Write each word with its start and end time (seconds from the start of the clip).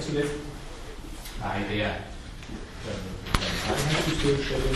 zuletzt 0.00 0.32
bei 1.40 1.74
der 1.74 1.96
Einheitssystemstellung 3.68 4.74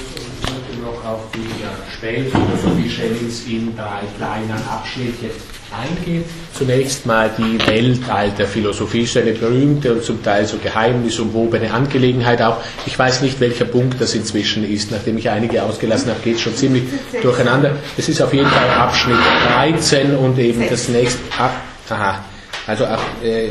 und 0.70 0.82
noch 0.82 1.04
auf 1.04 1.20
die 1.34 1.94
Spätphilosophie 1.96 2.88
Schellings 2.88 3.46
in 3.46 3.76
drei 3.76 4.02
kleinen 4.16 4.62
Abschnitte 4.68 5.30
eingehen. 5.70 6.24
Zunächst 6.54 7.06
mal 7.06 7.30
die 7.36 7.58
Weltalterphilosophie 7.66 9.02
ist 9.02 9.16
eine 9.16 9.32
berühmte 9.32 9.92
und 9.94 10.04
zum 10.04 10.22
Teil 10.22 10.46
so 10.46 10.58
geheimnisumwobene 10.58 11.72
Angelegenheit 11.72 12.40
auch. 12.40 12.58
Ich 12.86 12.96
weiß 12.98 13.22
nicht, 13.22 13.40
welcher 13.40 13.64
Punkt 13.64 14.00
das 14.00 14.14
inzwischen 14.14 14.64
ist. 14.64 14.92
Nachdem 14.92 15.18
ich 15.18 15.28
einige 15.28 15.62
ausgelassen 15.64 16.10
habe, 16.10 16.20
geht 16.20 16.36
es 16.36 16.42
schon 16.42 16.54
ziemlich 16.54 16.84
durcheinander. 17.20 17.72
Es 17.96 18.08
ist 18.08 18.22
auf 18.22 18.32
jeden 18.32 18.48
Fall 18.48 18.70
Abschnitt 18.70 19.18
13 19.48 20.14
und 20.16 20.38
eben 20.38 20.68
das 20.68 20.88
nächste. 20.88 21.18
Ab, 21.38 21.54
aha, 21.90 22.24
also 22.66 22.84
ab 22.86 23.00
äh, 23.22 23.48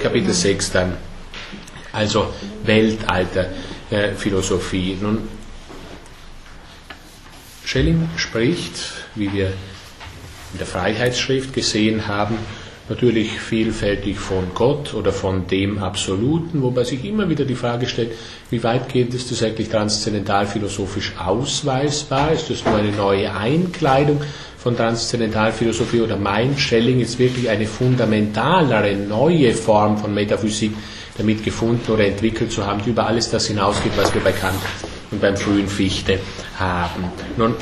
Kapitel 0.00 0.32
6 0.32 0.72
dann. 0.72 0.96
Also 1.92 2.32
Weltalterphilosophie. 2.64 4.96
Nun, 5.00 5.28
Schelling 7.64 8.08
spricht, 8.16 8.74
wie 9.14 9.32
wir 9.32 9.52
in 10.52 10.58
der 10.58 10.66
Freiheitsschrift 10.66 11.52
gesehen 11.52 12.08
haben, 12.08 12.36
natürlich 12.88 13.38
vielfältig 13.40 14.18
von 14.18 14.52
Gott 14.54 14.94
oder 14.94 15.12
von 15.12 15.46
dem 15.46 15.78
Absoluten, 15.78 16.62
wobei 16.62 16.82
sich 16.82 17.04
immer 17.04 17.28
wieder 17.28 17.44
die 17.44 17.54
Frage 17.54 17.86
stellt, 17.86 18.10
wie 18.50 18.64
weitgehend 18.64 19.14
ist 19.14 19.30
das 19.30 19.44
eigentlich 19.44 19.68
transzendentalphilosophisch 19.68 21.12
ausweisbar? 21.16 22.32
Ist 22.32 22.50
das 22.50 22.64
nur 22.64 22.74
eine 22.74 22.90
neue 22.90 23.32
Einkleidung 23.32 24.22
von 24.62 24.76
Transzendentalphilosophie 24.76 26.02
oder 26.02 26.16
meint 26.16 26.60
Schelling 26.60 27.00
jetzt 27.00 27.18
wirklich 27.18 27.48
eine 27.48 27.66
fundamentalere, 27.66 28.94
neue 28.94 29.54
Form 29.54 29.96
von 29.96 30.12
Metaphysik 30.12 30.72
damit 31.16 31.42
gefunden 31.42 31.90
oder 31.90 32.06
entwickelt 32.06 32.52
zu 32.52 32.66
haben, 32.66 32.82
die 32.84 32.90
über 32.90 33.06
alles 33.06 33.30
das 33.30 33.46
hinausgeht, 33.46 33.92
was 33.96 34.12
wir 34.12 34.20
bei 34.22 34.32
Kant 34.32 34.60
und 35.10 35.20
beim 35.20 35.36
frühen 35.36 35.66
Fichte 35.66 36.18
haben? 36.58 37.04
Nun, 37.38 37.54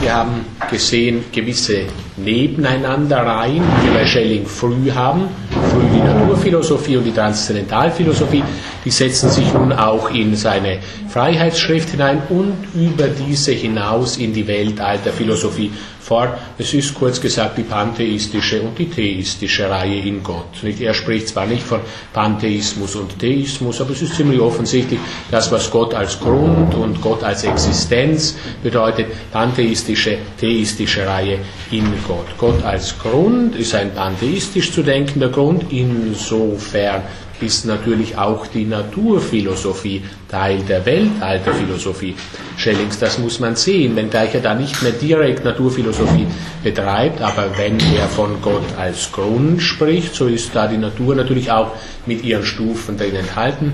wir 0.00 0.14
haben 0.14 0.44
gesehen 0.70 1.24
gewisse 1.32 1.86
Nebeneinanderreihen, 2.16 3.62
die 3.62 3.86
wir 3.86 3.94
bei 3.94 4.06
Schelling 4.06 4.46
früh 4.46 4.90
haben, 4.92 5.28
früh 5.50 5.88
die 5.92 6.00
Naturphilosophie 6.00 6.96
und 6.96 7.04
die 7.04 7.12
Transzendentalphilosophie, 7.12 8.44
die 8.84 8.90
setzen 8.90 9.30
sich 9.30 9.52
nun 9.52 9.72
auch 9.72 10.10
in 10.10 10.36
seine 10.36 10.78
Freiheitsschrift 11.08 11.90
hinein 11.90 12.22
und 12.28 12.54
über 12.74 13.08
diese 13.08 13.52
hinaus 13.52 14.16
in 14.18 14.32
die 14.32 14.46
Weltalterphilosophie 14.46 15.72
fort. 16.04 16.38
Es 16.58 16.74
ist 16.74 16.94
kurz 16.94 17.20
gesagt 17.20 17.56
die 17.56 17.62
pantheistische 17.62 18.60
und 18.60 18.78
die 18.78 18.90
theistische 18.90 19.68
Reihe 19.68 20.00
in 20.00 20.22
Gott. 20.22 20.62
Er 20.78 20.94
spricht 20.94 21.28
zwar 21.28 21.46
nicht 21.46 21.62
von 21.62 21.80
Pantheismus 22.12 22.94
und 22.94 23.18
Theismus, 23.18 23.80
aber 23.80 23.92
es 23.92 24.02
ist 24.02 24.14
ziemlich 24.14 24.40
offensichtlich, 24.40 25.00
das, 25.30 25.50
was 25.50 25.70
Gott 25.70 25.94
als 25.94 26.20
Grund 26.20 26.74
und 26.74 27.00
Gott 27.00 27.22
als 27.22 27.44
Existenz 27.44 28.36
bedeutet, 28.62 29.06
pantheistische, 29.32 30.18
theistische 30.38 31.06
Reihe 31.06 31.38
in 31.70 31.86
Gott. 32.06 32.26
Gott 32.36 32.62
als 32.62 32.98
Grund 32.98 33.56
ist 33.56 33.74
ein 33.74 33.94
pantheistisch 33.94 34.72
zu 34.72 34.82
denkender 34.82 35.30
Grund, 35.30 35.72
insofern 35.72 37.02
ist 37.40 37.66
natürlich 37.66 38.16
auch 38.16 38.46
die 38.46 38.64
Naturphilosophie 38.64 40.02
Teil 40.28 40.60
der 40.68 40.84
Weltalterphilosophie. 40.86 42.14
Schellings, 42.56 42.98
das 42.98 43.18
muss 43.18 43.40
man 43.40 43.56
sehen, 43.56 43.96
wenngleich 43.96 44.34
er 44.34 44.40
da 44.40 44.54
nicht 44.54 44.82
mehr 44.82 44.92
direkt 44.92 45.44
Naturphilosophie 45.44 46.26
betreibt, 46.62 47.20
aber 47.20 47.56
wenn 47.56 47.78
er 47.96 48.08
von 48.08 48.40
Gott 48.40 48.64
als 48.78 49.10
Grund 49.12 49.62
spricht, 49.62 50.14
so 50.14 50.26
ist 50.26 50.54
da 50.54 50.66
die 50.66 50.76
Natur 50.76 51.14
natürlich 51.14 51.50
auch 51.50 51.72
mit 52.06 52.24
ihren 52.24 52.44
Stufen 52.44 52.96
drin 52.96 53.16
enthalten. 53.16 53.72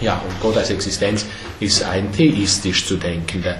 Ja, 0.00 0.20
und 0.28 0.40
Gott 0.42 0.58
als 0.58 0.70
Existenz 0.70 1.24
ist 1.58 1.82
ein 1.84 2.12
theistisch 2.12 2.86
zu 2.86 2.96
denkender 2.96 3.56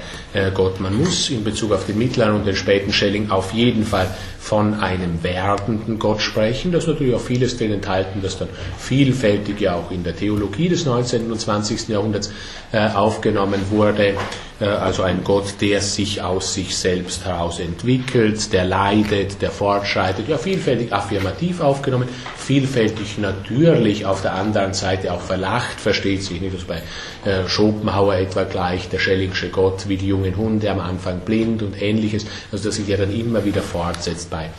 Gott. 0.55 0.81
Man 0.81 0.97
muss 0.97 1.31
in 1.31 1.45
Bezug 1.45 1.73
auf 1.73 1.87
den 1.87 1.99
mittleren 1.99 2.35
und 2.35 2.47
den 2.47 2.57
späten 2.57 2.93
Schelling 2.93 3.31
auf 3.31 3.53
jeden 3.53 3.85
Fall 3.85 4.09
von 4.39 4.75
einem 4.75 5.23
werdenden 5.25 5.99
Gott 5.99 6.21
sprechen. 6.21 6.71
Das 6.71 6.85
ist 6.85 6.89
natürlich 6.89 7.15
auch 7.15 7.21
vieles 7.21 7.57
drin 7.57 7.73
enthalten, 7.73 8.21
das 8.23 8.39
dann 8.39 8.49
vielfältig 8.79 9.61
ja 9.61 9.75
auch 9.75 9.91
in 9.91 10.05
der 10.05 10.15
Theologie 10.15 10.69
des 10.69 10.85
19. 10.85 11.33
und 11.33 11.41
20. 11.41 11.89
Jahrhunderts 11.89 12.33
äh, 12.73 12.89
aufgenommen 12.91 13.61
wurde. 13.71 14.15
Äh, 14.61 14.65
also 14.67 15.03
ein 15.03 15.23
Gott, 15.25 15.55
der 15.61 15.81
sich 15.81 16.23
aus 16.23 16.55
sich 16.55 16.77
selbst 16.77 17.25
heraus 17.25 17.59
entwickelt, 17.59 18.53
der 18.53 18.65
leidet, 18.65 19.43
der 19.43 19.51
fortschreitet. 19.51 20.29
Ja, 20.29 20.39
vielfältig 20.39 20.93
affirmativ 20.93 21.61
aufgenommen, 21.61 22.09
vielfältig 22.37 23.19
natürlich 23.19 24.07
auf 24.07 24.23
der 24.23 24.35
anderen 24.35 24.75
Seite 24.75 25.13
auch 25.13 25.21
verlacht, 25.21 25.81
versteht 25.81 26.23
sich 26.23 26.41
nicht, 26.41 26.55
also 26.55 26.67
bei 26.67 26.83
äh, 27.29 27.49
Schopenhauer 27.49 28.15
etwa 28.15 28.45
gleich 28.45 28.89
der 28.89 28.99
Schellingsche 28.99 29.49
Gott 29.49 29.89
wie 29.89 29.97
die 29.97 30.13
jungen 30.27 30.37
Hunde 30.37 30.71
am 30.71 30.81
Anfang 30.81 31.21
blind 31.21 31.63
und 31.63 31.81
ähnliches, 31.81 32.27
also 32.53 32.65
das 32.65 32.77
sich 32.77 32.89
ja 32.89 32.97
dann 32.97 33.15
immer 33.15 33.45
wieder 33.45 33.63
fortsetzt 33.63 34.31
bei 34.31 34.51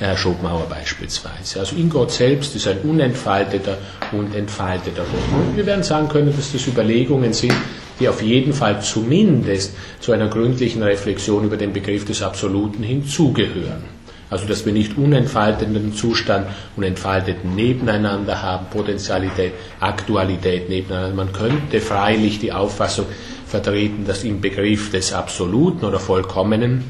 äh, 0.00 0.16
Schopenhauer 0.16 0.66
beispielsweise. 0.68 1.60
Also 1.60 1.76
in 1.76 1.88
Gott 1.88 2.10
selbst 2.10 2.54
ist 2.56 2.66
ein 2.66 2.78
unentfalteter 2.78 3.78
und 4.12 4.34
entfalteter 4.34 5.02
Gott. 5.02 5.46
Und 5.46 5.56
wir 5.56 5.66
werden 5.66 5.82
sagen 5.82 6.08
können, 6.08 6.34
dass 6.34 6.52
das 6.52 6.66
Überlegungen 6.66 7.32
sind, 7.32 7.54
die 8.00 8.08
auf 8.08 8.22
jeden 8.22 8.52
Fall 8.52 8.80
zumindest 8.82 9.74
zu 10.00 10.12
einer 10.12 10.28
gründlichen 10.28 10.82
Reflexion 10.82 11.44
über 11.44 11.56
den 11.56 11.72
Begriff 11.72 12.04
des 12.04 12.22
Absoluten 12.22 12.82
hinzugehören. 12.82 14.02
Also 14.30 14.46
dass 14.46 14.64
wir 14.64 14.72
nicht 14.72 14.96
unentfalteten 14.96 15.92
Zustand 15.92 16.46
und 16.74 16.84
entfalteten 16.84 17.54
nebeneinander 17.54 18.40
haben, 18.40 18.64
Potentialität, 18.70 19.52
Aktualität 19.78 20.70
nebeneinander. 20.70 21.14
Man 21.14 21.32
könnte 21.34 21.80
freilich 21.80 22.38
die 22.38 22.50
Auffassung 22.50 23.04
vertreten, 23.52 24.06
dass 24.06 24.24
im 24.24 24.40
Begriff 24.40 24.90
des 24.90 25.12
Absoluten 25.12 25.84
oder 25.84 26.00
Vollkommenen 26.00 26.84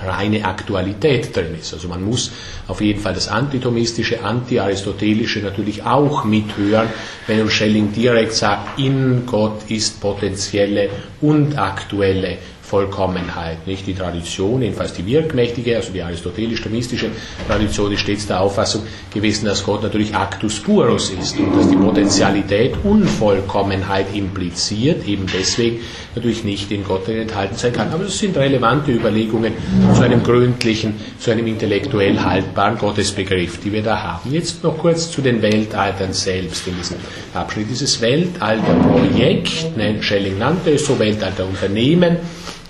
reine 0.00 0.44
Aktualität 0.44 1.34
drin 1.34 1.56
ist. 1.60 1.74
Also 1.74 1.88
man 1.88 2.04
muss 2.04 2.30
auf 2.68 2.80
jeden 2.80 3.00
Fall 3.00 3.14
das 3.14 3.26
Antitomistische, 3.26 4.22
Anti-Aristotelische 4.22 5.40
natürlich 5.40 5.82
auch 5.82 6.22
mithören, 6.22 6.88
wenn 7.26 7.50
Schelling 7.50 7.92
direkt 7.92 8.32
sagt, 8.32 8.78
in 8.78 9.26
Gott 9.26 9.68
ist 9.68 10.00
potenzielle 10.00 10.88
und 11.20 11.58
aktuelle 11.58 12.38
Vollkommenheit. 12.68 13.66
Nicht 13.66 13.86
die 13.86 13.94
Tradition, 13.94 14.60
jedenfalls 14.60 14.92
die 14.92 15.06
wirkmächtige, 15.06 15.76
also 15.76 15.90
die 15.90 16.02
aristotelisch-thomistische 16.02 17.10
Tradition, 17.46 17.92
ist 17.92 18.00
stets 18.00 18.26
der 18.26 18.42
Auffassung 18.42 18.82
gewesen, 19.12 19.46
dass 19.46 19.64
Gott 19.64 19.82
natürlich 19.82 20.14
Actus 20.14 20.60
purus 20.60 21.10
ist 21.10 21.38
und 21.38 21.56
dass 21.56 21.70
die 21.70 21.76
Potentialität 21.76 22.74
Unvollkommenheit 22.84 24.14
impliziert, 24.14 25.08
eben 25.08 25.24
deswegen 25.32 25.78
natürlich 26.14 26.44
nicht 26.44 26.70
in 26.70 26.84
Gott 26.84 27.08
enthalten 27.08 27.56
sein 27.56 27.72
kann. 27.72 27.90
Aber 27.90 28.04
das 28.04 28.18
sind 28.18 28.36
relevante 28.36 28.92
Überlegungen 28.92 29.54
zu 29.94 30.02
einem 30.02 30.22
gründlichen, 30.22 30.94
zu 31.18 31.30
einem 31.30 31.46
intellektuell 31.46 32.20
haltbaren 32.20 32.76
Gottesbegriff, 32.76 33.60
die 33.60 33.72
wir 33.72 33.82
da 33.82 34.02
haben. 34.02 34.30
Jetzt 34.30 34.62
noch 34.62 34.76
kurz 34.76 35.10
zu 35.10 35.22
den 35.22 35.40
Weltaltern 35.40 36.12
selbst 36.12 36.66
in 36.66 36.76
diesem 36.76 36.98
Abschnitt. 37.32 37.68
Dieses 37.70 37.98
Weltalterprojekt, 38.02 39.74
ne, 39.76 40.02
Schelling 40.02 40.36
nannte 40.36 40.72
es 40.72 40.84
so, 40.84 40.98
Weltalterunternehmen, 40.98 42.18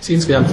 ist 0.00 0.10
insgesamt 0.10 0.50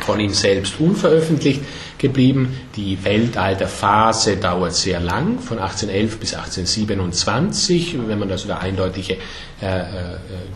von 0.00 0.20
ihm 0.20 0.32
selbst 0.32 0.80
unveröffentlicht 0.80 1.60
geblieben. 1.98 2.56
Die 2.76 2.96
Weltalterphase 3.04 4.36
dauert 4.36 4.74
sehr 4.74 5.00
lang, 5.00 5.38
von 5.40 5.58
1811 5.58 6.18
bis 6.18 6.34
1827, 6.34 7.96
wenn 8.06 8.18
man 8.18 8.30
also 8.30 8.48
da 8.48 8.58
eindeutige 8.58 9.14
äh, 9.60 9.80
äh, 9.80 9.84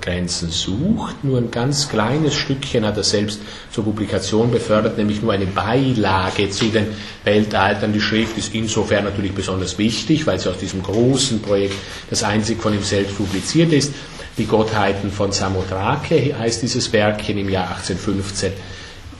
Grenzen 0.00 0.50
sucht. 0.50 1.24
Nur 1.24 1.38
ein 1.38 1.50
ganz 1.50 1.88
kleines 1.88 2.34
Stückchen 2.34 2.86
hat 2.86 2.96
er 2.96 3.02
selbst 3.02 3.40
zur 3.70 3.84
Publikation 3.84 4.50
befördert, 4.50 4.96
nämlich 4.96 5.20
nur 5.20 5.32
eine 5.32 5.46
Beilage 5.46 6.48
zu 6.50 6.66
den 6.66 6.86
Weltaltern. 7.24 7.92
Die 7.92 8.00
Schrift 8.00 8.38
ist 8.38 8.54
insofern 8.54 9.04
natürlich 9.04 9.32
besonders 9.34 9.76
wichtig, 9.78 10.26
weil 10.26 10.38
sie 10.38 10.48
aus 10.48 10.58
diesem 10.58 10.82
großen 10.82 11.42
Projekt 11.42 11.74
das 12.10 12.22
einzig 12.22 12.62
von 12.62 12.72
ihm 12.72 12.82
selbst 12.82 13.16
publiziert 13.16 13.72
ist. 13.72 13.92
Die 14.38 14.46
Gottheiten 14.46 15.10
von 15.10 15.30
Samothrake 15.30 16.34
heißt 16.38 16.62
dieses 16.62 16.92
Werkchen 16.92 17.36
im 17.36 17.50
Jahr 17.50 17.68
1815 17.68 18.52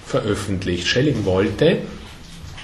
veröffentlicht. 0.06 0.87
Schelling 0.87 1.25
wollte 1.25 1.79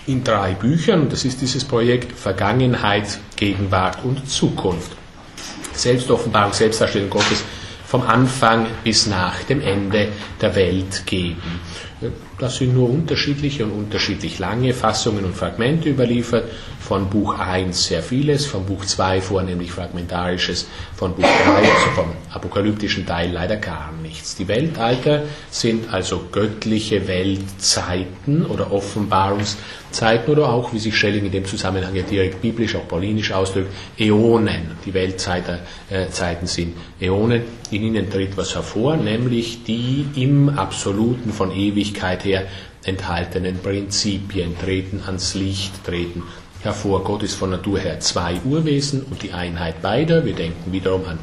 in 0.06 0.25
drei 0.25 0.55
Büchern, 0.55 1.11
das 1.11 1.27
ist 1.27 1.43
dieses 1.43 1.65
Projekt 1.65 2.19
Vergangenheit, 2.19 3.19
Gegenwart 3.37 4.03
und 4.03 4.31
Zukunft, 4.31 4.93
Selbstoffenbarung, 5.75 6.55
Selbstdarstellung 6.55 7.11
Gottes 7.11 7.45
vom 7.87 8.03
Anfang 8.03 8.67
bis 8.83 9.06
nach 9.06 9.43
dem 9.45 9.61
Ende 9.61 10.09
der 10.41 10.55
Welt 10.55 11.05
geben. 11.06 11.61
Das 12.38 12.56
sind 12.56 12.75
nur 12.75 12.88
unterschiedliche 12.88 13.64
und 13.64 13.73
unterschiedlich 13.73 14.38
lange 14.38 14.73
Fassungen 14.73 15.25
und 15.25 15.37
Fragmente 15.37 15.88
überliefert. 15.88 16.44
Von 16.81 17.11
Buch 17.11 17.38
1 17.38 17.87
sehr 17.87 18.02
vieles, 18.02 18.46
von 18.46 18.64
Buch 18.64 18.85
2 18.85 19.20
vornehmlich 19.20 19.73
fragmentarisches, 19.73 20.67
von 20.96 21.14
Buch 21.14 21.25
3, 21.25 21.55
also 21.56 21.90
vom 21.94 22.12
apokalyptischen 22.32 23.05
Teil 23.05 23.32
leider 23.32 23.56
gar 23.56 23.93
nichts. 24.02 24.37
Die 24.37 24.49
Weltalter 24.49 25.25
sind 25.50 25.93
also 25.93 26.26
göttliche 26.31 27.06
Weltzeiten 27.08 28.46
oder 28.46 28.73
Offenbarungszeiten 28.73 30.32
oder 30.32 30.49
auch, 30.49 30.73
wie 30.73 30.79
sich 30.79 30.96
Schelling 30.96 31.26
in 31.26 31.32
dem 31.32 31.44
Zusammenhang 31.44 31.94
ja 31.94 32.02
direkt 32.02 32.40
biblisch, 32.40 32.76
auch 32.76 32.87
paulinisch 32.87 33.32
ausdrückt, 33.32 33.73
Äonen. 33.99 34.79
Die 34.87 34.94
Weltzeiten 34.94 35.58
äh, 35.90 36.06
sind 36.44 36.75
Äonen. 37.00 37.43
In 37.70 37.82
ihnen 37.82 38.08
tritt 38.08 38.37
was 38.37 38.55
hervor, 38.55 38.96
nämlich 38.96 39.64
die 39.64 40.06
im 40.14 40.49
Absoluten 40.49 41.32
von 41.32 41.52
Ewigkeit 41.52 42.25
her 42.25 42.28
enthaltenen 42.85 43.59
Prinzipien 43.59 44.59
treten 44.59 45.03
ans 45.07 45.35
Licht, 45.35 45.85
treten 45.85 46.23
hervor. 46.63 47.05
Gott 47.05 47.23
ist 47.23 47.35
von 47.35 47.51
Natur 47.51 47.79
her 47.79 48.01
zwei 48.01 48.41
Urwesen 48.45 49.03
und 49.03 49.23
die 49.23 49.33
Einheit 49.33 49.83
beider. 49.83 50.25
Wir 50.25 50.35
denken 50.35 50.73
wiederum 50.73 51.05
an 51.07 51.19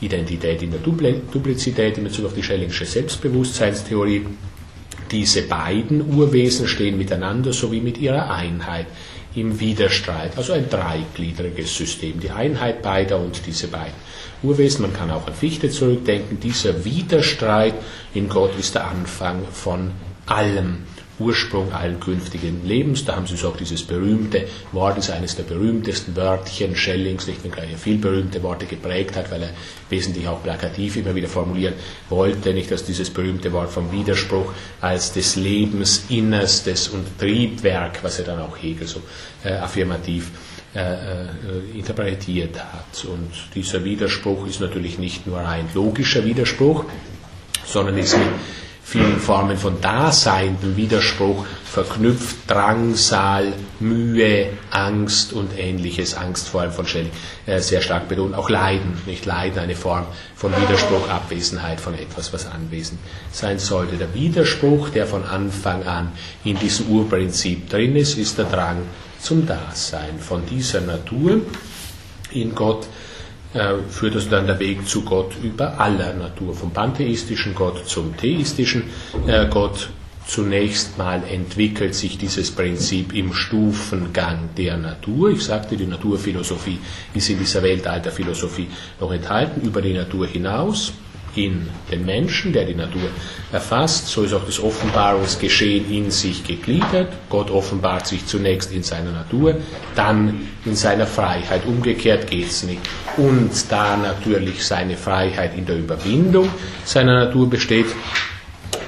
Identität 0.00 0.62
in 0.62 0.70
der 0.70 0.80
Duplizität 0.80 1.98
in 1.98 2.04
Bezug 2.04 2.26
auf 2.26 2.34
die 2.34 2.42
Schellingsche 2.42 2.84
Selbstbewusstseinstheorie. 2.84 4.26
Diese 5.10 5.42
beiden 5.42 6.14
Urwesen 6.14 6.68
stehen 6.68 6.98
miteinander 6.98 7.52
sowie 7.52 7.80
mit 7.80 7.98
ihrer 7.98 8.30
Einheit 8.30 8.86
im 9.34 9.58
Widerstreit, 9.60 10.36
also 10.36 10.52
ein 10.52 10.68
dreigliedriges 10.68 11.76
System, 11.76 12.20
die 12.20 12.30
Einheit 12.30 12.82
beider 12.82 13.18
und 13.18 13.46
diese 13.46 13.68
beiden 13.68 13.94
Urwesen. 14.42 14.82
Man 14.82 14.92
kann 14.92 15.10
auch 15.10 15.26
an 15.26 15.34
Fichte 15.34 15.70
zurückdenken. 15.70 16.40
Dieser 16.40 16.84
Widerstreit 16.84 17.74
in 18.14 18.28
Gott 18.28 18.58
ist 18.58 18.74
der 18.74 18.88
Anfang 18.88 19.44
von 19.52 19.92
allem. 20.30 20.84
Ursprung 21.18 21.72
allen 21.72 21.98
künftigen 21.98 22.64
Lebens. 22.64 23.04
Da 23.04 23.16
haben 23.16 23.26
Sie 23.26 23.36
so 23.36 23.48
auch 23.48 23.56
dieses 23.56 23.82
berühmte 23.82 24.46
Wort, 24.72 24.98
ist 24.98 25.10
eines 25.10 25.34
der 25.34 25.42
berühmtesten 25.42 26.14
Wörtchen 26.14 26.76
Schellings, 26.76 27.26
nicht 27.26 27.42
wenn 27.42 27.52
er 27.52 27.76
viel 27.76 27.98
berühmte 27.98 28.42
Worte 28.42 28.66
geprägt 28.66 29.16
hat, 29.16 29.30
weil 29.30 29.42
er 29.42 29.50
wesentlich 29.90 30.28
auch 30.28 30.42
plakativ 30.42 30.96
immer 30.96 31.14
wieder 31.14 31.28
formulieren 31.28 31.74
wollte, 32.08 32.54
nicht 32.54 32.70
dass 32.70 32.84
dieses 32.84 33.10
berühmte 33.10 33.52
Wort 33.52 33.70
vom 33.70 33.90
Widerspruch 33.90 34.52
als 34.80 35.12
des 35.12 35.36
Lebens 35.36 36.04
Innerstes 36.08 36.88
und 36.88 37.18
Triebwerk, 37.18 38.02
was 38.02 38.18
er 38.20 38.26
dann 38.26 38.40
auch 38.40 38.56
Hegel 38.56 38.86
so 38.86 39.02
äh, 39.44 39.54
affirmativ 39.54 40.30
äh, 40.74 40.80
äh, 40.80 40.98
interpretiert 41.74 42.58
hat. 42.58 43.04
Und 43.06 43.30
dieser 43.54 43.82
Widerspruch 43.84 44.46
ist 44.46 44.60
natürlich 44.60 44.98
nicht 44.98 45.26
nur 45.26 45.40
ein 45.40 45.68
logischer 45.74 46.24
Widerspruch, 46.24 46.84
sondern 47.66 47.98
ist 47.98 48.16
mit 48.16 48.26
vielen 48.88 49.20
Formen 49.20 49.58
von 49.58 49.82
Dasein, 49.82 50.56
dem 50.62 50.74
Widerspruch 50.74 51.44
verknüpft, 51.62 52.36
Drangsal, 52.46 53.52
Mühe, 53.80 54.48
Angst 54.70 55.34
und 55.34 55.50
ähnliches, 55.58 56.14
Angst 56.14 56.48
vor 56.48 56.62
allem 56.62 56.72
von 56.72 56.86
Schelling, 56.86 57.10
äh, 57.44 57.60
sehr 57.60 57.82
stark 57.82 58.08
betont, 58.08 58.34
auch 58.34 58.48
Leiden, 58.48 58.96
nicht 59.04 59.26
Leiden, 59.26 59.58
eine 59.58 59.74
Form 59.74 60.06
von 60.34 60.52
Widerspruch, 60.56 61.06
Abwesenheit 61.10 61.82
von 61.82 61.92
etwas, 61.98 62.32
was 62.32 62.46
anwesend 62.46 62.98
sein 63.30 63.58
sollte. 63.58 63.98
Der 63.98 64.14
Widerspruch, 64.14 64.88
der 64.88 65.06
von 65.06 65.22
Anfang 65.22 65.82
an 65.82 66.12
in 66.42 66.58
diesem 66.58 66.88
Urprinzip 66.88 67.68
drin 67.68 67.94
ist, 67.94 68.16
ist 68.16 68.38
der 68.38 68.46
Drang 68.46 68.78
zum 69.20 69.46
Dasein. 69.46 70.18
Von 70.18 70.46
dieser 70.46 70.80
Natur 70.80 71.42
in 72.32 72.54
Gott 72.54 72.86
führt 73.88 74.14
also 74.14 74.28
dann 74.30 74.46
der 74.46 74.58
Weg 74.58 74.86
zu 74.86 75.02
Gott 75.02 75.32
über 75.42 75.80
aller 75.80 76.12
Natur, 76.14 76.54
vom 76.54 76.70
pantheistischen 76.70 77.54
Gott 77.54 77.88
zum 77.88 78.16
theistischen 78.16 78.84
äh, 79.26 79.46
Gott. 79.46 79.88
Zunächst 80.26 80.98
mal 80.98 81.22
entwickelt 81.24 81.94
sich 81.94 82.18
dieses 82.18 82.50
Prinzip 82.50 83.14
im 83.14 83.32
Stufengang 83.32 84.50
der 84.58 84.76
Natur. 84.76 85.30
Ich 85.30 85.42
sagte, 85.42 85.74
die 85.74 85.86
Naturphilosophie 85.86 86.78
ist 87.14 87.30
in 87.30 87.38
dieser 87.38 87.62
Weltalterphilosophie 87.62 88.68
noch 89.00 89.10
enthalten, 89.10 89.62
über 89.62 89.80
die 89.80 89.94
Natur 89.94 90.26
hinaus 90.26 90.92
in 91.44 91.68
den 91.90 92.04
Menschen, 92.04 92.52
der 92.52 92.64
die 92.64 92.74
Natur 92.74 93.10
erfasst. 93.52 94.08
So 94.08 94.22
ist 94.22 94.32
auch 94.34 94.44
das 94.44 94.60
Offenbarungsgeschehen 94.60 95.90
in 95.90 96.10
sich 96.10 96.44
gegliedert. 96.44 97.12
Gott 97.30 97.50
offenbart 97.50 98.06
sich 98.06 98.26
zunächst 98.26 98.72
in 98.72 98.82
seiner 98.82 99.12
Natur, 99.12 99.56
dann 99.94 100.48
in 100.64 100.74
seiner 100.74 101.06
Freiheit. 101.06 101.62
Umgekehrt 101.66 102.28
geht 102.30 102.48
es 102.48 102.62
nicht. 102.64 102.80
Und 103.16 103.50
da 103.70 103.96
natürlich 103.96 104.64
seine 104.66 104.96
Freiheit 104.96 105.56
in 105.56 105.66
der 105.66 105.78
Überwindung 105.78 106.48
seiner 106.84 107.24
Natur 107.26 107.48
besteht, 107.48 107.86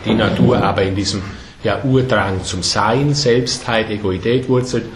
die 0.04 0.14
Natur 0.14 0.62
aber 0.62 0.82
in 0.82 0.94
diesem 0.96 1.22
ja, 1.62 1.82
Urdrang 1.84 2.42
zum 2.42 2.62
Sein, 2.62 3.14
Selbstheit, 3.14 3.90
Egoität 3.90 4.48
wurzelt, 4.48 4.86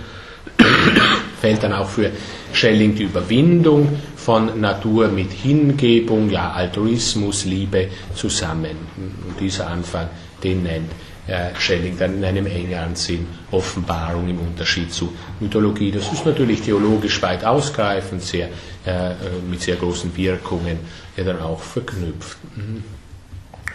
fällt 1.41 1.63
dann 1.63 1.73
auch 1.73 1.89
für 1.89 2.11
Schelling 2.53 2.95
die 2.95 3.05
Überwindung 3.05 3.99
von 4.25 4.59
Natur 4.59 5.09
mit 5.09 5.33
Hingebung, 5.33 6.31
ja 6.31 6.53
Altruismus, 6.53 7.45
Liebe 7.45 7.89
zusammen. 8.15 8.77
Und 8.97 9.39
dieser 9.39 9.67
Anfang, 9.67 10.09
den 10.43 10.63
nennt 10.63 10.91
äh, 11.27 11.55
Schelling 11.59 11.99
dann 11.99 12.17
in 12.17 12.25
einem 12.25 12.47
engeren 12.47 12.97
Sinn 12.97 13.27
Offenbarung 13.51 14.27
im 14.31 14.39
Unterschied 14.39 14.91
zu 14.95 15.13
Mythologie. 15.41 15.91
Das 15.91 16.11
ist 16.11 16.25
natürlich 16.25 16.63
theologisch 16.63 17.21
weit 17.21 17.45
ausgreifend, 17.45 18.23
sehr, 18.23 18.49
äh, 18.87 19.11
äh 19.11 19.15
mit 19.47 19.61
sehr 19.61 19.77
großen 19.77 20.17
Wirkungen, 20.17 20.79
ja 21.19 21.25
dann 21.25 21.41
auch 21.41 21.61
verknüpft. 21.61 22.39
Mhm. 22.57 22.83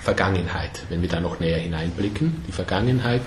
Vergangenheit, 0.02 0.82
wenn 0.90 1.04
wir 1.04 1.10
da 1.10 1.20
noch 1.20 1.40
näher 1.40 1.60
hineinblicken, 1.60 2.44
die 2.48 2.54
Vergangenheit, 2.54 3.22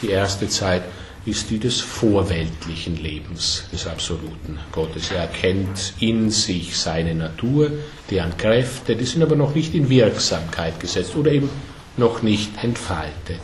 die 0.00 0.10
erste 0.10 0.48
Zeit, 0.48 0.82
ist 1.28 1.50
die 1.50 1.58
des 1.58 1.80
vorweltlichen 1.80 2.96
Lebens 2.96 3.64
des 3.72 3.86
absoluten 3.86 4.58
Gottes. 4.72 5.10
Er 5.10 5.18
erkennt 5.18 5.92
in 6.00 6.30
sich 6.30 6.76
seine 6.76 7.14
Natur, 7.14 7.70
deren 8.10 8.36
Kräfte, 8.36 8.96
die 8.96 9.04
sind 9.04 9.22
aber 9.22 9.36
noch 9.36 9.54
nicht 9.54 9.74
in 9.74 9.88
Wirksamkeit 9.88 10.80
gesetzt 10.80 11.14
oder 11.16 11.30
eben 11.32 11.50
noch 11.96 12.22
nicht 12.22 12.62
entfaltet. 12.62 13.40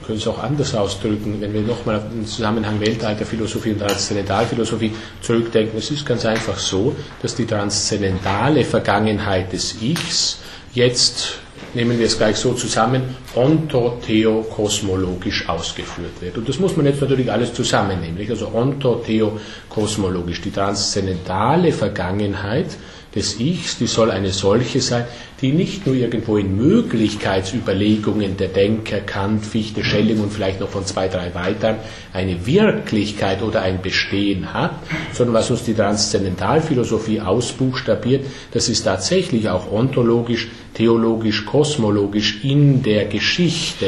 Wir 0.00 0.06
können 0.06 0.18
es 0.18 0.26
auch 0.26 0.38
anders 0.42 0.74
ausdrücken, 0.74 1.40
wenn 1.40 1.52
wir 1.52 1.60
nochmal 1.60 1.96
auf 1.96 2.08
den 2.10 2.26
Zusammenhang 2.26 2.80
Weltalterphilosophie 2.80 3.72
und 3.72 3.80
Transzendentalphilosophie 3.80 4.92
zurückdenken. 5.20 5.78
Es 5.78 5.90
ist 5.90 6.06
ganz 6.06 6.24
einfach 6.24 6.58
so, 6.58 6.96
dass 7.22 7.34
die 7.34 7.46
transzendentale 7.46 8.64
Vergangenheit 8.64 9.52
des 9.52 9.80
Ichs 9.82 10.38
jetzt 10.72 11.34
nehmen 11.74 11.98
wir 11.98 12.06
es 12.06 12.18
gleich 12.18 12.36
so 12.36 12.52
zusammen, 12.54 13.16
ontotheokosmologisch 13.34 15.48
ausgeführt 15.48 16.20
wird. 16.20 16.38
Und 16.38 16.48
das 16.48 16.58
muss 16.58 16.76
man 16.76 16.86
jetzt 16.86 17.00
natürlich 17.00 17.30
alles 17.30 17.54
zusammennehmen. 17.54 18.18
Also 18.28 18.52
ontotheokosmologisch, 18.54 20.40
die 20.40 20.50
transzendentale 20.50 21.70
Vergangenheit 21.72 22.76
des 23.14 23.40
Ichs, 23.40 23.78
die 23.78 23.86
soll 23.86 24.10
eine 24.10 24.30
solche 24.30 24.80
sein, 24.80 25.04
die 25.40 25.52
nicht 25.52 25.86
nur 25.86 25.96
irgendwo 25.96 26.36
in 26.36 26.56
Möglichkeitsüberlegungen 26.56 28.36
der 28.36 28.48
Denker 28.48 29.00
Kant, 29.00 29.44
Fichte, 29.44 29.82
Schelling 29.82 30.20
und 30.20 30.32
vielleicht 30.32 30.60
noch 30.60 30.68
von 30.68 30.84
zwei, 30.84 31.08
drei 31.08 31.34
weiteren 31.34 31.76
eine 32.12 32.46
Wirklichkeit 32.46 33.42
oder 33.42 33.62
ein 33.62 33.82
Bestehen 33.82 34.52
hat, 34.52 34.74
sondern 35.12 35.34
was 35.34 35.50
uns 35.50 35.64
die 35.64 35.74
Transzendentalphilosophie 35.74 37.20
ausbuchstabiert, 37.20 38.26
das 38.52 38.68
ist 38.68 38.82
tatsächlich 38.82 39.48
auch 39.48 39.72
ontologisch, 39.72 40.48
theologisch, 40.74 41.46
kosmologisch 41.46 42.44
in 42.44 42.82
der 42.82 43.06
Geschichte 43.06 43.86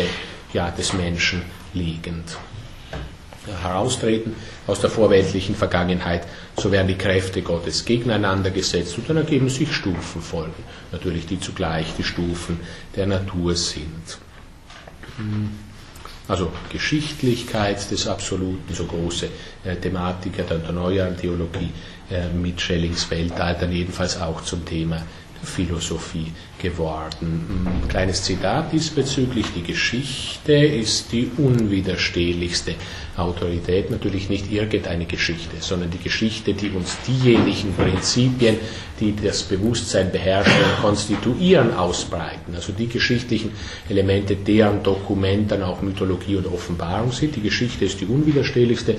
ja, 0.52 0.70
des 0.70 0.92
Menschen 0.94 1.42
liegend 1.75 2.37
heraustreten 3.46 4.34
aus 4.66 4.80
der 4.80 4.90
vorweltlichen 4.90 5.54
Vergangenheit, 5.54 6.26
so 6.56 6.70
werden 6.70 6.88
die 6.88 6.96
Kräfte 6.96 7.42
Gottes 7.42 7.84
gegeneinander 7.84 8.50
gesetzt 8.50 8.96
und 8.99 9.08
dann 9.08 9.16
ergeben 9.16 9.49
sich 9.49 9.72
Stufenfolgen, 9.72 10.62
natürlich 10.92 11.26
die 11.26 11.40
zugleich 11.40 11.87
die 11.99 12.04
Stufen 12.04 12.61
der 12.94 13.06
Natur 13.06 13.54
sind. 13.56 14.18
Also 16.28 16.52
Geschichtlichkeit 16.70 17.90
des 17.90 18.06
Absoluten, 18.06 18.72
so 18.72 18.84
große 18.84 19.28
äh, 19.64 19.76
Thematiker 19.76 20.44
der, 20.44 20.58
der 20.58 20.72
neueren 20.72 21.16
Theologie 21.16 21.70
äh, 22.11 22.28
mit 22.28 22.61
Schellings 22.61 23.11
Weltalter, 23.11 23.66
jedenfalls 23.68 24.20
auch 24.20 24.42
zum 24.42 24.64
Thema 24.64 25.02
Philosophie 25.42 26.32
geworden. 26.61 27.66
Ein 27.66 27.88
kleines 27.88 28.22
Zitat 28.22 28.72
diesbezüglich. 28.72 29.46
Die 29.56 29.62
Geschichte 29.62 30.52
ist 30.52 31.12
die 31.12 31.30
unwiderstehlichste 31.37 32.75
Autorität. 33.16 33.90
Natürlich 33.90 34.30
nicht 34.30 34.50
irgendeine 34.50 35.04
Geschichte, 35.04 35.56
sondern 35.61 35.90
die 35.90 35.99
Geschichte, 35.99 36.54
die 36.54 36.70
uns 36.70 36.96
diejenigen 37.06 37.75
Prinzipien, 37.75 38.56
die 39.00 39.14
das 39.16 39.42
Bewusstsein 39.42 40.12
beherrschen 40.12 40.54
und 40.54 40.82
konstituieren, 40.82 41.75
ausbreiten. 41.75 42.54
Also 42.54 42.72
die 42.72 42.87
geschichtlichen 42.87 43.50
Elemente, 43.88 44.37
deren 44.37 44.82
Dokument 44.82 45.50
dann 45.50 45.64
auch 45.64 45.82
Mythologie 45.82 46.37
und 46.37 46.46
Offenbarung 46.46 47.11
sind. 47.11 47.34
Die 47.34 47.42
Geschichte 47.42 47.84
ist 47.84 48.00
die 48.00 48.06
unwiderstehlichste 48.06 48.96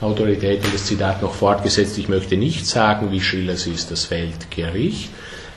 Autorität. 0.00 0.64
Und 0.64 0.74
das 0.74 0.86
Zitat 0.86 1.22
noch 1.22 1.34
fortgesetzt. 1.34 1.96
Ich 1.98 2.08
möchte 2.08 2.36
nicht 2.36 2.66
sagen, 2.66 3.12
wie 3.12 3.20
Schiller 3.20 3.56
sie 3.56 3.70
ist 3.70 3.92
das 3.92 4.10
Weltgericht 4.10 5.10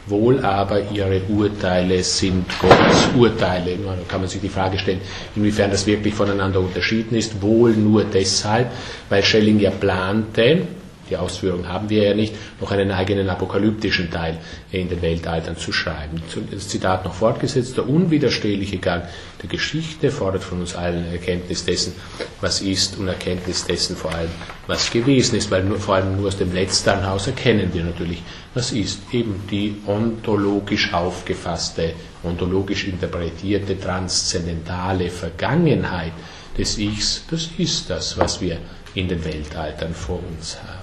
Wohl 0.08 0.44
aber 0.44 0.90
ihre 0.92 1.22
Urteile 1.30 2.04
sind 2.04 2.46
Gottes 2.60 3.10
Urteile. 3.16 3.78
Da 3.78 3.96
kann 4.08 4.22
man 4.22 4.30
sich 4.30 4.42
die 4.42 4.50
Frage 4.50 4.80
stellen, 4.80 5.02
inwiefern 5.36 5.72
das 5.72 5.86
wirklich 5.86 6.14
voneinander 6.14 6.60
unterschieden 6.60 7.16
ist. 7.16 7.42
Wohl 7.42 7.74
nur 7.74 8.04
deshalb, 8.06 8.72
weil 9.10 9.24
Schelling 9.24 9.60
ja 9.60 9.72
plante, 9.72 10.62
die 11.10 11.18
Ausführung 11.18 11.68
haben 11.68 11.90
wir 11.90 12.04
ja 12.04 12.14
nicht, 12.14 12.34
noch 12.60 12.72
einen 12.72 12.92
eigenen 12.92 13.30
apokalyptischen 13.30 14.12
Teil 14.12 14.38
in 14.72 14.90
den 14.90 15.02
Weltaltern 15.02 15.58
zu 15.58 15.72
schreiben. 15.72 16.22
Das 16.52 16.68
Zitat 16.68 17.06
noch 17.06 17.14
fortgesetzt, 17.14 17.78
der 17.78 17.88
unwiderstehliche 17.90 18.78
Gang 18.78 19.04
der 19.42 19.50
Geschichte 19.50 20.12
fordert 20.12 20.44
von 20.44 20.60
uns 20.60 20.76
allen 20.76 21.12
Erkenntnis 21.12 21.66
dessen, 21.66 21.94
was 22.42 22.62
ist 22.62 22.98
und 22.98 23.08
Erkenntnis 23.08 23.66
dessen 23.66 23.96
vor 23.96 24.14
allem, 24.14 24.30
was 24.68 24.92
gewesen 24.92 25.36
ist, 25.36 25.50
weil 25.52 25.64
nur, 25.64 25.80
vor 25.80 25.96
allem 25.96 26.18
nur 26.18 26.28
aus 26.28 26.38
dem 26.38 26.54
letzten 26.54 27.06
Haus 27.06 27.28
erkennen 27.28 27.70
wir 27.74 27.84
natürlich, 27.84 28.22
was 28.54 28.72
ist. 28.72 29.02
Eben 29.12 29.44
die 29.50 29.76
ontologisch 29.88 30.94
aufgefasste, 30.94 31.94
ontologisch 32.24 32.86
interpretierte, 32.86 33.80
transzendentale 33.80 35.10
Vergangenheit 35.10 36.14
des 36.58 36.78
Ichs, 36.78 37.24
das 37.30 37.50
ist 37.58 37.90
das, 37.90 38.18
was 38.18 38.42
wir 38.42 38.58
in 38.96 39.08
den 39.08 39.24
Weltaltern 39.24 39.94
vor 39.94 40.20
uns 40.20 40.58
haben. 40.62 40.79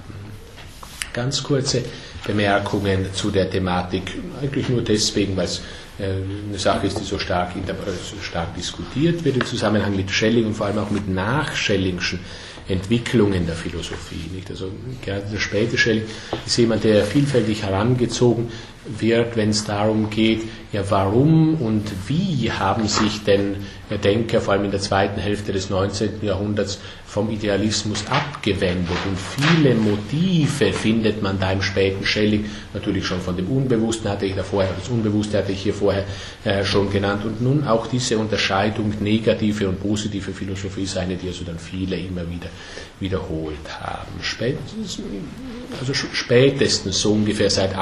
Ganz 1.17 1.41
kurze 1.41 1.83
Bemerkungen 2.27 3.11
zu 3.11 3.31
der 3.31 3.49
Thematik, 3.49 4.03
eigentlich 4.39 4.69
nur 4.69 4.83
deswegen, 4.83 5.35
weil 5.35 5.45
es 5.45 5.63
äh, 5.97 6.11
eine 6.47 6.59
Sache 6.59 6.85
ist, 6.85 6.99
die 6.99 7.03
so 7.03 7.17
stark, 7.17 7.53
so 7.55 8.21
stark 8.21 8.53
diskutiert 8.53 9.25
wird 9.25 9.37
im 9.37 9.43
Zusammenhang 9.43 9.95
mit 9.95 10.11
Schelling 10.11 10.45
und 10.45 10.53
vor 10.53 10.67
allem 10.67 10.77
auch 10.77 10.91
mit 10.91 11.09
nachschellingschen 11.09 12.19
Entwicklungen 12.67 13.47
der 13.47 13.55
Philosophie. 13.55 14.29
Nicht? 14.31 14.51
Also 14.51 14.69
gerade 15.03 15.25
der 15.33 15.39
späte 15.39 15.75
Schelling 15.75 16.05
ist 16.45 16.55
jemand, 16.55 16.83
der 16.83 17.03
vielfältig 17.03 17.63
herangezogen 17.63 18.51
wird, 18.99 19.35
wenn 19.35 19.49
es 19.49 19.65
darum 19.65 20.09
geht, 20.09 20.43
ja 20.71 20.83
warum 20.89 21.55
und 21.61 21.83
wie 22.07 22.51
haben 22.51 22.87
sich 22.87 23.23
denn 23.23 23.57
Denker, 24.03 24.41
vor 24.41 24.53
allem 24.53 24.65
in 24.65 24.71
der 24.71 24.81
zweiten 24.81 25.19
Hälfte 25.19 25.53
des 25.53 25.69
19. 25.69 26.19
Jahrhunderts, 26.21 26.79
vom 27.05 27.31
Idealismus 27.31 28.03
abgewendet. 28.09 28.97
Und 29.07 29.17
viele 29.17 29.73
Motive 29.75 30.73
findet 30.73 31.23
man 31.23 31.39
da 31.39 31.53
im 31.53 31.61
späten 31.61 32.05
Schelling, 32.05 32.45
natürlich 32.73 33.05
schon 33.05 33.21
von 33.21 33.37
dem 33.37 33.47
Unbewussten 33.47 34.09
hatte 34.09 34.25
ich 34.25 34.35
da 34.35 34.43
vorher, 34.43 34.73
das 34.77 34.89
Unbewusste 34.89 35.37
hatte 35.37 35.53
ich 35.53 35.61
hier 35.61 35.73
vorher 35.73 36.03
äh, 36.43 36.65
schon 36.65 36.91
genannt. 36.91 37.23
Und 37.23 37.41
nun 37.41 37.65
auch 37.65 37.87
diese 37.87 38.17
Unterscheidung 38.17 38.93
negative 38.99 39.69
und 39.69 39.81
positive 39.81 40.33
Philosophie 40.33 40.83
ist 40.83 40.97
eine, 40.97 41.15
die 41.15 41.27
also 41.27 41.45
dann 41.45 41.57
viele 41.57 41.95
immer 41.95 42.29
wieder 42.29 42.49
wiederholt 42.99 43.79
haben. 43.79 44.11
Spätestens, 44.21 44.99
also 45.79 45.93
spätestens 45.93 46.99
so 46.99 47.13
ungefähr 47.13 47.49
seit 47.49 47.75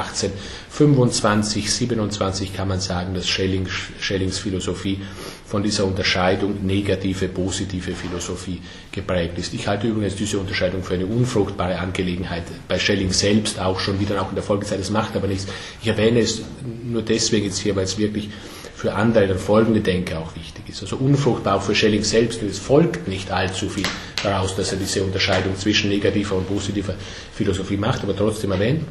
1825, 0.96 1.70
27 1.70 2.54
kann 2.54 2.68
man 2.68 2.80
sagen, 2.80 3.14
dass 3.14 3.28
Schelling, 3.28 3.68
Schellings 4.00 4.38
Philosophie 4.38 5.00
von 5.46 5.62
dieser 5.62 5.84
Unterscheidung 5.84 6.66
negative, 6.66 7.28
positive 7.28 7.92
Philosophie 7.92 8.60
geprägt 8.90 9.38
ist. 9.38 9.52
Ich 9.52 9.68
halte 9.68 9.86
übrigens 9.86 10.16
diese 10.16 10.38
Unterscheidung 10.38 10.82
für 10.82 10.94
eine 10.94 11.06
unfruchtbare 11.06 11.78
Angelegenheit, 11.78 12.44
bei 12.66 12.78
Schelling 12.78 13.12
selbst 13.12 13.60
auch 13.60 13.78
schon 13.78 14.00
wieder, 14.00 14.20
auch 14.22 14.30
in 14.30 14.34
der 14.34 14.42
Folgezeit, 14.42 14.80
das 14.80 14.90
macht 14.90 15.14
aber 15.16 15.26
nichts. 15.28 15.46
Ich 15.82 15.88
erwähne 15.88 16.20
es 16.20 16.42
nur 16.84 17.02
deswegen 17.02 17.44
jetzt 17.44 17.58
hier, 17.58 17.76
weil 17.76 17.84
es 17.84 17.98
wirklich 17.98 18.30
für 18.74 18.94
andere, 18.94 19.26
dann 19.28 19.38
folgende 19.38 19.80
Denker 19.80 20.18
auch 20.18 20.34
wichtig 20.34 20.68
ist. 20.68 20.82
Also 20.82 20.96
unfruchtbar 20.96 21.56
auch 21.56 21.62
für 21.62 21.74
Schelling 21.74 22.04
selbst, 22.04 22.42
und 22.42 22.50
es 22.50 22.58
folgt 22.58 23.06
nicht 23.06 23.30
allzu 23.30 23.68
viel 23.68 23.86
daraus, 24.22 24.56
dass 24.56 24.72
er 24.72 24.78
diese 24.78 25.02
Unterscheidung 25.02 25.56
zwischen 25.56 25.90
negativer 25.90 26.36
und 26.36 26.48
positiver 26.48 26.94
Philosophie 27.34 27.76
macht, 27.76 28.02
aber 28.02 28.16
trotzdem 28.16 28.52
erwähnt. 28.52 28.82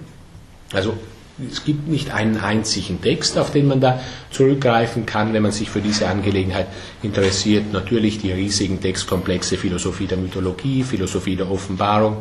Also 0.71 0.97
es 1.37 1.65
gibt 1.65 1.87
nicht 1.87 2.11
einen 2.11 2.37
einzigen 2.37 3.01
Text, 3.01 3.37
auf 3.37 3.51
den 3.51 3.67
man 3.67 3.81
da 3.81 3.99
zurückgreifen 4.31 5.05
kann, 5.05 5.33
wenn 5.33 5.43
man 5.43 5.51
sich 5.51 5.69
für 5.69 5.81
diese 5.81 6.07
Angelegenheit 6.07 6.67
interessiert. 7.03 7.73
Natürlich 7.73 8.19
die 8.19 8.31
riesigen 8.31 8.79
Textkomplexe 8.79 9.57
Philosophie 9.57 10.07
der 10.07 10.17
Mythologie, 10.17 10.83
Philosophie 10.83 11.35
der 11.35 11.51
Offenbarung, 11.51 12.17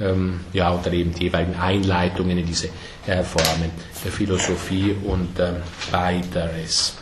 ähm, 0.00 0.40
ja, 0.52 0.70
und 0.70 0.84
dann 0.84 0.92
eben 0.92 1.14
die 1.14 1.24
jeweiligen 1.24 1.54
Einleitungen 1.54 2.36
in 2.36 2.46
diese 2.46 2.68
äh, 3.06 3.22
Formen 3.22 3.70
der 4.04 4.10
Philosophie 4.10 4.96
und 5.04 5.38
äh, 5.38 5.52
weiteres. 5.92 6.96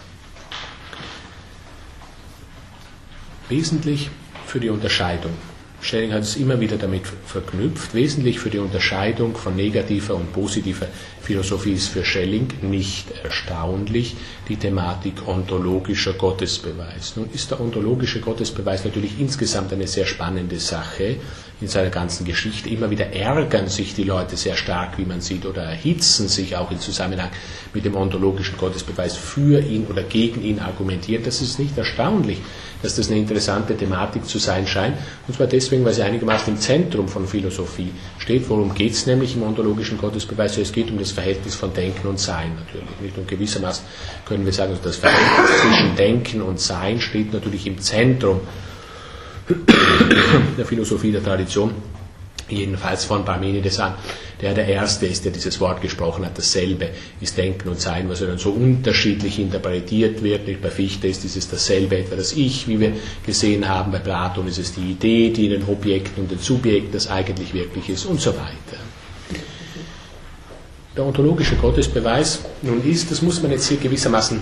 Wesentlich 3.48 4.10
für 4.46 4.60
die 4.60 4.68
Unterscheidung 4.68 5.32
Schelling 5.82 6.12
hat 6.12 6.22
es 6.22 6.36
immer 6.36 6.60
wieder 6.60 6.76
damit 6.76 7.02
verknüpft. 7.26 7.92
Wesentlich 7.92 8.38
für 8.38 8.50
die 8.50 8.58
Unterscheidung 8.58 9.36
von 9.36 9.56
negativer 9.56 10.14
und 10.14 10.32
positiver 10.32 10.86
Philosophie 11.22 11.72
ist 11.72 11.88
für 11.88 12.04
Schelling 12.04 12.48
nicht 12.62 13.06
erstaunlich 13.22 14.16
die 14.48 14.56
Thematik 14.56 15.26
ontologischer 15.28 16.14
Gottesbeweis. 16.14 17.14
Nun 17.16 17.30
ist 17.32 17.52
der 17.52 17.60
ontologische 17.60 18.20
Gottesbeweis 18.20 18.84
natürlich 18.84 19.20
insgesamt 19.20 19.72
eine 19.72 19.86
sehr 19.86 20.06
spannende 20.06 20.58
Sache 20.58 21.16
in 21.60 21.68
seiner 21.68 21.90
ganzen 21.90 22.24
Geschichte. 22.26 22.68
Immer 22.68 22.90
wieder 22.90 23.12
ärgern 23.12 23.68
sich 23.68 23.94
die 23.94 24.02
Leute 24.02 24.36
sehr 24.36 24.56
stark, 24.56 24.98
wie 24.98 25.04
man 25.04 25.20
sieht, 25.20 25.46
oder 25.46 25.62
erhitzen 25.62 26.26
sich 26.26 26.56
auch 26.56 26.72
im 26.72 26.80
Zusammenhang 26.80 27.30
mit 27.72 27.84
dem 27.84 27.94
ontologischen 27.94 28.58
Gottesbeweis 28.58 29.16
für 29.16 29.60
ihn 29.60 29.86
oder 29.86 30.02
gegen 30.02 30.42
ihn 30.42 30.58
argumentiert. 30.58 31.24
Das 31.24 31.40
ist 31.40 31.60
nicht 31.60 31.78
erstaunlich, 31.78 32.38
dass 32.82 32.96
das 32.96 33.10
eine 33.10 33.20
interessante 33.20 33.76
Thematik 33.76 34.26
zu 34.26 34.38
sein 34.38 34.66
scheint. 34.66 34.96
Und 35.28 35.34
zwar 35.34 35.46
deswegen, 35.46 35.84
weil 35.84 35.94
sie 35.94 36.02
einigermaßen 36.02 36.52
im 36.54 36.60
Zentrum 36.60 37.08
von 37.08 37.28
Philosophie 37.28 37.92
steht. 38.22 38.48
Worum 38.48 38.74
geht 38.74 38.92
es 38.92 39.06
nämlich 39.06 39.34
im 39.36 39.42
ontologischen 39.42 39.98
Gottesbeweis? 39.98 40.56
Es 40.56 40.72
geht 40.72 40.90
um 40.90 40.98
das 40.98 41.10
Verhältnis 41.10 41.54
von 41.54 41.74
Denken 41.74 42.06
und 42.08 42.18
Sein 42.18 42.52
natürlich. 42.54 43.00
Nicht? 43.00 43.18
Und 43.18 43.28
gewissermaßen 43.28 43.84
können 44.24 44.44
wir 44.44 44.52
sagen, 44.52 44.70
also 44.70 44.82
das 44.82 44.96
Verhältnis 44.96 45.60
zwischen 45.60 45.96
Denken 45.96 46.42
und 46.42 46.60
Sein 46.60 47.00
steht 47.00 47.32
natürlich 47.32 47.66
im 47.66 47.78
Zentrum 47.78 48.40
der 50.56 50.64
Philosophie 50.64 51.10
der 51.12 51.22
Tradition, 51.22 51.72
jedenfalls 52.52 53.04
von 53.04 53.24
Parmenides 53.24 53.78
an, 53.80 53.94
der 54.40 54.54
der 54.54 54.66
Erste 54.66 55.06
ist, 55.06 55.24
der 55.24 55.32
dieses 55.32 55.60
Wort 55.60 55.80
gesprochen 55.80 56.24
hat. 56.24 56.36
Dasselbe 56.36 56.90
ist 57.20 57.36
Denken 57.38 57.68
und 57.68 57.80
Sein, 57.80 58.08
was 58.08 58.20
dann 58.20 58.38
so 58.38 58.50
unterschiedlich 58.50 59.38
interpretiert 59.38 60.22
wird. 60.22 60.60
Bei 60.60 60.70
Fichte 60.70 61.08
ist 61.08 61.22
dieses 61.24 61.48
dasselbe 61.48 61.98
etwa 61.98 62.16
das 62.16 62.32
Ich, 62.32 62.68
wie 62.68 62.80
wir 62.80 62.92
gesehen 63.24 63.68
haben. 63.68 63.92
Bei 63.92 63.98
Platon 63.98 64.48
ist 64.48 64.58
es 64.58 64.74
die 64.74 64.92
Idee, 64.92 65.30
die 65.30 65.46
in 65.46 65.52
den 65.52 65.64
Objekten 65.64 66.22
und 66.22 66.30
den 66.30 66.38
Subjekten 66.38 66.92
das 66.92 67.08
eigentlich 67.08 67.54
wirklich 67.54 67.88
ist 67.88 68.06
und 68.06 68.20
so 68.20 68.30
weiter. 68.30 68.78
Der 70.96 71.06
ontologische 71.06 71.56
Gottesbeweis 71.56 72.40
nun 72.60 72.84
ist, 72.84 73.10
das 73.10 73.22
muss 73.22 73.40
man 73.40 73.50
jetzt 73.50 73.68
hier 73.68 73.78
gewissermaßen 73.78 74.40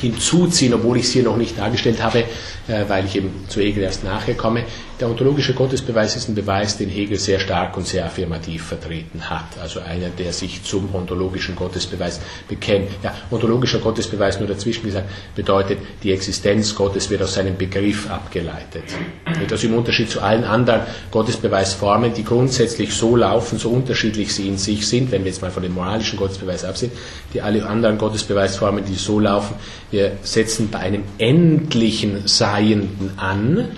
hinzuziehen, 0.00 0.74
obwohl 0.74 0.98
ich 0.98 1.04
es 1.04 1.12
hier 1.12 1.24
noch 1.24 1.36
nicht 1.36 1.58
dargestellt 1.58 2.02
habe, 2.02 2.20
äh, 2.68 2.84
weil 2.88 3.04
ich 3.06 3.16
eben 3.16 3.44
zu 3.48 3.60
Hegel 3.60 3.82
erst 3.82 4.04
nachher 4.04 4.34
komme. 4.34 4.64
Der 5.00 5.08
ontologische 5.08 5.54
Gottesbeweis 5.54 6.16
ist 6.16 6.28
ein 6.28 6.34
Beweis, 6.34 6.76
den 6.76 6.88
Hegel 6.88 7.18
sehr 7.18 7.38
stark 7.38 7.76
und 7.76 7.86
sehr 7.86 8.04
affirmativ 8.04 8.64
vertreten 8.64 9.30
hat. 9.30 9.46
Also 9.62 9.78
einer, 9.78 10.08
der 10.08 10.32
sich 10.32 10.64
zum 10.64 10.92
ontologischen 10.92 11.54
Gottesbeweis 11.54 12.20
bekennt. 12.48 12.90
Ja, 13.04 13.14
ontologischer 13.30 13.78
Gottesbeweis, 13.78 14.40
nur 14.40 14.48
dazwischen 14.48 14.82
gesagt, 14.84 15.08
bedeutet, 15.36 15.78
die 16.02 16.12
Existenz 16.12 16.74
Gottes 16.74 17.10
wird 17.10 17.22
aus 17.22 17.34
seinem 17.34 17.56
Begriff 17.56 18.10
abgeleitet. 18.10 18.82
Also 19.48 19.68
im 19.68 19.74
Unterschied 19.74 20.10
zu 20.10 20.20
allen 20.20 20.42
anderen 20.42 20.80
Gottesbeweisformen, 21.12 22.12
die 22.12 22.24
grundsätzlich 22.24 22.92
so 22.92 23.14
laufen, 23.14 23.56
so 23.58 23.70
unterschiedlich 23.70 24.34
sie 24.34 24.48
in 24.48 24.58
sich 24.58 24.88
sind, 24.88 25.12
wenn 25.12 25.22
wir 25.22 25.30
jetzt 25.30 25.42
mal 25.42 25.52
von 25.52 25.62
dem 25.62 25.74
moralischen 25.74 26.18
Gottesbeweis 26.18 26.64
absehen, 26.64 26.90
die 27.32 27.40
alle 27.40 27.64
anderen 27.64 27.98
Gottesbeweisformen, 27.98 28.84
die 28.84 28.96
so 28.96 29.20
laufen, 29.20 29.54
wir 29.92 30.16
setzen 30.22 30.70
bei 30.70 30.80
einem 30.80 31.04
endlichen 31.18 32.26
Seienden 32.26 33.12
an, 33.16 33.68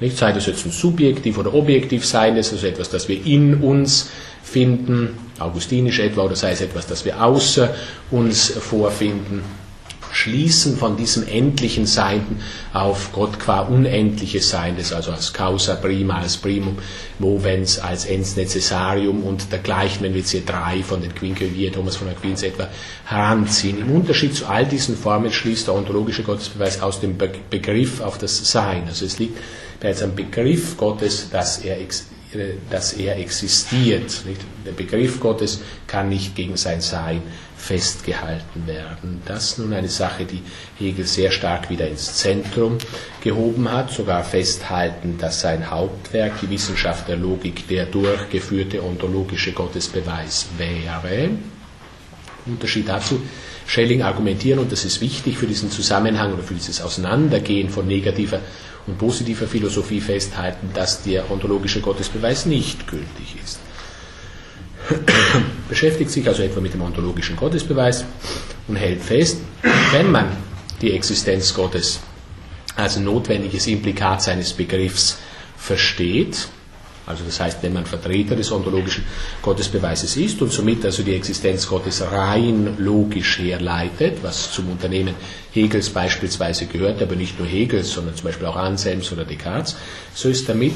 nicht? 0.00 0.16
Sei 0.16 0.32
das 0.32 0.46
jetzt 0.46 0.64
ein 0.66 0.72
subjektiv 0.72 1.38
oder 1.38 1.54
objektiv 1.54 2.04
Seiendes, 2.04 2.52
also 2.52 2.66
etwas, 2.66 2.90
das 2.90 3.08
wir 3.08 3.24
in 3.24 3.62
uns 3.62 4.08
finden, 4.42 5.18
augustinisch 5.38 5.98
etwa, 5.98 6.22
oder 6.22 6.36
sei 6.36 6.52
es 6.52 6.60
etwas, 6.60 6.86
das 6.86 7.04
wir 7.04 7.22
außer 7.22 7.74
uns 8.10 8.50
vorfinden. 8.50 9.42
Schließen 10.12 10.76
von 10.76 10.96
diesem 10.96 11.26
endlichen 11.28 11.86
Seienden 11.86 12.40
auf 12.72 13.12
Gott 13.12 13.38
qua 13.38 13.60
unendliches 13.60 14.50
Seiendes, 14.50 14.92
also 14.92 15.12
als 15.12 15.32
Causa 15.32 15.76
prima, 15.76 16.18
als 16.18 16.36
Primum 16.36 16.78
movens, 17.20 17.78
als 17.78 18.06
ens 18.06 18.34
necessarium 18.34 19.22
und 19.22 19.52
dergleichen, 19.52 20.02
wenn 20.02 20.12
wir 20.14 20.20
jetzt 20.20 20.32
hier 20.32 20.44
drei 20.44 20.82
von 20.82 21.00
den 21.00 21.14
Quincunvier, 21.14 21.72
Thomas 21.72 21.94
von 21.94 22.08
Aquins 22.08 22.42
etwa, 22.42 22.68
heranziehen. 23.04 23.78
Im 23.82 23.92
Unterschied 23.94 24.34
zu 24.34 24.46
all 24.46 24.66
diesen 24.66 24.96
Formen 24.96 25.30
schließt 25.30 25.68
der 25.68 25.74
ontologische 25.76 26.24
Gottesbeweis 26.24 26.82
aus 26.82 26.98
dem 26.98 27.16
Begriff 27.16 28.00
auf 28.00 28.18
das 28.18 28.50
Sein. 28.50 28.84
Also 28.88 29.04
es 29.04 29.20
liegt 29.20 29.38
bereits 29.80 30.02
am 30.02 30.14
Begriff 30.14 30.76
Gottes, 30.76 31.30
dass 31.30 31.58
er, 31.58 31.78
dass 32.70 32.92
er 32.92 33.18
existiert. 33.18 34.22
Der 34.64 34.72
Begriff 34.72 35.18
Gottes 35.18 35.60
kann 35.86 36.10
nicht 36.10 36.36
gegen 36.36 36.56
sein 36.56 36.80
Sein 36.80 37.22
festgehalten 37.56 38.66
werden. 38.66 39.22
Das 39.26 39.50
ist 39.50 39.58
nun 39.58 39.72
eine 39.72 39.88
Sache, 39.88 40.24
die 40.24 40.42
Hegel 40.78 41.06
sehr 41.06 41.30
stark 41.30 41.68
wieder 41.68 41.88
ins 41.88 42.14
Zentrum 42.14 42.78
gehoben 43.20 43.70
hat, 43.70 43.90
sogar 43.90 44.24
festhalten, 44.24 45.18
dass 45.18 45.40
sein 45.40 45.70
Hauptwerk, 45.70 46.40
die 46.40 46.50
Wissenschaft 46.50 47.08
der 47.08 47.16
Logik, 47.16 47.68
der 47.68 47.86
durchgeführte 47.86 48.82
ontologische 48.82 49.52
Gottesbeweis 49.52 50.46
wäre. 50.56 51.30
Unterschied 52.46 52.88
dazu, 52.88 53.20
Schelling 53.66 54.02
argumentieren, 54.02 54.58
und 54.58 54.72
das 54.72 54.84
ist 54.84 55.00
wichtig 55.00 55.36
für 55.36 55.46
diesen 55.46 55.70
Zusammenhang 55.70 56.32
oder 56.32 56.42
für 56.42 56.54
dieses 56.54 56.80
Auseinandergehen 56.80 57.68
von 57.68 57.86
negativer 57.86 58.40
und 58.90 58.98
positiver 58.98 59.46
Philosophie 59.46 60.00
festhalten, 60.00 60.70
dass 60.74 61.02
der 61.02 61.30
ontologische 61.30 61.80
Gottesbeweis 61.80 62.46
nicht 62.46 62.86
gültig 62.88 63.36
ist. 63.42 63.60
Beschäftigt 65.68 66.10
sich 66.10 66.26
also 66.26 66.42
etwa 66.42 66.60
mit 66.60 66.74
dem 66.74 66.82
ontologischen 66.82 67.36
Gottesbeweis 67.36 68.04
und 68.66 68.76
hält 68.76 69.02
fest, 69.02 69.38
wenn 69.92 70.10
man 70.10 70.28
die 70.82 70.92
Existenz 70.92 71.54
Gottes 71.54 72.00
als 72.74 72.96
notwendiges 72.96 73.66
Implikat 73.68 74.22
seines 74.22 74.52
Begriffs 74.54 75.18
versteht, 75.56 76.48
also 77.10 77.24
das 77.24 77.40
heißt, 77.40 77.62
wenn 77.62 77.72
man 77.72 77.86
Vertreter 77.86 78.36
des 78.36 78.50
ontologischen 78.50 79.04
Gottesbeweises 79.42 80.16
ist 80.16 80.40
und 80.42 80.52
somit 80.52 80.84
also 80.84 81.02
die 81.02 81.14
Existenz 81.14 81.66
Gottes 81.68 82.02
rein 82.02 82.76
logisch 82.78 83.38
herleitet, 83.38 84.18
was 84.22 84.52
zum 84.52 84.70
Unternehmen 84.70 85.14
Hegels 85.52 85.90
beispielsweise 85.90 86.66
gehört, 86.66 87.02
aber 87.02 87.16
nicht 87.16 87.38
nur 87.38 87.46
Hegels, 87.46 87.90
sondern 87.90 88.14
zum 88.16 88.24
Beispiel 88.24 88.46
auch 88.46 88.56
Anselms 88.56 89.12
oder 89.12 89.24
Descartes, 89.24 89.76
so 90.14 90.28
ist 90.28 90.48
damit, 90.48 90.74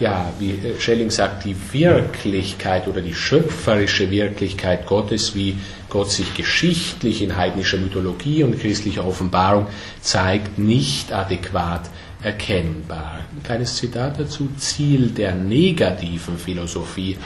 ja, 0.00 0.32
wie 0.38 0.58
Schelling 0.78 1.10
sagt, 1.10 1.44
die 1.44 1.56
Wirklichkeit 1.72 2.86
oder 2.86 3.00
die 3.00 3.14
schöpferische 3.14 4.10
Wirklichkeit 4.10 4.86
Gottes, 4.86 5.34
wie 5.34 5.56
Gott 5.90 6.10
sich 6.10 6.34
geschichtlich 6.34 7.22
in 7.22 7.36
heidnischer 7.36 7.78
Mythologie 7.78 8.42
und 8.44 8.58
christlicher 8.60 9.06
Offenbarung 9.06 9.66
zeigt, 10.00 10.58
nicht 10.58 11.12
adäquat 11.12 11.88
erkennbar. 12.22 13.20
Ein 13.34 13.42
kleines 13.42 13.76
Zitat 13.76 14.18
dazu. 14.18 14.48
Ziel 14.56 15.08
der 15.10 15.34
negativen 15.34 16.36
Philosophie 16.36 17.16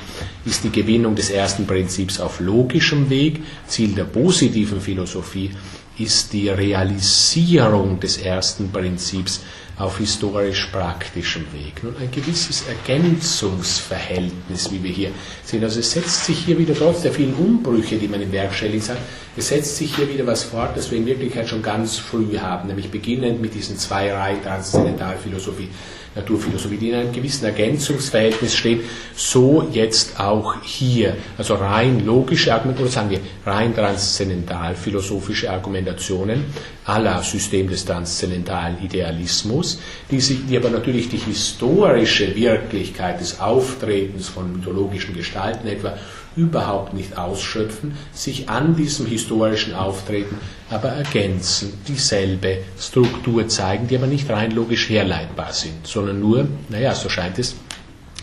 ist 0.45 0.65
die 0.65 0.71
Gewinnung 0.71 1.15
des 1.15 1.31
ersten 1.31 1.67
Prinzips 1.67 2.21
auf 2.21 2.41
logischem 2.41 3.09
Weg. 3.09 3.43
Ziel 3.67 3.95
der 3.95 4.05
positiven 4.05 4.81
Philosophie 4.81 5.51
ist 5.99 6.33
die 6.33 6.49
Realisierung 6.49 8.01
des 8.01 8.19
ersten 8.19 8.71
Prinzips 8.71 9.41
auf 9.79 9.99
historisch 9.99 10.69
praktischem 10.73 11.47
Weg. 11.53 11.83
Nun 11.83 11.97
ein 11.99 12.11
gewisses 12.11 12.65
Ergänzungsverhältnis, 12.69 14.71
wie 14.71 14.83
wir 14.83 14.91
hier 14.91 15.11
sehen. 15.45 15.65
Also 15.65 15.81
es 15.81 15.93
setzt 15.93 16.27
sich 16.27 16.39
hier 16.39 16.59
wieder 16.59 16.75
trotz 16.75 17.03
der 17.03 17.13
vielen 17.13 17.35
Umbrüche, 17.35 17.97
die 17.97 18.09
man 18.09 18.21
im 18.21 18.33
Werk 18.33 18.55
Schellings 18.55 18.89
hat, 18.89 18.99
es 19.37 19.49
setzt 19.49 19.77
sich 19.77 19.97
hier 19.97 20.09
wieder 20.13 20.27
was 20.27 20.45
fort, 20.45 20.77
das 20.77 20.91
wir 20.91 20.99
in 20.99 21.07
Wirklichkeit 21.07 21.49
schon 21.49 21.63
ganz 21.63 21.97
früh 21.97 22.39
haben, 22.39 22.69
nämlich 22.69 22.91
beginnend 22.91 23.41
mit 23.41 23.55
diesen 23.55 23.79
zwei 23.79 24.13
Reihen 24.13 24.43
Transzendentalphilosophie 24.43 25.69
Naturphilosophie, 26.15 26.77
die 26.77 26.91
in 26.91 26.95
einem 26.95 27.13
gewissen 27.13 27.47
Ergänzungsverhältnis 27.47 28.55
stehen, 28.55 28.81
so 29.15 29.69
jetzt 29.73 30.21
auch 30.21 30.63
hier. 30.63 31.17
Also 31.39 31.55
rein 31.55 32.05
logische 32.05 32.53
Argumentationen, 32.53 32.83
oder 32.83 32.93
sagen 32.93 33.11
wir 33.11 33.51
rein 33.51 33.75
transzendental-philosophische 33.75 35.51
Argumentationen 35.51 36.45
aller 36.85 37.23
System 37.23 37.69
des 37.69 37.85
transzendentalen 37.85 38.83
Idealismus, 38.83 39.81
die, 40.11 40.21
sich, 40.21 40.47
die 40.47 40.57
aber 40.57 40.71
natürlich 40.71 41.09
die 41.09 41.17
historische 41.17 42.35
Wirklichkeit 42.35 43.21
des 43.21 43.41
Auftretens 43.41 44.29
von 44.29 44.53
mythologischen 44.53 45.15
Gestalten 45.15 45.67
etwa 45.69 45.97
überhaupt 46.37 46.95
nicht 46.95 47.17
ausschöpfen, 47.17 47.97
sich 48.13 48.49
an 48.49 48.77
diesem 48.77 49.07
historischen 49.07 49.75
Auftreten 49.75 50.39
aber 50.71 50.89
ergänzen, 50.89 51.73
dieselbe 51.87 52.59
Struktur 52.79 53.49
zeigen, 53.49 53.89
die 53.89 53.97
aber 53.97 54.07
nicht 54.07 54.29
rein 54.31 54.53
logisch 54.53 54.89
herleitbar 54.89 55.53
sind, 55.53 55.87
sondern 55.87 56.21
nur, 56.21 56.47
naja, 56.69 56.95
so 56.95 57.09
scheint 57.09 57.39
es, 57.39 57.55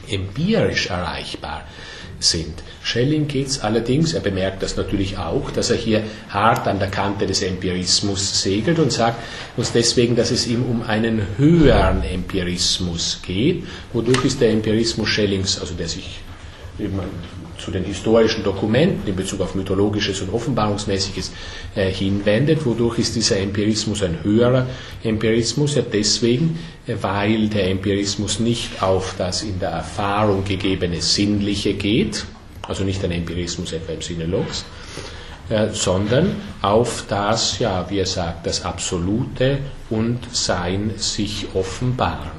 empirisch 0.10 0.88
erreichbar 0.88 1.63
sind. 2.20 2.63
Schelling 2.84 3.28
geht 3.28 3.48
es 3.48 3.60
allerdings, 3.62 4.13
er 4.13 4.22
bemerkt 4.22 4.63
das 4.63 4.75
natürlich 4.75 5.18
auch, 5.18 5.51
dass 5.51 5.70
er 5.70 5.78
hier 5.78 6.04
hart 6.30 6.68
an 6.68 6.80
der 6.80 6.89
Kante 6.89 7.28
des 7.28 7.42
Empirismus 7.42 8.42
segelt 8.42 8.80
und 8.80 8.92
sagt 8.92 9.22
uns 9.58 9.72
deswegen, 9.72 10.16
dass 10.16 10.32
es 10.32 10.48
ihm 10.48 10.63
um 10.63 10.82
einen 10.82 11.22
höheren 11.38 12.04
Empirismus 12.04 13.20
geht. 13.25 13.66
Wodurch 13.94 14.25
ist 14.25 14.42
der 14.42 14.51
Empirismus 14.51 15.08
Schellings, 15.08 15.60
also 15.60 15.74
der 15.75 15.88
sich 15.88 16.20
eben 16.80 17.00
den 17.70 17.84
historischen 17.84 18.44
Dokumenten 18.44 19.08
in 19.08 19.16
Bezug 19.16 19.42
auf 19.42 19.56
mythologisches 19.56 20.22
und 20.22 20.34
offenbarungsmäßiges 20.34 21.32
äh, 21.76 21.90
hinwendet. 21.92 22.66
Wodurch 22.66 23.00
ist 23.00 23.16
dieser 23.16 23.38
Empirismus 23.38 24.04
ein 24.04 24.24
höherer 24.24 24.68
Empirismus? 25.04 25.76
Ja, 25.76 25.82
deswegen, 25.82 26.60
äh, 26.88 26.96
weil 27.02 27.48
der 27.50 27.70
Empirismus 27.70 28.40
nicht 28.40 28.82
auf 28.82 29.16
das 29.18 29.44
in 29.44 29.60
der 29.60 29.70
Erfahrung 29.70 30.44
gegebene 30.44 31.02
Sinnliche 31.02 31.74
geht, 31.74 32.26
also 32.68 32.84
nicht 32.84 33.04
ein 33.04 33.12
Empirismus 33.12 33.72
etwa 33.74 33.94
im 33.94 34.02
Sinne 34.02 34.26
Locks, 34.26 34.66
äh, 35.50 35.70
sondern 35.72 36.36
auf 36.62 37.06
das, 37.08 37.60
ja, 37.60 37.89
wie 37.89 38.00
er 38.00 38.06
sagt, 38.06 38.46
das 38.46 38.63
Absolute 38.63 39.60
und 39.89 40.20
Sein 40.32 40.91
sich 40.98 41.48
offenbaren. 41.54 42.38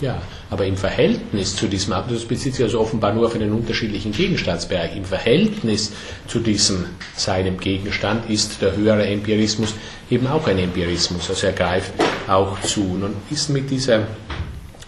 Ja, 0.00 0.22
aber 0.48 0.64
im 0.64 0.78
Verhältnis 0.78 1.54
zu 1.56 1.66
diesem, 1.66 1.92
das 2.08 2.24
bezieht 2.24 2.54
sich 2.54 2.64
also 2.64 2.80
offenbar 2.80 3.12
nur 3.12 3.26
auf 3.26 3.34
einen 3.34 3.52
unterschiedlichen 3.52 4.12
Gegenstandsbereich, 4.12 4.96
im 4.96 5.04
Verhältnis 5.04 5.92
zu 6.26 6.40
diesem 6.40 6.86
seinem 7.16 7.58
Gegenstand 7.58 8.30
ist 8.30 8.62
der 8.62 8.74
höhere 8.74 9.06
Empirismus 9.06 9.74
eben 10.10 10.26
auch 10.26 10.46
ein 10.46 10.58
Empirismus, 10.58 11.28
also 11.28 11.46
er 11.46 11.52
greift 11.52 11.92
auch 12.28 12.58
zu. 12.62 12.80
Nun 12.80 13.14
ist 13.30 13.50
mit 13.50 13.70
dieser 13.70 14.06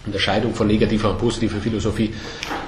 Unterscheidung 0.05 0.53
von 0.53 0.67
negativer 0.67 1.11
und 1.11 1.17
positiver 1.19 1.61
Philosophie 1.61 2.13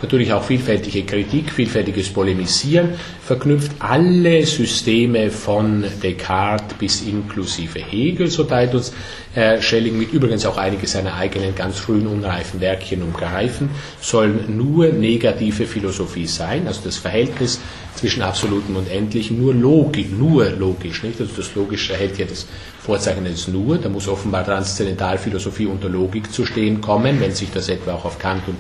natürlich 0.02 0.32
auch 0.32 0.44
vielfältige 0.44 1.04
Kritik, 1.04 1.52
vielfältiges 1.52 2.10
Polemisieren, 2.10 2.90
verknüpft. 3.22 3.72
Alle 3.80 4.46
Systeme 4.46 5.30
von 5.32 5.84
Descartes 6.02 6.78
bis 6.78 7.02
inklusive 7.02 7.80
Hegel, 7.80 8.28
so 8.28 8.44
teilt 8.46 8.74
uns 8.74 8.94
Herr 9.36 9.62
Schelling 9.62 10.00
mit 10.00 10.14
übrigens 10.14 10.46
auch 10.46 10.56
einige 10.56 10.88
seiner 10.88 11.16
eigenen 11.16 11.56
ganz 11.56 11.78
frühen 11.78 12.08
unreifen 12.08 12.62
Werkchen 12.62 13.04
umgreifen, 13.04 13.70
sollen 14.00 14.56
nur 14.56 14.88
negative 14.88 15.66
Philosophie 15.66 16.26
sein, 16.26 16.68
also 16.68 16.80
das 16.86 16.96
Verhältnis 16.96 17.60
zwischen 17.96 18.22
Absolutem 18.22 18.78
und 18.78 18.90
Endlichem 18.90 19.38
nur 19.38 19.54
logisch, 19.54 20.08
nur 20.18 20.50
logisch, 20.52 21.04
nicht? 21.04 21.20
Also 21.20 21.34
das 21.36 21.54
Logische 21.54 21.92
erhält 21.92 22.18
ja 22.18 22.26
das 22.26 22.48
Vorzeichen 22.80 23.26
des 23.26 23.50
Nur, 23.50 23.78
da 23.78 23.90
muss 23.90 24.08
offenbar 24.08 24.46
Transzendentalphilosophie 24.46 25.66
unter 25.66 25.90
Logik 25.90 26.32
zu 26.32 26.46
stehen 26.46 26.80
kommen, 26.80 27.20
wenn 27.20 27.34
sich 27.34 27.52
das 27.52 27.68
etwa 27.68 27.96
auch 27.96 28.06
auf 28.06 28.20
Kant 28.20 28.48
und 28.48 28.56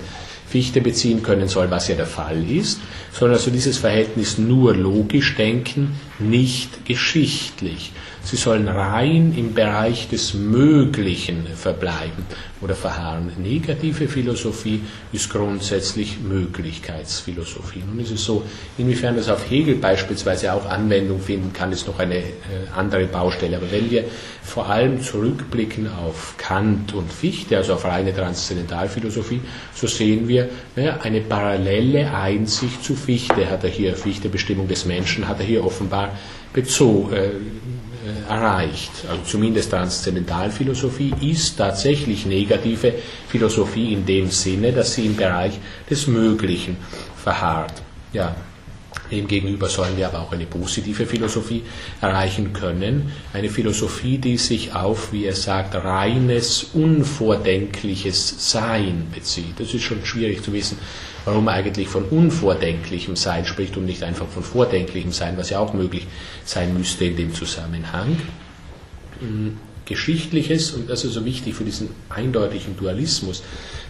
Fichte 0.46 0.82
beziehen 0.82 1.24
können 1.24 1.48
soll, 1.48 1.72
was 1.72 1.88
ja 1.88 1.96
der 1.96 2.06
Fall 2.06 2.44
ist, 2.50 2.82
sondern 3.14 3.38
also 3.38 3.50
dieses 3.50 3.78
Verhältnis 3.78 4.38
nur 4.38 4.76
logisch 4.76 5.36
denken, 5.36 5.96
nicht 6.20 6.86
geschichtlich. 6.86 7.94
Sie 8.26 8.38
sollen 8.38 8.68
rein 8.68 9.36
im 9.38 9.54
Bereich 9.54 10.10
des 10.10 10.34
Möglichen 10.34 11.46
verbleiben 11.46 12.26
oder 12.60 12.74
verharren. 12.74 13.32
Negative 13.38 14.08
Philosophie 14.08 14.82
ist 15.14 15.30
grundsätzlich 15.30 16.18
Möglichkeitsphilosophie. 16.28 17.84
Nun 17.88 18.00
ist 18.00 18.10
es 18.10 18.26
so, 18.26 18.42
inwiefern 18.80 19.16
das 19.16 19.30
auf 19.30 19.48
Hegel 19.48 19.76
beispielsweise 19.76 20.54
auch 20.54 20.66
Anwendung 20.66 21.22
finden 21.22 21.54
kann, 21.54 21.72
ist 21.72 21.86
noch 21.86 22.00
eine 22.00 22.18
äh, 22.18 22.24
andere 22.76 23.06
Baustelle. 23.06 23.58
Aber 23.58 23.72
wenn 23.72 23.92
wir 23.92 24.06
vor 24.42 24.72
allem 24.72 25.04
zurückblicken 25.04 25.88
auf 25.88 26.34
Kant 26.38 26.96
und 26.96 27.14
Fichte, 27.14 27.58
also 27.58 27.76
auf 27.76 27.86
reine 27.86 28.12
Transzendentalphilosophie, 28.12 29.42
so 29.76 29.86
sehen 29.86 30.28
wir 30.28 30.50
naja, 30.76 31.00
eine 31.04 31.22
parallele 31.22 32.12
Einsicht 32.12 32.84
zu 32.84 32.96
Fichte. 32.96 33.52
Hat 33.52 33.64
er 33.64 33.70
hier 33.70 33.96
Fichte 33.96 34.30
Bestimmung 34.30 34.68
des 34.68 34.86
Menschen, 34.86 35.28
hat 35.28 35.40
er 35.42 35.46
hier 35.46 35.64
offenbar 35.64 36.18
bezogen. 36.54 37.14
Äh, 37.14 37.30
erreicht. 38.30 38.92
Also 39.10 39.22
zumindest 39.24 39.72
Transzendentalphilosophie 39.72 41.14
ist 41.22 41.58
tatsächlich 41.58 42.26
negative 42.26 42.94
Philosophie 43.28 43.94
in 43.94 44.06
dem 44.06 44.30
Sinne, 44.30 44.72
dass 44.72 44.94
sie 44.94 45.06
im 45.06 45.16
Bereich 45.16 45.60
des 45.90 46.08
Möglichen 46.08 46.78
verharrt. 47.16 47.82
Ja, 48.14 48.36
Demgegenüber 49.12 49.70
sollen 49.70 49.98
wir 49.98 50.08
aber 50.08 50.22
auch 50.22 50.32
eine 50.32 50.46
positive 50.46 51.06
Philosophie 51.06 51.62
erreichen 52.02 52.54
können. 52.54 53.12
Eine 53.34 53.50
Philosophie, 53.50 54.18
die 54.18 54.38
sich 54.38 54.74
auf, 54.74 55.14
wie 55.14 55.26
er 55.26 55.36
sagt, 55.36 55.76
reines, 55.76 56.72
unvordenkliches 56.74 58.52
Sein 58.52 59.08
bezieht. 59.14 59.60
Das 59.60 59.74
ist 59.74 59.84
schon 59.84 60.04
schwierig 60.04 60.44
zu 60.44 60.54
wissen, 60.54 60.80
warum 61.26 61.48
eigentlich 61.48 61.88
von 61.88 62.06
unvordenklichem 62.06 63.16
Sein 63.16 63.46
spricht 63.46 63.76
und 63.78 63.86
nicht 63.86 64.04
einfach 64.04 64.28
von 64.28 64.44
vordenklichem 64.44 65.12
Sein, 65.12 65.38
was 65.38 65.50
ja 65.50 65.60
auch 65.60 65.74
möglich 65.74 66.08
sein 66.46 66.78
müsste 66.78 67.06
in 67.06 67.18
dem 67.18 67.34
Zusammenhang. 67.34 68.18
Hm, 69.20 69.58
Geschichtliches, 69.86 70.72
und 70.72 70.90
das 70.90 71.04
ist 71.04 71.14
so 71.14 71.26
wichtig 71.26 71.54
für 71.54 71.64
diesen 71.64 71.90
eindeutigen 72.10 72.76
Dualismus, 72.76 73.44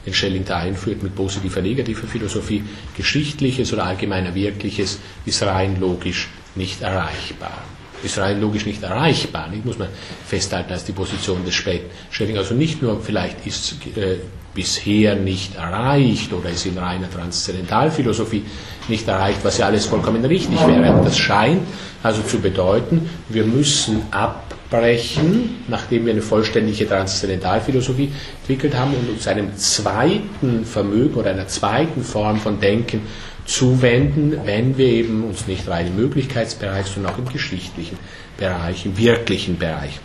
den 0.06 0.13
Schelling 0.13 0.45
da 0.45 0.58
einführt 0.58 1.02
mit 1.04 1.15
positiver, 1.15 1.62
negativer 1.62 2.08
Philosophie, 2.08 2.63
Geschichtliches 2.95 3.71
oder 3.74 3.86
allgemeiner 3.86 4.36
Wirkliches 4.36 5.00
ist 5.26 5.41
rein 5.43 5.80
logisch 5.80 6.30
nicht 6.56 6.82
erreichbar. 6.82 7.63
ist 8.04 8.17
rein 8.19 8.39
logisch 8.39 8.65
nicht 8.65 8.84
erreichbar, 8.84 9.50
nicht? 9.50 9.65
muss 9.65 9.78
man 9.78 9.88
festhalten 10.28 10.71
als 10.74 10.86
die 10.86 10.91
Position 10.91 11.43
des 11.43 11.56
späten 11.56 11.89
Schelling. 12.12 12.38
Also 12.38 12.54
nicht 12.54 12.82
nur 12.82 13.02
vielleicht 13.02 13.48
ist 13.48 13.76
äh, 13.98 14.17
bisher 14.56 15.15
nicht 15.15 15.56
erreicht 15.56 16.34
oder 16.34 16.50
ist 16.50 16.65
in 16.65 16.78
reiner 16.78 17.12
Transzendentalphilosophie 17.12 18.44
nicht 18.88 19.08
erreicht, 19.08 19.39
was 19.44 19.58
ja 19.60 19.68
alles 19.68 19.86
vollkommen 19.86 20.24
richtig 20.26 20.60
wäre. 20.65 21.02
Das 21.04 21.18
scheint 21.18 21.62
also 22.02 22.22
zu 22.22 22.39
bedeuten, 22.39 23.10
wir 23.30 23.46
müssen 23.46 24.04
abbrechen, 24.12 25.63
nachdem 25.68 26.06
wir 26.06 26.13
eine 26.13 26.22
vollständige 26.22 26.88
Transzendentalphilosophie 26.88 28.12
entwickelt 28.41 28.76
haben 28.76 28.94
und 28.94 29.10
uns 29.10 29.28
einem 29.28 29.56
zweiten 29.58 30.65
Vermögen 30.65 31.15
oder 31.15 31.32
einer 31.32 31.48
zweiten 31.48 32.04
Form 32.04 32.39
von 32.39 32.60
Denken 32.60 33.02
zuwenden, 33.46 34.39
wenn 34.46 34.78
wir 34.78 34.88
eben 34.88 35.24
uns 35.24 35.48
nicht 35.48 35.68
rein 35.68 35.88
im 35.88 35.96
Möglichkeitsbereich, 35.96 36.88
sondern 36.88 37.13
auch 37.13 37.18
im 37.18 37.28
geschichtlichen 37.28 37.98
Bereich, 38.38 38.86
im 38.86 38.98
wirklichen 38.98 39.58
Bereich 39.58 40.00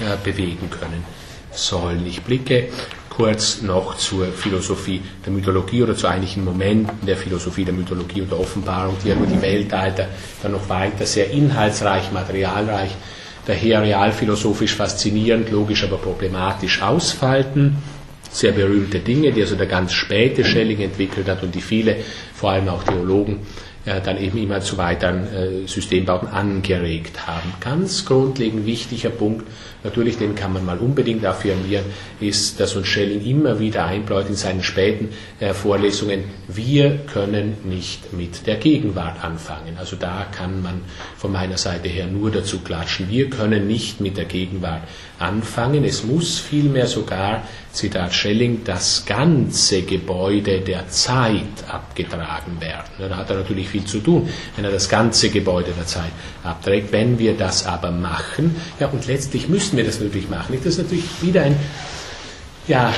äh, 0.00 0.16
bewegen 0.22 0.70
können 0.70 1.04
sollen. 1.52 2.06
Ich 2.06 2.22
blicke 2.22 2.68
kurz 3.16 3.62
noch 3.62 3.96
zur 3.96 4.26
Philosophie 4.26 5.00
der 5.24 5.32
Mythologie 5.32 5.82
oder 5.82 5.96
zu 5.96 6.08
einigen 6.08 6.44
Momenten 6.44 7.06
der 7.06 7.16
Philosophie 7.16 7.64
der 7.64 7.74
Mythologie 7.74 8.22
und 8.22 8.30
der 8.30 8.40
Offenbarung, 8.40 8.96
die 9.04 9.14
nur 9.14 9.26
die 9.26 9.40
Weltalter 9.40 10.08
dann 10.42 10.52
noch 10.52 10.68
weiter 10.68 11.06
sehr 11.06 11.30
inhaltsreich, 11.30 12.10
materialreich, 12.12 12.90
daher 13.46 13.82
realphilosophisch 13.82 14.74
faszinierend, 14.74 15.50
logisch 15.50 15.84
aber 15.84 15.98
problematisch 15.98 16.82
ausfalten. 16.82 17.76
Sehr 18.30 18.52
berühmte 18.52 18.98
Dinge, 18.98 19.30
die 19.30 19.42
also 19.42 19.54
der 19.54 19.66
ganz 19.66 19.92
späte 19.92 20.44
Schelling 20.44 20.80
entwickelt 20.80 21.28
hat 21.28 21.44
und 21.44 21.54
die 21.54 21.60
viele, 21.60 21.96
vor 22.34 22.50
allem 22.50 22.68
auch 22.68 22.82
Theologen, 22.82 23.46
äh, 23.84 24.00
dann 24.00 24.18
eben 24.18 24.38
immer 24.38 24.60
zu 24.60 24.76
weiteren 24.76 25.26
äh, 25.32 25.68
Systembauten 25.68 26.28
angeregt 26.28 27.28
haben. 27.28 27.52
Ganz 27.60 28.04
grundlegend 28.04 28.66
wichtiger 28.66 29.10
Punkt, 29.10 29.46
natürlich 29.84 30.16
den 30.18 30.34
kann 30.34 30.52
man 30.52 30.64
mal 30.64 30.78
unbedingt 30.78 31.24
affirmieren, 31.24 31.84
ist, 32.18 32.58
dass 32.58 32.74
uns 32.74 32.88
Schelling 32.88 33.24
immer 33.24 33.60
wieder 33.60 33.84
einbläut 33.84 34.28
in 34.28 34.34
seinen 34.34 34.62
späten 34.62 35.10
äh, 35.40 35.52
Vorlesungen, 35.54 36.24
wir 36.48 36.98
können 37.12 37.58
nicht 37.64 38.12
mit 38.12 38.46
der 38.46 38.56
Gegenwart 38.56 39.22
anfangen. 39.22 39.76
Also 39.78 39.96
da 39.96 40.26
kann 40.32 40.62
man 40.62 40.80
von 41.16 41.30
meiner 41.30 41.58
Seite 41.58 41.88
her 41.88 42.06
nur 42.06 42.30
dazu 42.30 42.60
klatschen, 42.60 43.08
wir 43.10 43.30
können 43.30 43.66
nicht 43.66 44.00
mit 44.00 44.16
der 44.16 44.24
Gegenwart 44.24 44.82
anfangen. 45.18 45.84
Es 45.84 46.04
muss 46.04 46.38
vielmehr 46.38 46.86
sogar, 46.86 47.42
Zitat 47.72 48.14
Schelling, 48.14 48.62
das 48.64 49.04
ganze 49.04 49.82
Gebäude 49.82 50.60
der 50.60 50.88
Zeit 50.88 51.64
abgetragen 51.68 52.60
werden. 52.60 53.08
Da 53.10 53.16
hat 53.16 53.30
er 53.30 53.36
natürlich 53.36 53.68
viel 53.68 53.84
zu 53.84 53.98
tun, 53.98 54.28
wenn 54.56 54.64
er 54.64 54.70
das 54.70 54.88
ganze 54.88 55.30
Gebäude 55.30 55.72
der 55.76 55.86
Zeit 55.86 56.12
abträgt. 56.42 56.92
Wenn 56.92 57.18
wir 57.18 57.36
das 57.36 57.66
aber 57.66 57.90
machen, 57.90 58.54
ja, 58.78 58.88
und 58.88 59.06
letztlich 59.06 59.48
müssen 59.48 59.73
wir 59.76 59.84
das 59.84 60.00
natürlich 60.00 60.28
machen. 60.28 60.56
Das 60.56 60.74
ist 60.74 60.78
natürlich 60.78 61.04
wieder 61.22 61.42
ein, 61.42 61.56
ja, 62.66 62.92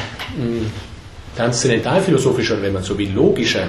transzendentalphilosophischer, 1.37 2.61
wenn 2.63 2.73
man 2.73 2.83
so 2.83 2.97
will, 2.97 3.13
logischer 3.13 3.69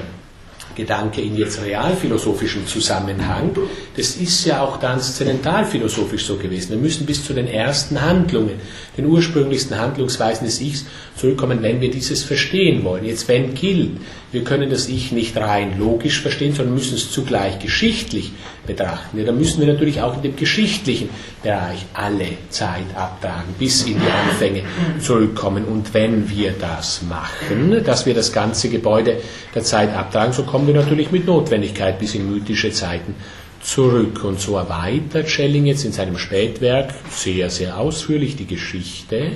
Gedanke 0.76 1.22
in 1.22 1.36
jetzt 1.36 1.62
realphilosophischem 1.62 2.68
Zusammenhang, 2.68 3.56
das 3.98 4.16
ist 4.16 4.46
ja 4.46 4.62
auch 4.62 4.80
transzendentalphilosophisch 4.80 6.24
so 6.24 6.38
gewesen. 6.38 6.70
Wir 6.70 6.78
müssen 6.78 7.08
bis 7.08 7.26
zu 7.26 7.34
den 7.34 7.48
ersten 7.48 8.00
Handlungen, 8.00 8.60
den 8.96 9.08
ursprünglichsten 9.08 9.80
Handlungsweisen 9.80 10.46
des 10.46 10.62
Ichs 10.62 10.86
zurückkommen, 11.16 11.64
wenn 11.64 11.82
wir 11.82 11.90
dieses 11.90 12.24
verstehen 12.24 12.84
wollen. 12.84 13.06
Jetzt, 13.06 13.28
wenn 13.28 13.56
gilt, 13.56 13.98
wir 14.32 14.44
können 14.44 14.70
das 14.70 14.88
Ich 14.88 15.12
nicht 15.12 15.36
rein 15.36 15.80
logisch 15.80 16.22
verstehen, 16.22 16.54
sondern 16.54 16.76
müssen 16.76 16.94
es 16.94 17.12
zugleich 17.12 17.58
geschichtlich 17.58 18.34
betrachten. 18.68 19.18
Ja, 19.18 19.26
dann 19.26 19.40
müssen 19.40 19.62
wir 19.62 19.74
natürlich 19.74 20.00
auch 20.02 20.16
in 20.18 20.22
dem 20.22 20.36
geschichtlichen 20.36 21.10
Bereich 21.42 21.84
alle 21.94 22.28
Zeit 22.50 22.96
abtragen, 22.96 23.56
bis 23.58 23.84
in 23.88 24.00
die 24.00 24.30
Anfänge 24.30 24.62
zurückkommen. 25.00 25.66
Und 25.66 25.96
wenn 25.96 26.30
wir 26.30 26.52
das 26.52 27.02
machen, 27.02 27.84
dass 27.84 28.06
wir 28.06 28.14
das 28.14 28.32
ganze 28.32 28.70
Gebäude 28.70 29.18
der 29.56 29.64
Zeit 29.64 29.92
abtragen, 29.96 30.34
so 30.34 30.44
kommen 30.44 30.68
wir 30.68 30.76
natürlich 30.76 31.10
mit 31.10 31.26
Notwendigkeit 31.26 31.98
bis 31.98 32.14
in 32.14 32.32
mythische 32.32 32.72
Zeiten 32.72 33.16
zurück. 33.68 34.24
Und 34.24 34.40
so 34.40 34.58
erweitert 34.58 35.30
Schelling 35.30 35.66
jetzt 35.66 35.84
in 35.84 35.92
seinem 35.92 36.18
Spätwerk 36.18 36.94
sehr, 37.12 37.50
sehr 37.50 37.78
ausführlich 37.78 38.36
die 38.36 38.48
Geschichte, 38.48 39.34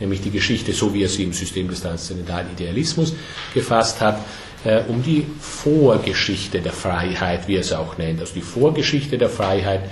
nämlich 0.00 0.22
die 0.22 0.30
Geschichte, 0.30 0.72
so 0.72 0.92
wie 0.94 1.02
er 1.04 1.08
sie 1.08 1.24
im 1.24 1.32
System 1.32 1.68
des 1.68 1.82
transzendentalen 1.82 2.48
Idealismus 2.52 3.14
gefasst 3.52 4.00
hat, 4.00 4.18
äh, 4.64 4.82
um 4.88 5.02
die 5.02 5.26
Vorgeschichte 5.38 6.60
der 6.60 6.72
Freiheit, 6.72 7.48
wie 7.48 7.56
er 7.56 7.60
es 7.60 7.72
auch 7.72 7.98
nennt. 7.98 8.20
Also 8.20 8.34
die 8.34 8.40
Vorgeschichte 8.40 9.18
der 9.18 9.28
Freiheit, 9.28 9.82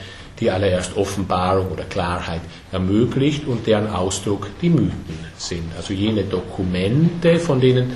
die 0.40 0.50
allererst 0.50 0.96
Offenbarung 0.96 1.70
oder 1.70 1.84
Klarheit 1.84 2.40
ermöglicht 2.72 3.46
und 3.46 3.66
deren 3.66 3.88
Ausdruck 3.88 4.48
die 4.62 4.70
Mythen 4.70 5.18
sind. 5.36 5.70
Also 5.76 5.92
jene 5.92 6.24
Dokumente, 6.24 7.38
von 7.38 7.60
denen 7.60 7.92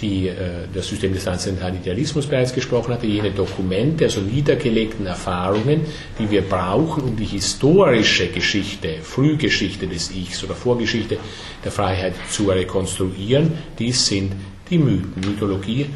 die, 0.00 0.28
äh, 0.28 0.34
das 0.72 0.88
System 0.88 1.12
des 1.12 1.24
transzendentalen 1.24 1.76
Idealismus 1.76 2.26
bereits 2.26 2.52
gesprochen 2.52 2.92
hatte, 2.92 3.06
jene 3.06 3.30
Dokumente, 3.30 4.04
also 4.04 4.20
niedergelegten 4.20 5.06
Erfahrungen, 5.06 5.82
die 6.18 6.30
wir 6.30 6.42
brauchen, 6.42 7.04
um 7.04 7.16
die 7.16 7.24
historische 7.24 8.28
Geschichte, 8.28 8.96
Frühgeschichte 9.02 9.86
des 9.86 10.10
Ichs 10.10 10.44
oder 10.44 10.54
Vorgeschichte 10.54 11.18
der 11.64 11.72
Freiheit 11.72 12.14
zu 12.30 12.48
rekonstruieren, 12.48 13.52
dies 13.78 14.06
sind 14.06 14.32
die 14.70 14.78
Mythen. 14.78 15.12
Mythologie 15.24 15.86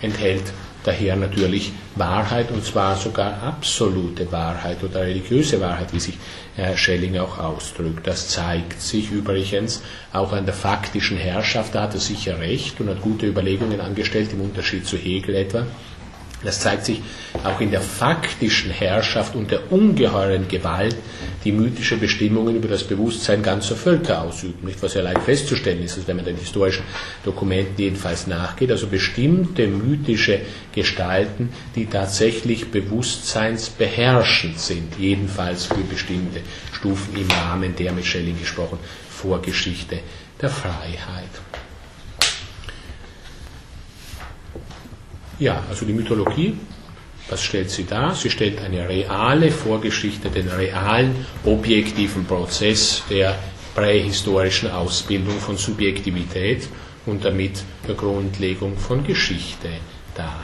enthält 0.00 0.42
daher 0.86 1.16
natürlich 1.16 1.72
Wahrheit 1.96 2.50
und 2.50 2.64
zwar 2.64 2.96
sogar 2.96 3.42
absolute 3.42 4.30
Wahrheit 4.30 4.82
oder 4.82 5.00
religiöse 5.02 5.60
Wahrheit, 5.60 5.92
wie 5.92 6.00
sich 6.00 6.18
Herr 6.54 6.76
Schelling 6.76 7.18
auch 7.18 7.38
ausdrückt. 7.38 8.06
Das 8.06 8.28
zeigt 8.28 8.80
sich 8.80 9.10
übrigens 9.10 9.82
auch 10.12 10.32
an 10.32 10.46
der 10.46 10.54
faktischen 10.54 11.18
Herrschaft, 11.18 11.74
da 11.74 11.82
hat 11.82 11.94
er 11.94 12.00
sicher 12.00 12.38
recht 12.38 12.80
und 12.80 12.88
hat 12.88 13.02
gute 13.02 13.26
Überlegungen 13.26 13.80
angestellt, 13.80 14.32
im 14.32 14.40
Unterschied 14.40 14.86
zu 14.86 14.96
Hegel 14.96 15.34
etwa. 15.34 15.66
Das 16.46 16.60
zeigt 16.60 16.84
sich 16.84 17.02
auch 17.44 17.60
in 17.60 17.70
der 17.70 17.80
faktischen 17.80 18.70
Herrschaft 18.70 19.34
und 19.34 19.50
der 19.50 19.72
ungeheuren 19.72 20.48
Gewalt, 20.48 20.96
die 21.44 21.52
mythische 21.52 21.96
Bestimmungen 21.96 22.56
über 22.56 22.68
das 22.68 22.84
Bewusstsein 22.84 23.42
ganzer 23.42 23.76
Völker 23.76 24.22
ausüben. 24.22 24.66
Nicht, 24.66 24.82
was 24.82 24.94
ja 24.94 25.02
leicht 25.02 25.22
festzustellen 25.22 25.82
ist, 25.82 26.06
wenn 26.06 26.16
man 26.16 26.24
den 26.24 26.36
historischen 26.36 26.84
Dokumenten 27.24 27.74
jedenfalls 27.76 28.26
nachgeht. 28.26 28.70
Also 28.70 28.86
bestimmte 28.86 29.66
mythische 29.66 30.40
Gestalten, 30.72 31.50
die 31.74 31.86
tatsächlich 31.86 32.70
bewusstseinsbeherrschend 32.70 34.58
sind, 34.58 34.98
jedenfalls 34.98 35.66
für 35.66 35.82
bestimmte 35.82 36.40
Stufen 36.72 37.16
im 37.16 37.28
Rahmen 37.30 37.74
der 37.76 37.92
mit 37.92 38.06
Schelling 38.06 38.38
gesprochen 38.38 38.78
Vorgeschichte 39.10 39.98
der 40.40 40.50
Freiheit. 40.50 41.30
Ja, 45.38 45.64
also 45.68 45.84
die 45.84 45.92
Mythologie, 45.92 46.54
was 47.28 47.42
stellt 47.42 47.70
sie 47.70 47.84
dar? 47.84 48.14
Sie 48.14 48.30
stellt 48.30 48.60
eine 48.62 48.88
reale 48.88 49.50
Vorgeschichte, 49.50 50.30
den 50.30 50.48
realen 50.48 51.26
objektiven 51.44 52.24
Prozess 52.24 53.02
der 53.10 53.38
prähistorischen 53.74 54.70
Ausbildung 54.70 55.38
von 55.38 55.58
Subjektivität 55.58 56.68
und 57.04 57.24
damit 57.24 57.62
der 57.86 57.94
Grundlegung 57.94 58.78
von 58.78 59.04
Geschichte 59.04 59.68
dar. 60.14 60.40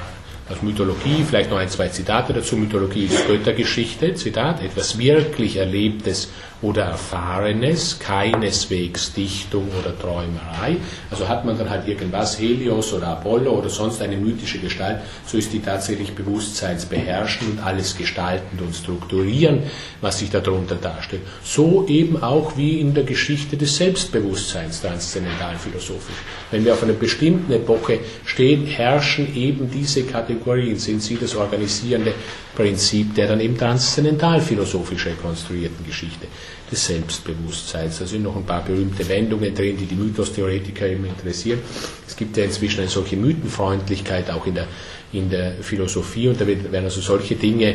Aus 0.50 0.60
Mythologie, 0.60 1.24
vielleicht 1.26 1.50
noch 1.50 1.56
ein, 1.56 1.70
zwei 1.70 1.88
Zitate 1.88 2.34
dazu. 2.34 2.56
Mythologie 2.56 3.06
ist 3.06 3.26
Göttergeschichte, 3.26 4.12
Zitat, 4.14 4.62
etwas 4.62 4.98
wirklich 4.98 5.56
Erlebtes 5.56 6.28
oder 6.62 6.84
Erfahrenes, 6.84 7.98
keineswegs 7.98 9.12
Dichtung 9.12 9.68
oder 9.80 9.98
Träumerei. 9.98 10.76
Also 11.10 11.28
hat 11.28 11.44
man 11.44 11.58
dann 11.58 11.68
halt 11.68 11.88
irgendwas, 11.88 12.38
Helios 12.38 12.92
oder 12.92 13.08
Apollo 13.08 13.50
oder 13.50 13.68
sonst 13.68 14.00
eine 14.00 14.16
mythische 14.16 14.58
Gestalt, 14.58 15.00
so 15.26 15.36
ist 15.36 15.52
die 15.52 15.60
tatsächlich 15.60 16.14
bewusstseinsbeherrschend 16.14 17.50
und 17.50 17.64
alles 17.64 17.96
gestaltend 17.96 18.62
und 18.62 18.74
strukturieren, 18.74 19.64
was 20.00 20.20
sich 20.20 20.30
darunter 20.30 20.76
darstellt. 20.76 21.22
So 21.42 21.86
eben 21.88 22.22
auch 22.22 22.56
wie 22.56 22.80
in 22.80 22.94
der 22.94 23.04
Geschichte 23.04 23.56
des 23.56 23.76
Selbstbewusstseins 23.76 24.80
transzendental 24.80 25.56
philosophisch. 25.56 26.16
Wenn 26.52 26.64
wir 26.64 26.74
auf 26.74 26.82
einer 26.84 26.92
bestimmten 26.92 27.52
Epoche 27.52 27.98
stehen, 28.24 28.66
herrschen 28.66 29.34
eben 29.34 29.68
diese 29.68 30.04
Kategorien, 30.04 30.78
sind 30.78 31.02
sie 31.02 31.16
das 31.16 31.34
organisierende 31.34 32.14
Prinzip 32.54 33.14
der 33.14 33.28
dann 33.28 33.40
eben 33.40 33.56
transzendental 33.56 34.40
philosophisch 34.40 35.06
rekonstruierten 35.06 35.86
Geschichte 35.86 36.26
des 36.70 36.86
Selbstbewusstseins. 36.86 37.98
Da 37.98 38.06
sind 38.06 38.22
noch 38.22 38.36
ein 38.36 38.44
paar 38.44 38.64
berühmte 38.64 39.08
Wendungen 39.08 39.54
drin, 39.54 39.76
die 39.76 39.86
die 39.86 39.94
Mythostheoretiker 39.94 40.86
immer 40.88 41.08
interessieren. 41.08 41.60
Es 42.06 42.16
gibt 42.16 42.36
ja 42.36 42.44
inzwischen 42.44 42.80
eine 42.80 42.88
solche 42.88 43.16
Mythenfreundlichkeit 43.16 44.30
auch 44.30 44.46
in 44.46 44.54
der, 44.54 44.66
in 45.12 45.28
der 45.28 45.52
Philosophie 45.60 46.28
und 46.28 46.40
da 46.40 46.46
werden 46.46 46.84
also 46.84 47.00
solche 47.00 47.36
Dinge 47.36 47.74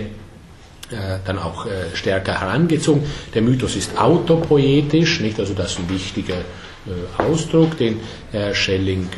äh, 0.90 1.20
dann 1.26 1.38
auch 1.38 1.66
äh, 1.66 1.94
stärker 1.96 2.40
herangezogen. 2.40 3.04
Der 3.34 3.42
Mythos 3.42 3.76
ist 3.76 3.98
autopoetisch, 3.98 5.20
nicht? 5.20 5.38
Also 5.38 5.54
das 5.54 5.72
ist 5.72 5.80
ein 5.80 5.90
wichtiger 5.90 6.36
äh, 6.36 7.22
Ausdruck, 7.22 7.78
den 7.78 8.00
Schelling, 8.54 9.10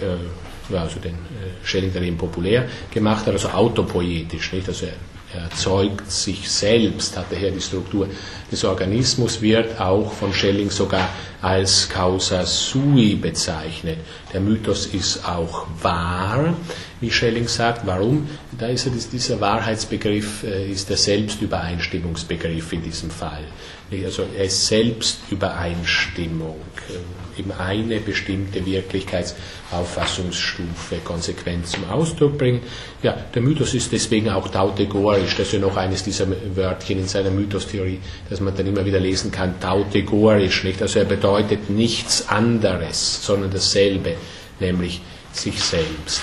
also 0.71 0.99
den 0.99 1.15
Schelling 1.63 1.93
dann 1.93 2.03
eben 2.03 2.17
populär 2.17 2.65
gemacht 2.91 3.27
hat, 3.27 3.33
also 3.33 3.49
autopoetisch, 3.49 4.53
nicht? 4.53 4.67
Also 4.67 4.87
erzeugt 5.33 6.11
sich 6.11 6.49
selbst, 6.49 7.17
hat 7.17 7.27
daher 7.31 7.51
die 7.51 7.61
Struktur 7.61 8.07
des 8.51 8.63
Organismus, 8.63 9.41
wird 9.41 9.79
auch 9.79 10.11
von 10.11 10.33
Schelling 10.33 10.71
sogar 10.71 11.07
als 11.41 11.87
causa 11.87 12.45
sui 12.45 13.15
bezeichnet. 13.15 13.99
Der 14.33 14.41
Mythos 14.41 14.87
ist 14.87 15.25
auch 15.25 15.67
wahr, 15.81 16.55
wie 16.99 17.11
Schelling 17.11 17.47
sagt. 17.47 17.85
Warum? 17.85 18.27
Da 18.57 18.67
ist 18.67 18.85
ja 18.85 18.91
dieser 18.91 19.39
Wahrheitsbegriff, 19.39 20.43
äh, 20.43 20.71
ist 20.71 20.89
der 20.89 20.97
Selbstübereinstimmungsbegriff 20.97 22.73
in 22.73 22.83
diesem 22.83 23.09
Fall. 23.09 23.43
Also 23.91 24.23
ist 24.37 24.67
Selbstübereinstimmung, 24.67 26.57
äh, 26.89 27.39
eben 27.39 27.51
eine 27.51 27.99
bestimmte 27.99 28.63
Wirklichkeitsauffassungsstufe 28.63 30.97
konsequent 31.03 31.65
zum 31.67 31.89
Ausdruck 31.89 32.37
bringen. 32.37 32.61
Ja, 33.01 33.17
der 33.33 33.41
Mythos 33.41 33.73
ist 33.73 33.91
deswegen 33.91 34.29
auch 34.29 34.49
tautegorisch, 34.49 35.35
das 35.37 35.47
ist 35.47 35.53
ja 35.53 35.59
noch 35.59 35.75
eines 35.75 36.03
dieser 36.03 36.27
Wörtchen 36.55 36.99
in 36.99 37.07
seiner 37.07 37.31
Mythostheorie, 37.31 37.97
das 38.29 38.41
man 38.41 38.55
dann 38.55 38.67
immer 38.67 38.85
wieder 38.85 38.99
lesen 38.99 39.31
kann, 39.31 39.59
tautegorisch, 39.59 40.63
nicht? 40.63 40.83
Also 40.83 40.99
er 40.99 41.05
bedeutet 41.05 41.71
nichts 41.71 42.29
anderes, 42.29 43.25
sondern 43.25 43.49
dasselbe, 43.49 44.13
nämlich 44.59 45.01
sich 45.31 45.59
selbst. 45.59 46.21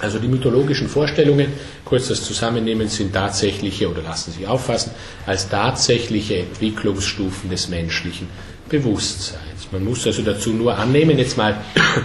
Also 0.00 0.20
die 0.20 0.28
mythologischen 0.28 0.88
Vorstellungen, 0.88 1.52
kurz 1.88 2.08
das 2.08 2.22
Zusammennehmen, 2.22 2.88
sind 2.88 3.14
tatsächliche 3.14 3.90
oder 3.90 4.02
lassen 4.02 4.32
sich 4.32 4.46
auffassen 4.46 4.92
als 5.26 5.48
tatsächliche 5.48 6.36
Entwicklungsstufen 6.36 7.48
des 7.48 7.68
menschlichen 7.68 8.28
Bewusstseins. 8.68 9.68
Man 9.72 9.84
muss 9.84 10.06
also 10.06 10.22
dazu 10.22 10.50
nur 10.50 10.76
annehmen, 10.76 11.18
jetzt 11.18 11.36
mal 11.36 11.56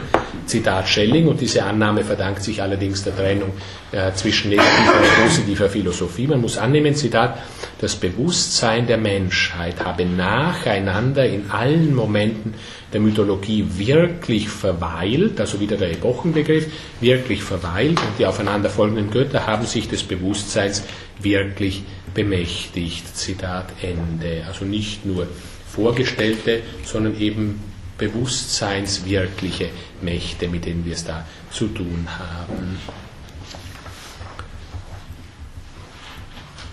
Zitat 0.46 0.88
Schelling, 0.88 1.28
und 1.28 1.40
diese 1.40 1.64
Annahme 1.64 2.04
verdankt 2.04 2.44
sich 2.44 2.62
allerdings 2.62 3.04
der 3.04 3.16
Trennung 3.16 3.52
äh, 3.92 4.12
zwischen 4.14 4.50
negativer 4.50 5.00
und 5.00 5.26
positiver 5.28 5.70
Philosophie. 5.70 6.28
Man 6.28 6.42
muss 6.42 6.58
annehmen, 6.58 6.96
Zitat, 6.96 7.38
das 7.80 7.96
Bewusstsein 7.96 8.88
der 8.88 8.98
Menschheit 8.98 9.84
habe 9.84 10.06
nacheinander 10.06 11.26
in 11.26 11.52
allen 11.52 11.94
Momenten 11.94 12.54
der 12.94 13.02
Mythologie 13.02 13.66
wirklich 13.76 14.50
verweilt, 14.50 15.40
also 15.40 15.60
wieder 15.60 15.78
der 15.78 15.92
Epochenbegriff, 15.92 16.68
wirklich 17.02 17.44
verweilt 17.44 18.00
und 18.00 18.20
die 18.20 18.26
aufeinanderfolgenden 18.26 19.10
Götter 19.10 19.48
haben 19.48 19.66
sich 19.66 19.90
des 19.90 20.04
Bewusstseins 20.04 20.84
wirklich 21.20 21.84
bemächtigt. 22.14 23.18
Zitat 23.18 23.74
Ende. 23.82 24.44
Also 24.48 24.66
nicht 24.66 25.06
nur 25.06 25.28
vorgestellte, 25.68 26.62
sondern 26.86 27.20
eben 27.20 27.60
bewusstseinswirkliche 27.98 29.70
Mächte, 30.02 30.48
mit 30.48 30.66
denen 30.66 30.86
wir 30.86 30.94
es 30.94 31.04
da 31.04 31.26
zu 31.52 31.68
tun 31.68 32.08
haben. 32.08 32.78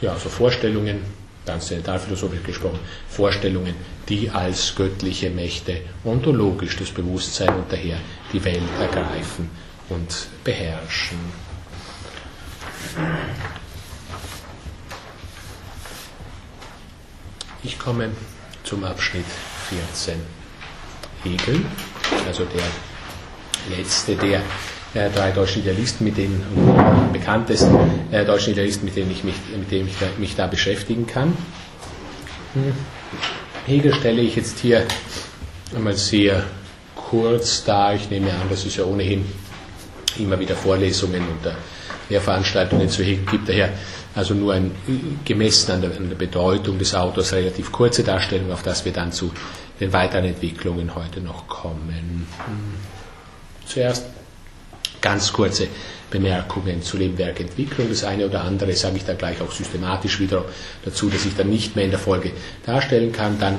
Ja, 0.00 0.12
also 0.12 0.28
Vorstellungen, 0.28 0.98
transzendentalphilosophisch 1.50 2.42
gesprochen, 2.42 2.78
Vorstellungen, 3.08 3.74
die 4.08 4.30
als 4.30 4.74
göttliche 4.74 5.30
Mächte 5.30 5.82
ontologisch 6.04 6.76
das 6.76 6.90
Bewusstsein 6.90 7.54
und 7.54 7.72
daher 7.72 7.98
die 8.32 8.42
Welt 8.44 8.62
ergreifen 8.80 9.50
und 9.88 10.28
beherrschen. 10.44 11.18
Ich 17.62 17.78
komme 17.78 18.10
zum 18.64 18.84
Abschnitt 18.84 19.26
14. 19.68 20.20
Hegel, 21.22 21.60
also 22.26 22.44
der 22.44 23.76
letzte 23.76 24.16
der 24.16 24.42
drei 24.94 25.30
deutschen 25.30 25.62
Idealisten, 25.62 26.04
mit 26.04 26.16
denen, 26.16 26.40
äh, 26.42 27.12
bekanntesten 27.12 27.76
äh, 28.10 28.24
deutschen 28.24 28.52
Idealisten, 28.52 28.84
mit 28.84 28.96
denen 28.96 29.10
ich 29.10 29.22
mich, 29.24 29.34
mit 29.56 29.70
denen 29.70 29.88
ich 29.88 29.98
da, 29.98 30.06
mich 30.18 30.34
da 30.36 30.46
beschäftigen 30.46 31.06
kann. 31.06 31.36
Hm. 32.54 32.72
Hegel 33.66 33.94
stelle 33.94 34.20
ich 34.20 34.36
jetzt 34.36 34.58
hier 34.58 34.84
einmal 35.74 35.94
sehr 35.94 36.42
kurz 36.96 37.64
dar. 37.64 37.94
Ich 37.94 38.10
nehme 38.10 38.30
an, 38.30 38.48
dass 38.48 38.64
es 38.64 38.76
ja 38.76 38.84
ohnehin 38.84 39.24
immer 40.18 40.38
wieder 40.40 40.56
Vorlesungen 40.56 41.22
und 41.22 41.52
Lehrveranstaltungen 42.08 42.88
zu 42.88 43.04
Hegel 43.04 43.24
gibt. 43.30 43.48
Daher 43.48 43.70
also 44.14 44.34
nur 44.34 44.54
ein 44.54 44.72
gemessen 45.24 45.70
an 45.70 45.82
der, 45.82 45.96
an 45.96 46.08
der, 46.08 46.16
Bedeutung 46.16 46.78
des 46.78 46.94
Autors 46.94 47.32
relativ 47.32 47.70
kurze 47.70 48.02
Darstellung, 48.02 48.50
auf 48.50 48.62
das 48.62 48.84
wir 48.84 48.92
dann 48.92 49.12
zu 49.12 49.30
den 49.78 49.92
weiteren 49.92 50.24
Entwicklungen 50.24 50.94
heute 50.96 51.20
noch 51.20 51.46
kommen. 51.46 52.26
Zuerst 53.66 54.04
ganz 55.00 55.32
kurze 55.32 55.68
Bemerkungen 56.10 56.82
zu 56.82 56.96
Lebenwerkentwicklung. 56.96 57.88
Das 57.88 58.04
eine 58.04 58.26
oder 58.26 58.42
andere 58.42 58.72
sage 58.74 58.96
ich 58.96 59.04
dann 59.04 59.16
gleich 59.16 59.40
auch 59.40 59.52
systematisch 59.52 60.20
wieder 60.20 60.44
dazu, 60.84 61.08
dass 61.08 61.24
ich 61.24 61.36
dann 61.36 61.48
nicht 61.48 61.76
mehr 61.76 61.84
in 61.84 61.90
der 61.90 62.00
Folge 62.00 62.32
darstellen 62.66 63.12
kann. 63.12 63.38
Dann 63.38 63.58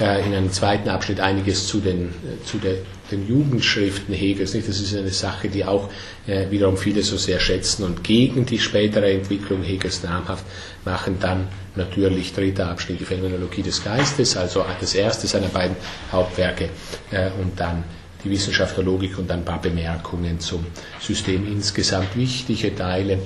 äh, 0.00 0.26
in 0.26 0.34
einem 0.34 0.50
zweiten 0.50 0.88
Abschnitt 0.88 1.20
einiges 1.20 1.66
zu 1.66 1.80
den, 1.80 2.06
äh, 2.08 2.44
zu 2.44 2.58
der, 2.58 2.76
den 3.10 3.28
Jugendschriften 3.28 4.14
Hegels. 4.14 4.54
Nicht? 4.54 4.66
Das 4.68 4.80
ist 4.80 4.96
eine 4.96 5.10
Sache, 5.10 5.48
die 5.48 5.64
auch 5.64 5.90
äh, 6.26 6.50
wiederum 6.50 6.76
viele 6.76 7.02
so 7.02 7.16
sehr 7.18 7.38
schätzen 7.38 7.84
und 7.84 8.02
gegen 8.02 8.46
die 8.46 8.58
spätere 8.58 9.12
Entwicklung 9.12 9.62
Hegels 9.62 10.02
namhaft 10.02 10.44
machen. 10.84 11.18
Dann 11.20 11.48
natürlich 11.76 12.32
dritter 12.32 12.68
Abschnitt 12.68 13.00
die 13.00 13.04
Phänomenologie 13.04 13.62
des 13.62 13.84
Geistes, 13.84 14.36
also 14.36 14.64
das 14.80 14.94
erste 14.94 15.26
seiner 15.26 15.48
beiden 15.48 15.76
Hauptwerke 16.10 16.70
äh, 17.10 17.30
und 17.40 17.60
dann 17.60 17.84
die 18.24 18.30
Wissenschaft 18.30 18.76
der 18.76 18.84
Logik 18.84 19.18
und 19.18 19.30
ein 19.30 19.44
paar 19.44 19.60
Bemerkungen 19.60 20.40
zum 20.40 20.66
System 21.00 21.46
insgesamt. 21.50 22.16
Wichtige 22.16 22.74
Teile 22.74 23.18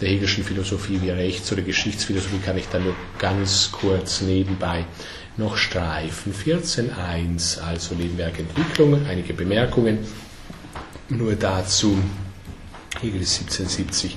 der 0.00 0.08
Hegelischen 0.08 0.44
Philosophie 0.44 1.00
wie 1.02 1.10
Rechts- 1.10 1.52
oder 1.52 1.62
Geschichtsphilosophie 1.62 2.38
kann 2.38 2.56
ich 2.56 2.68
dann 2.68 2.84
nur 2.84 2.94
ganz 3.18 3.70
kurz 3.70 4.20
nebenbei 4.22 4.84
noch 5.36 5.56
streifen. 5.56 6.34
14.1, 6.34 7.60
also 7.60 7.94
Lebenwerkentwicklung, 7.94 9.06
einige 9.06 9.34
Bemerkungen 9.34 9.98
nur 11.08 11.34
dazu. 11.34 11.98
Hegel 13.00 13.22
ist 13.22 13.40
1770 13.40 14.16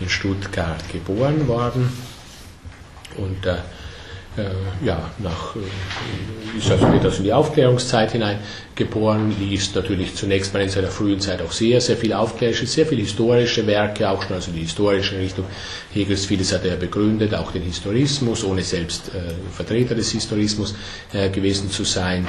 in 0.00 0.08
Stuttgart 0.08 0.82
geboren 0.90 1.46
worden 1.48 1.92
und 3.16 3.46
äh, 3.46 3.56
äh, 4.36 4.86
ja, 4.86 5.10
nach, 5.18 5.56
äh, 5.56 6.58
ist 6.58 6.70
also 6.70 6.86
etwas 6.86 7.18
in 7.18 7.24
die 7.24 7.32
Aufklärungszeit 7.32 8.12
hinein 8.12 8.38
geboren, 8.74 9.34
liest 9.38 9.74
natürlich 9.76 10.14
zunächst 10.14 10.54
mal 10.54 10.62
in 10.62 10.68
seiner 10.68 10.88
frühen 10.88 11.20
Zeit 11.20 11.42
auch 11.42 11.52
sehr, 11.52 11.80
sehr 11.80 11.96
viel 11.96 12.12
aufklärische, 12.12 12.66
sehr 12.66 12.86
viel 12.86 12.98
historische 12.98 13.66
Werke, 13.66 14.08
auch 14.08 14.22
schon 14.22 14.36
also 14.36 14.50
die 14.50 14.60
historische 14.60 15.18
Richtung 15.18 15.44
Hegels, 15.92 16.24
vieles 16.24 16.52
hat 16.52 16.64
er 16.64 16.76
begründet, 16.76 17.34
auch 17.34 17.52
den 17.52 17.62
Historismus, 17.62 18.44
ohne 18.44 18.62
selbst 18.62 19.08
äh, 19.08 19.34
Vertreter 19.52 19.94
des 19.94 20.12
Historismus 20.12 20.74
äh, 21.12 21.28
gewesen 21.28 21.70
zu 21.70 21.84
sein. 21.84 22.26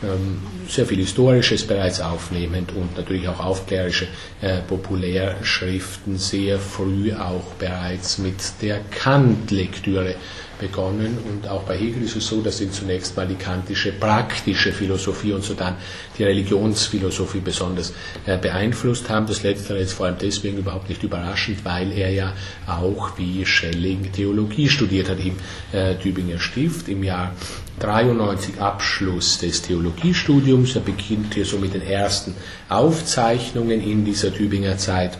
Ähm, 0.00 0.40
sehr 0.68 0.86
viel 0.86 0.98
Historisches 0.98 1.66
bereits 1.66 2.00
aufnehmend 2.00 2.72
und 2.72 2.96
natürlich 2.96 3.26
auch 3.26 3.40
aufklärische 3.40 4.06
äh, 4.40 4.58
Populärschriften, 4.60 6.18
sehr 6.18 6.60
früh 6.60 7.12
auch 7.14 7.54
bereits 7.58 8.18
mit 8.18 8.36
der 8.62 8.78
Kant-Lektüre 8.90 10.14
begonnen. 10.58 11.18
Und 11.28 11.48
auch 11.48 11.62
bei 11.62 11.76
Hegel 11.76 12.02
ist 12.02 12.16
es 12.16 12.26
so, 12.26 12.40
dass 12.40 12.60
ihn 12.60 12.72
zunächst 12.72 13.16
mal 13.16 13.26
die 13.26 13.34
kantische 13.34 13.92
praktische 13.92 14.72
Philosophie 14.72 15.32
und 15.32 15.44
sodann 15.44 15.76
die 16.18 16.24
Religionsphilosophie 16.24 17.40
besonders 17.40 17.92
äh, 18.26 18.36
beeinflusst 18.36 19.08
haben. 19.08 19.26
Das 19.26 19.42
Letztere 19.42 19.78
ist 19.78 19.92
vor 19.92 20.06
allem 20.06 20.16
deswegen 20.20 20.58
überhaupt 20.58 20.88
nicht 20.88 21.02
überraschend, 21.02 21.64
weil 21.64 21.92
er 21.92 22.10
ja 22.10 22.32
auch 22.66 23.18
wie 23.18 23.44
Schelling 23.46 24.12
Theologie 24.12 24.68
studiert 24.68 25.08
hat 25.08 25.18
im 25.24 25.36
äh, 25.72 25.94
Tübinger 25.96 26.38
Stift 26.38 26.88
im 26.88 27.02
Jahr 27.02 27.34
93 27.80 28.60
Abschluss 28.60 29.38
des 29.38 29.62
Theologiestudiums. 29.62 30.74
Er 30.74 30.82
beginnt 30.82 31.34
hier 31.34 31.44
so 31.44 31.58
mit 31.58 31.74
den 31.74 31.82
ersten 31.82 32.34
Aufzeichnungen 32.68 33.80
in 33.82 34.04
dieser 34.04 34.34
Tübinger 34.34 34.78
Zeit 34.78 35.18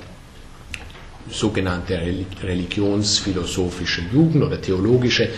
sogenannte 1.31 2.01
religionsphilosophische 2.43 4.03
Jugend 4.13 4.45
oder 4.45 4.61
theologische 4.61 5.29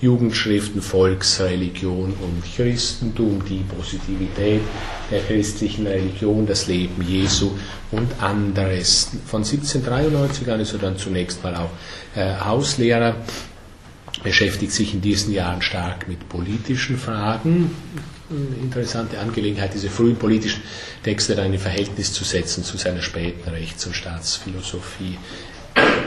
Jugendschriften 0.00 0.80
Volksreligion 0.80 2.14
und 2.14 2.42
Christentum, 2.56 3.44
die 3.44 3.62
Positivität 3.76 4.62
der 5.10 5.20
christlichen 5.20 5.86
Religion, 5.86 6.46
das 6.46 6.68
Leben 6.68 7.02
Jesu 7.06 7.50
und 7.90 8.22
anderes. 8.22 9.10
Von 9.26 9.42
1793 9.42 10.50
an 10.50 10.60
ist 10.60 10.72
er 10.72 10.78
dann 10.78 10.96
zunächst 10.96 11.42
mal 11.44 11.54
auch 11.54 11.70
äh, 12.16 12.34
Hauslehrer, 12.34 13.16
beschäftigt 14.22 14.72
sich 14.72 14.94
in 14.94 15.02
diesen 15.02 15.34
Jahren 15.34 15.60
stark 15.60 16.08
mit 16.08 16.28
politischen 16.30 16.96
Fragen. 16.96 17.70
Interessante 18.30 19.18
Angelegenheit, 19.18 19.74
diese 19.74 19.90
frühen 19.90 20.16
politischen 20.16 20.62
Texte 21.02 21.34
dann 21.34 21.52
in 21.52 21.58
Verhältnis 21.58 22.12
zu 22.12 22.22
setzen 22.22 22.62
zu 22.62 22.76
seiner 22.76 23.02
späten 23.02 23.50
Rechts- 23.50 23.86
und 23.86 23.96
Staatsphilosophie. 23.96 25.18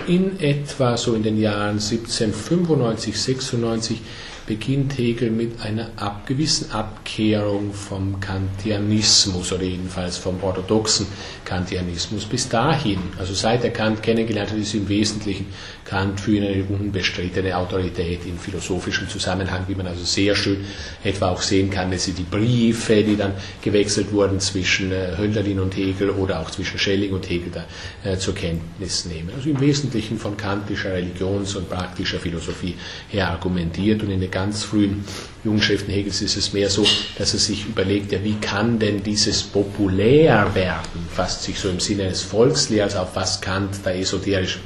In 0.07 0.39
etwa 0.39 0.95
so 0.95 1.15
in 1.15 1.23
den 1.23 1.38
Jahren 1.38 1.79
1795, 1.79 3.19
96 3.19 4.01
beginnt 4.45 4.97
Hegel 4.97 5.32
mit 5.32 5.62
einer 5.62 5.89
ab, 5.95 6.27
gewissen 6.27 6.71
Abkehrung 6.71 7.73
vom 7.73 8.19
Kantianismus 8.19 9.53
oder 9.53 9.63
jedenfalls 9.63 10.17
vom 10.17 10.43
orthodoxen 10.43 11.08
Kantianismus. 11.45 12.25
Bis 12.25 12.49
dahin, 12.49 12.99
also 13.17 13.34
seit 13.34 13.63
er 13.63 13.69
Kant 13.69 14.03
kennengelernt 14.03 14.51
hat, 14.51 14.58
ist 14.58 14.73
im 14.73 14.89
Wesentlichen 14.89 15.45
Kant 15.86 16.19
für 16.19 16.32
ihn 16.32 16.43
eine 16.43 16.63
unbestrittene 16.63 17.56
Autorität 17.56 18.25
in 18.25 18.38
philosophischem 18.38 19.08
Zusammenhang, 19.08 19.63
wie 19.67 19.75
man 19.75 19.88
also 19.88 20.03
sehr 20.03 20.36
schön 20.36 20.65
etwa 21.03 21.29
auch 21.29 21.41
sehen 21.41 21.69
kann, 21.69 21.91
dass 21.91 22.06
sie 22.06 22.13
die 22.13 22.23
Briefe, 22.23 23.03
die 23.03 23.15
dann 23.15 23.34
gewechselt 23.62 24.12
wurden 24.12 24.39
zwischen 24.39 24.91
äh, 24.91 25.15
Hölderlin 25.17 25.60
und 25.60 25.75
Hegel 25.75 26.10
oder 26.10 26.39
auch 26.41 26.51
zwischen 26.51 26.79
Schelling 26.79 27.13
und 27.13 27.29
Hegel 27.29 27.51
da 27.51 28.10
äh, 28.10 28.17
zur 28.17 28.36
Kenntnis 28.36 29.06
nehmen. 29.06 29.29
Also 29.36 29.49
im 29.49 29.60
Wesentlichen 29.60 30.17
von 30.17 30.36
kantischer 30.36 30.93
Religions- 30.93 31.56
und 31.56 31.69
praktischer 31.69 32.19
Philosophie 32.19 32.75
her 33.10 33.29
argumentiert 33.29 34.03
und 34.03 34.12
in 34.12 34.19
den 34.19 34.32
ganz 34.33 34.63
frühen 34.63 35.05
Jungschriften 35.43 35.93
Hegels 35.93 36.21
ist 36.21 36.35
es 36.35 36.53
mehr 36.53 36.69
so, 36.69 36.85
dass 37.17 37.33
er 37.33 37.39
sich 37.39 37.67
überlegt, 37.67 38.11
ja, 38.11 38.23
wie 38.23 38.35
kann 38.35 38.79
denn 38.79 39.03
dieses 39.03 39.43
populär 39.43 40.53
werden, 40.55 41.07
fast 41.13 41.43
sich 41.43 41.59
so 41.59 41.69
im 41.69 41.79
Sinne 41.79 42.03
eines 42.03 42.23
Volkslehrers, 42.23 42.95
auf 42.95 43.15
was 43.15 43.39
Kant 43.39 43.77
da 43.83 43.91
esoterisch 43.91 44.59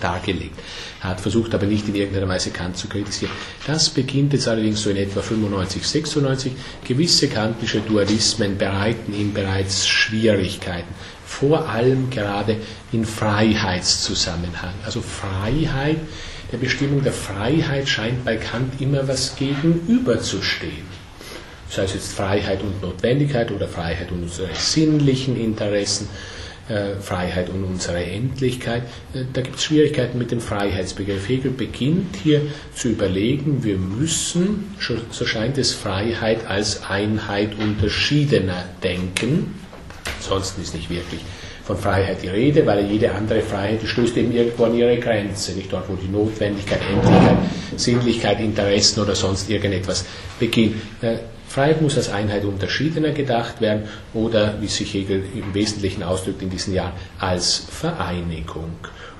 dargelegt 0.00 0.58
hat, 1.00 1.20
versucht 1.20 1.54
aber 1.54 1.66
nicht 1.66 1.88
in 1.88 1.94
irgendeiner 1.94 2.28
Weise 2.28 2.50
Kant 2.50 2.76
zu 2.76 2.88
kritisieren. 2.88 3.32
Das 3.66 3.88
beginnt 3.88 4.32
jetzt 4.32 4.48
allerdings 4.48 4.82
so 4.82 4.90
in 4.90 4.96
etwa 4.96 5.22
95, 5.22 5.86
96. 5.86 6.52
Gewisse 6.84 7.28
kantische 7.28 7.80
Dualismen 7.80 8.58
bereiten 8.58 9.14
ihm 9.14 9.32
bereits 9.32 9.86
Schwierigkeiten, 9.86 10.92
vor 11.24 11.68
allem 11.68 12.10
gerade 12.10 12.56
in 12.92 13.04
Freiheitszusammenhang. 13.04 14.74
Also 14.84 15.00
Freiheit, 15.00 15.98
der 16.52 16.58
Bestimmung 16.58 17.02
der 17.02 17.12
Freiheit 17.12 17.88
scheint 17.88 18.24
bei 18.24 18.36
Kant 18.36 18.80
immer 18.80 19.06
was 19.06 19.36
gegenüberzustehen 19.36 20.98
sei 21.70 21.84
es 21.84 21.94
jetzt 21.94 22.12
Freiheit 22.12 22.62
und 22.62 22.82
Notwendigkeit 22.82 23.50
oder 23.50 23.68
Freiheit 23.68 24.10
und 24.10 24.22
unsere 24.22 24.48
sinnlichen 24.54 25.38
Interessen 25.38 26.08
äh, 26.68 26.96
Freiheit 27.00 27.50
und 27.50 27.64
unsere 27.64 28.02
Endlichkeit. 28.04 28.82
Äh, 29.14 29.24
da 29.32 29.42
gibt 29.42 29.56
es 29.56 29.64
Schwierigkeiten 29.64 30.18
mit 30.18 30.30
dem 30.30 30.40
Freiheitsbegriff. 30.40 31.28
Hegel 31.28 31.50
beginnt 31.50 32.16
hier 32.22 32.42
zu 32.74 32.88
überlegen, 32.88 33.64
wir 33.64 33.76
müssen, 33.76 34.74
so 35.10 35.26
scheint 35.26 35.58
es, 35.58 35.72
Freiheit 35.72 36.46
als 36.46 36.84
Einheit 36.84 37.58
unterschiedener 37.58 38.64
denken. 38.82 39.54
Ansonsten 40.18 40.62
ist 40.62 40.74
nicht 40.74 40.90
wirklich 40.90 41.20
von 41.68 41.76
Freiheit 41.76 42.22
die 42.22 42.28
Rede, 42.28 42.64
weil 42.64 42.86
jede 42.86 43.12
andere 43.12 43.42
Freiheit 43.42 43.82
die 43.82 43.86
stößt 43.86 44.16
eben 44.16 44.32
irgendwo 44.32 44.64
an 44.64 44.74
ihre 44.74 44.96
Grenze, 44.96 45.52
nicht 45.52 45.70
dort, 45.70 45.86
wo 45.86 45.96
die 45.96 46.08
Notwendigkeit, 46.08 46.80
Endlichkeit, 46.90 47.36
Sinnlichkeit, 47.76 48.40
Interessen 48.40 49.00
oder 49.00 49.14
sonst 49.14 49.50
irgendetwas 49.50 50.06
beginnt. 50.40 50.76
Äh, 51.02 51.18
Freiheit 51.46 51.82
muss 51.82 51.98
als 51.98 52.08
Einheit 52.08 52.46
unterschiedener 52.46 53.10
gedacht 53.10 53.60
werden 53.60 53.82
oder, 54.14 54.54
wie 54.62 54.66
sich 54.66 54.94
Hegel 54.94 55.22
im 55.34 55.52
Wesentlichen 55.52 56.02
ausdrückt 56.02 56.40
in 56.40 56.48
diesen 56.48 56.72
Jahren, 56.72 56.94
als 57.18 57.66
Vereinigung. 57.70 58.72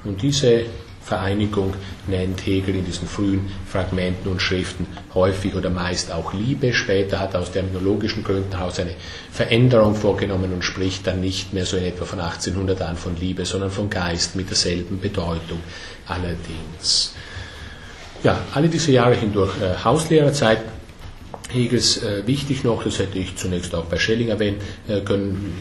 Und 0.05 0.23
diese 0.23 0.63
Vereinigung 1.09 1.73
nennt 2.07 2.45
Hegel 2.45 2.75
in 2.75 2.85
diesen 2.85 3.09
frühen 3.09 3.49
Fragmenten 3.67 4.31
und 4.31 4.43
Schriften 4.43 4.87
häufig 5.15 5.55
oder 5.55 5.71
meist 5.71 6.13
auch 6.13 6.35
Liebe. 6.35 6.75
Später 6.75 7.19
hat 7.19 7.33
er 7.33 7.41
aus 7.41 7.51
terminologischen 7.51 8.23
Gründen 8.23 8.55
heraus 8.57 8.79
eine 8.79 8.95
Veränderung 9.33 9.95
vorgenommen 9.95 10.53
und 10.53 10.63
spricht 10.63 11.07
dann 11.07 11.23
nicht 11.23 11.55
mehr 11.55 11.65
so 11.65 11.79
in 11.79 11.85
etwa 11.85 12.05
von 12.05 12.21
1800 12.21 12.83
an 12.83 12.97
von 12.97 13.17
Liebe, 13.17 13.47
sondern 13.47 13.71
von 13.71 13.89
Geist 13.89 14.37
mit 14.37 14.51
derselben 14.51 15.01
Bedeutung 15.01 15.61
allerdings. 16.07 17.15
Ja, 18.23 18.43
alle 18.53 18.69
diese 18.69 18.93
Jahre 18.93 19.15
hindurch 19.15 19.53
äh, 19.63 19.83
Hauslehrerzeit 19.83 20.61
Hegels 21.51 22.03
äh, 22.03 22.27
wichtig 22.27 22.65
noch, 22.65 22.85
das 22.85 22.99
hätte 22.99 23.19
ich 23.19 23.37
zunächst 23.37 23.75
auch 23.75 23.85
bei 23.87 23.99
Schelling 23.99 24.29
erwähnen 24.29 24.59
äh, 24.87 25.01
können, 25.01 25.55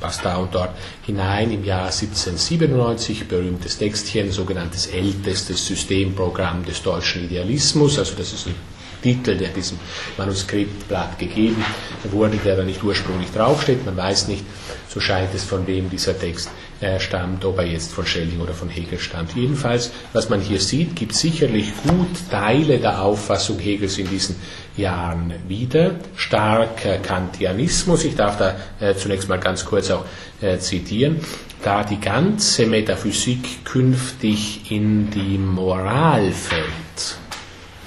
passt 0.00 0.24
da 0.24 0.36
und 0.36 0.54
dort 0.54 0.70
hinein 1.06 1.50
im 1.52 1.64
Jahr 1.64 1.86
1797, 1.86 3.28
berühmtes 3.28 3.78
Textchen, 3.78 4.30
sogenanntes 4.32 4.86
ältestes 4.86 5.66
Systemprogramm 5.66 6.64
des 6.64 6.82
deutschen 6.82 7.24
Idealismus, 7.24 7.98
also 7.98 8.14
das 8.16 8.32
ist 8.32 8.46
ein 8.46 8.54
Titel, 9.02 9.36
der 9.36 9.48
diesem 9.48 9.78
Manuskriptblatt 10.18 11.18
gegeben 11.18 11.64
wurde, 12.10 12.36
der 12.38 12.56
da 12.56 12.62
nicht 12.62 12.82
ursprünglich 12.82 13.30
draufsteht, 13.32 13.84
man 13.84 13.96
weiß 13.96 14.28
nicht, 14.28 14.44
so 14.88 15.00
scheint 15.00 15.34
es, 15.34 15.44
von 15.44 15.66
wem 15.66 15.88
dieser 15.88 16.18
Text 16.18 16.50
äh, 16.80 16.98
stammt, 16.98 17.44
ob 17.44 17.58
er 17.58 17.66
jetzt 17.66 17.92
von 17.92 18.06
Schelling 18.06 18.40
oder 18.40 18.54
von 18.54 18.68
Hegel 18.68 18.98
stammt. 18.98 19.36
Jedenfalls, 19.36 19.90
was 20.12 20.28
man 20.28 20.40
hier 20.40 20.60
sieht, 20.60 20.96
gibt 20.96 21.14
sicherlich 21.14 21.72
gut 21.86 22.08
Teile 22.30 22.78
der 22.78 23.02
Auffassung 23.02 23.58
Hegels 23.58 23.98
in 23.98 24.08
diesen 24.08 24.36
Jahren 24.76 25.34
wieder. 25.46 25.92
Starker 26.16 26.98
Kantianismus, 26.98 28.04
ich 28.04 28.16
darf 28.16 28.38
da 28.38 28.56
äh, 28.80 28.94
zunächst 28.94 29.28
mal 29.28 29.38
ganz 29.38 29.64
kurz 29.64 29.90
auch 29.90 30.04
äh, 30.40 30.58
zitieren, 30.58 31.20
da 31.62 31.84
die 31.84 32.00
ganze 32.00 32.66
Metaphysik 32.66 33.64
künftig 33.64 34.70
in 34.70 35.10
die 35.10 35.38
Moral 35.38 36.32
fällt 36.32 37.16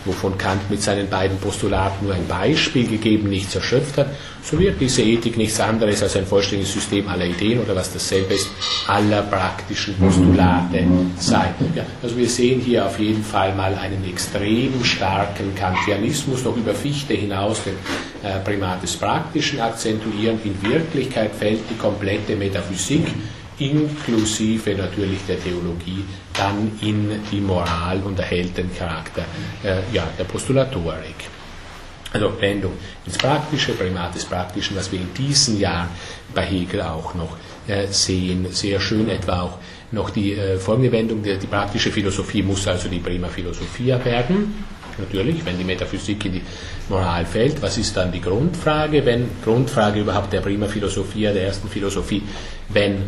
wovon 0.06 0.38
Kant 0.38 0.70
mit 0.70 0.82
seinen 0.82 1.10
beiden 1.10 1.38
Postulaten 1.38 2.06
nur 2.06 2.16
ein 2.16 2.28
Beispiel 2.28 2.88
gegeben, 2.88 3.30
nichts 3.30 3.56
erschöpft 3.56 3.98
hat, 3.98 4.08
so 4.44 4.60
wird 4.60 4.80
diese 4.82 5.02
Ethik 5.02 5.38
nichts 5.38 5.60
anderes 5.60 6.04
als 6.04 6.16
ein 6.18 6.26
vollständiges 6.26 6.74
System 6.74 7.08
aller 7.08 7.26
Ideen 7.26 7.60
oder 7.62 7.76
was 7.76 7.94
dasselbe 7.94 8.34
ist, 8.34 8.50
aller 8.88 9.22
praktischen 9.22 9.96
Postulate 9.96 10.86
sein. 11.18 11.54
Ja, 11.76 11.86
also 12.02 12.18
wir 12.18 12.28
sehen 12.28 12.60
hier 12.60 12.86
auf 12.86 13.00
jeden 13.00 13.24
Fall 13.24 13.56
mal 13.56 13.74
einen 13.76 14.04
extrem 14.10 14.84
starken 14.84 15.56
Kantianismus, 15.56 16.44
noch 16.44 16.58
über 16.58 16.74
Fichte 16.74 17.13
hinaus 17.13 17.62
den 17.63 17.76
äh, 18.24 18.39
Primat 18.39 18.84
des 18.84 18.98
Praktischen 18.98 19.62
akzentuieren. 19.62 20.39
In 20.44 20.62
Wirklichkeit 20.62 21.32
fällt 21.34 21.62
die 21.70 21.78
komplette 21.78 22.36
Metaphysik 22.36 23.08
inklusive 23.60 24.76
natürlich 24.76 25.20
der 25.28 25.42
Theologie, 25.42 26.04
dann 26.34 26.72
in 26.82 27.22
die 27.32 27.39
Moral 27.39 28.02
und 28.04 28.20
erhält 28.20 28.58
den 28.58 28.76
Charakter 28.76 29.24
äh, 29.63 29.82
ja, 29.92 30.08
der 30.18 30.24
Postulatorik. 30.24 31.16
Also 32.12 32.39
Wendung 32.39 32.74
ins 33.06 33.18
Praktische, 33.18 33.74
Primat 33.74 34.13
des 34.13 34.26
Praktischen, 34.26 34.78
was 34.78 34.92
wir 34.92 35.00
in 35.00 35.13
diesen 35.16 35.60
Jahren 35.60 35.89
bei 36.34 36.44
Hegel 36.44 36.82
auch 36.84 37.16
noch 37.16 37.38
äh, 37.68 37.88
sehen. 37.88 38.46
Sehr 38.52 38.80
schön 38.80 39.10
etwa 39.10 39.42
auch 39.42 39.58
noch 39.92 40.12
die 40.12 40.34
äh, 40.34 40.58
folgende 40.58 40.92
Wendung, 40.92 41.24
die, 41.24 41.38
die, 41.38 41.48
praktische 41.48 41.92
Philosophie 41.92 42.44
muss 42.44 42.68
also 42.68 42.88
die 42.88 43.00
Prima 43.00 43.30
Philosophia 43.30 44.04
werden. 44.06 44.54
Natürlich, 44.98 45.44
wenn 45.44 45.58
die 45.58 45.63
Metaphysik 45.63 46.26
in 46.26 46.34
die 46.34 46.42
Moral 46.88 47.26
fällt, 47.26 47.62
was 47.63 47.80
ist 47.80 47.98
dann 47.98 48.12
die 48.12 48.22
Grundfrage, 48.22 49.04
wenn 49.06 49.28
Grundfrage 49.44 50.02
überhaupt 50.02 50.32
der 50.34 50.42
Prima 50.42 50.68
Philosophia, 50.68 51.34
der 51.34 51.46
ersten 51.48 51.68
Philosophie, 51.68 52.22
wenn 52.70 53.04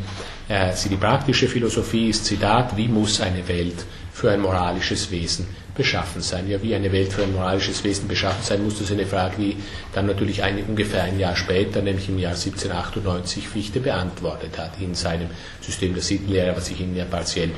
die 0.47 0.95
praktische 0.95 1.47
Philosophie 1.47 2.09
ist, 2.09 2.25
Zitat, 2.25 2.77
wie 2.77 2.87
muss 2.87 3.19
eine 3.19 3.47
Welt 3.47 3.83
für 4.13 4.29
ein 4.29 4.41
moralisches 4.41 5.09
Wesen 5.09 5.47
beschaffen 5.73 6.21
sein? 6.21 6.47
Ja, 6.47 6.61
wie 6.61 6.75
eine 6.75 6.91
Welt 6.91 7.13
für 7.13 7.23
ein 7.23 7.33
moralisches 7.33 7.83
Wesen 7.83 8.07
beschaffen 8.07 8.43
sein 8.43 8.63
muss, 8.63 8.73
das 8.73 8.83
ist 8.83 8.91
eine 8.91 9.07
Frage, 9.07 9.37
die 9.39 9.57
dann 9.93 10.05
natürlich 10.05 10.43
ein, 10.43 10.63
ungefähr 10.67 11.03
ein 11.03 11.19
Jahr 11.19 11.35
später, 11.35 11.81
nämlich 11.81 12.09
im 12.09 12.19
Jahr 12.19 12.33
1798, 12.33 13.47
Fichte 13.47 13.79
beantwortet 13.79 14.59
hat 14.59 14.73
in 14.79 14.93
seinem 14.93 15.29
System 15.61 15.95
der 15.95 16.03
Sittenlehre, 16.03 16.55
was 16.55 16.69
ich 16.69 16.79
Ihnen 16.79 16.95
ja 16.95 17.05
partiell 17.05 17.49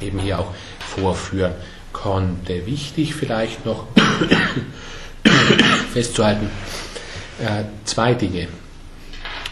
eben 0.00 0.18
hier 0.18 0.40
auch 0.40 0.52
vorführen 0.80 1.52
konnte. 1.92 2.66
Wichtig 2.66 3.14
vielleicht 3.14 3.64
noch 3.64 3.86
festzuhalten, 5.92 6.50
äh, 7.38 7.64
zwei 7.84 8.14
Dinge 8.14 8.48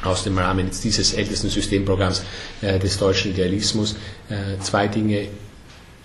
aus 0.05 0.25
dem 0.25 0.39
Rahmen 0.39 0.71
dieses 0.83 1.15
ältesten 1.15 1.49
Systemprogramms 1.49 2.23
äh, 2.63 2.79
des 2.79 2.99
deutschen 2.99 3.33
Idealismus 3.33 3.97
äh, 4.29 4.59
zwei 4.61 4.89
Dinge 4.89 5.29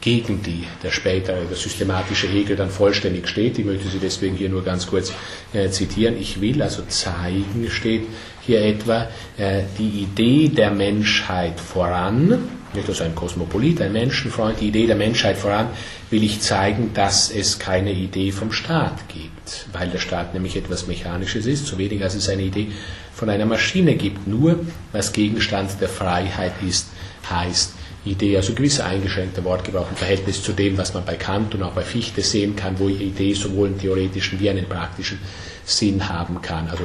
gegen 0.03 0.43
die 0.43 0.65
der 0.83 0.91
spätere, 0.91 1.45
der 1.45 1.55
systematische 1.55 2.27
Hegel 2.27 2.57
dann 2.57 2.69
vollständig 2.69 3.27
steht. 3.29 3.57
Ich 3.57 3.65
möchte 3.65 3.87
sie 3.87 3.99
deswegen 3.99 4.35
hier 4.35 4.49
nur 4.49 4.63
ganz 4.63 4.85
kurz 4.85 5.13
äh, 5.53 5.69
zitieren. 5.69 6.17
Ich 6.19 6.41
will 6.41 6.61
also 6.61 6.83
zeigen, 6.89 7.69
steht 7.69 8.03
hier 8.41 8.61
etwa, 8.65 9.07
äh, 9.37 9.63
die 9.79 10.01
Idee 10.03 10.49
der 10.49 10.71
Menschheit 10.71 11.57
voran, 11.57 12.49
nicht 12.73 12.89
also 12.89 13.05
ein 13.05 13.15
Kosmopolit, 13.15 13.81
ein 13.81 13.93
Menschenfreund, 13.93 14.59
die 14.59 14.67
Idee 14.67 14.87
der 14.87 14.97
Menschheit 14.97 15.37
voran, 15.37 15.67
will 16.09 16.23
ich 16.23 16.41
zeigen, 16.41 16.91
dass 16.93 17.31
es 17.31 17.57
keine 17.59 17.93
Idee 17.93 18.33
vom 18.33 18.51
Staat 18.51 19.07
gibt, 19.07 19.67
weil 19.71 19.87
der 19.89 19.99
Staat 19.99 20.33
nämlich 20.33 20.57
etwas 20.57 20.85
Mechanisches 20.87 21.45
ist, 21.45 21.65
so 21.65 21.77
wenig 21.77 22.03
als 22.03 22.15
es 22.15 22.27
eine 22.27 22.41
Idee 22.41 22.71
von 23.15 23.29
einer 23.29 23.45
Maschine 23.45 23.95
gibt. 23.95 24.27
Nur 24.27 24.59
was 24.91 25.13
Gegenstand 25.13 25.69
der 25.81 25.89
Freiheit 25.89 26.53
ist, 26.67 26.87
heißt 27.29 27.73
Idee, 28.05 28.35
also 28.35 28.53
gewisser 28.53 28.85
eingeschränkter 28.85 29.43
Wortgebrauch 29.45 29.89
im 29.89 29.95
Verhältnis 29.95 30.43
zu 30.43 30.51
dem, 30.51 30.77
was 30.77 30.93
man 30.93 31.05
bei 31.05 31.15
Kant 31.15 31.55
und 31.55 31.63
auch 31.63 31.71
bei 31.71 31.83
Fichte 31.83 32.21
sehen 32.21 32.55
kann, 32.55 32.77
wo 32.79 32.89
Idee 32.89 33.33
sowohl 33.33 33.67
einen 33.67 33.79
theoretischen 33.79 34.39
wie 34.39 34.49
einen 34.49 34.65
praktischen 34.65 35.19
Sinn 35.63 36.09
haben 36.09 36.41
kann. 36.41 36.69
Also 36.69 36.83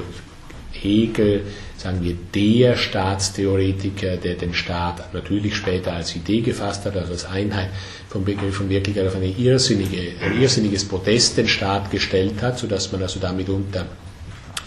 Hegel, 0.71 1.43
sagen 1.77 2.03
wir, 2.03 2.15
der 2.35 2.77
Staatstheoretiker, 2.77 4.17
der 4.17 4.35
den 4.35 4.55
Staat 4.55 5.13
natürlich 5.13 5.57
später 5.57 5.93
als 5.93 6.15
Idee 6.15 6.41
gefasst 6.41 6.85
hat, 6.85 6.97
also 6.97 7.13
als 7.13 7.25
Einheit 7.25 7.71
vom 8.09 8.25
Begriff 8.25 8.57
von 8.57 8.69
Wirklichkeit 8.69 9.09
auf 9.09 9.17
eine 9.17 9.27
irrsinnige, 9.27 10.13
ein 10.23 10.41
irrsinniges 10.41 10.85
Protest 10.85 11.37
den 11.37 11.49
Staat 11.49 11.91
gestellt 11.91 12.43
hat, 12.43 12.59
sodass 12.59 12.93
man 12.93 13.03
also 13.03 13.19
damit 13.19 13.49
unter 13.49 13.87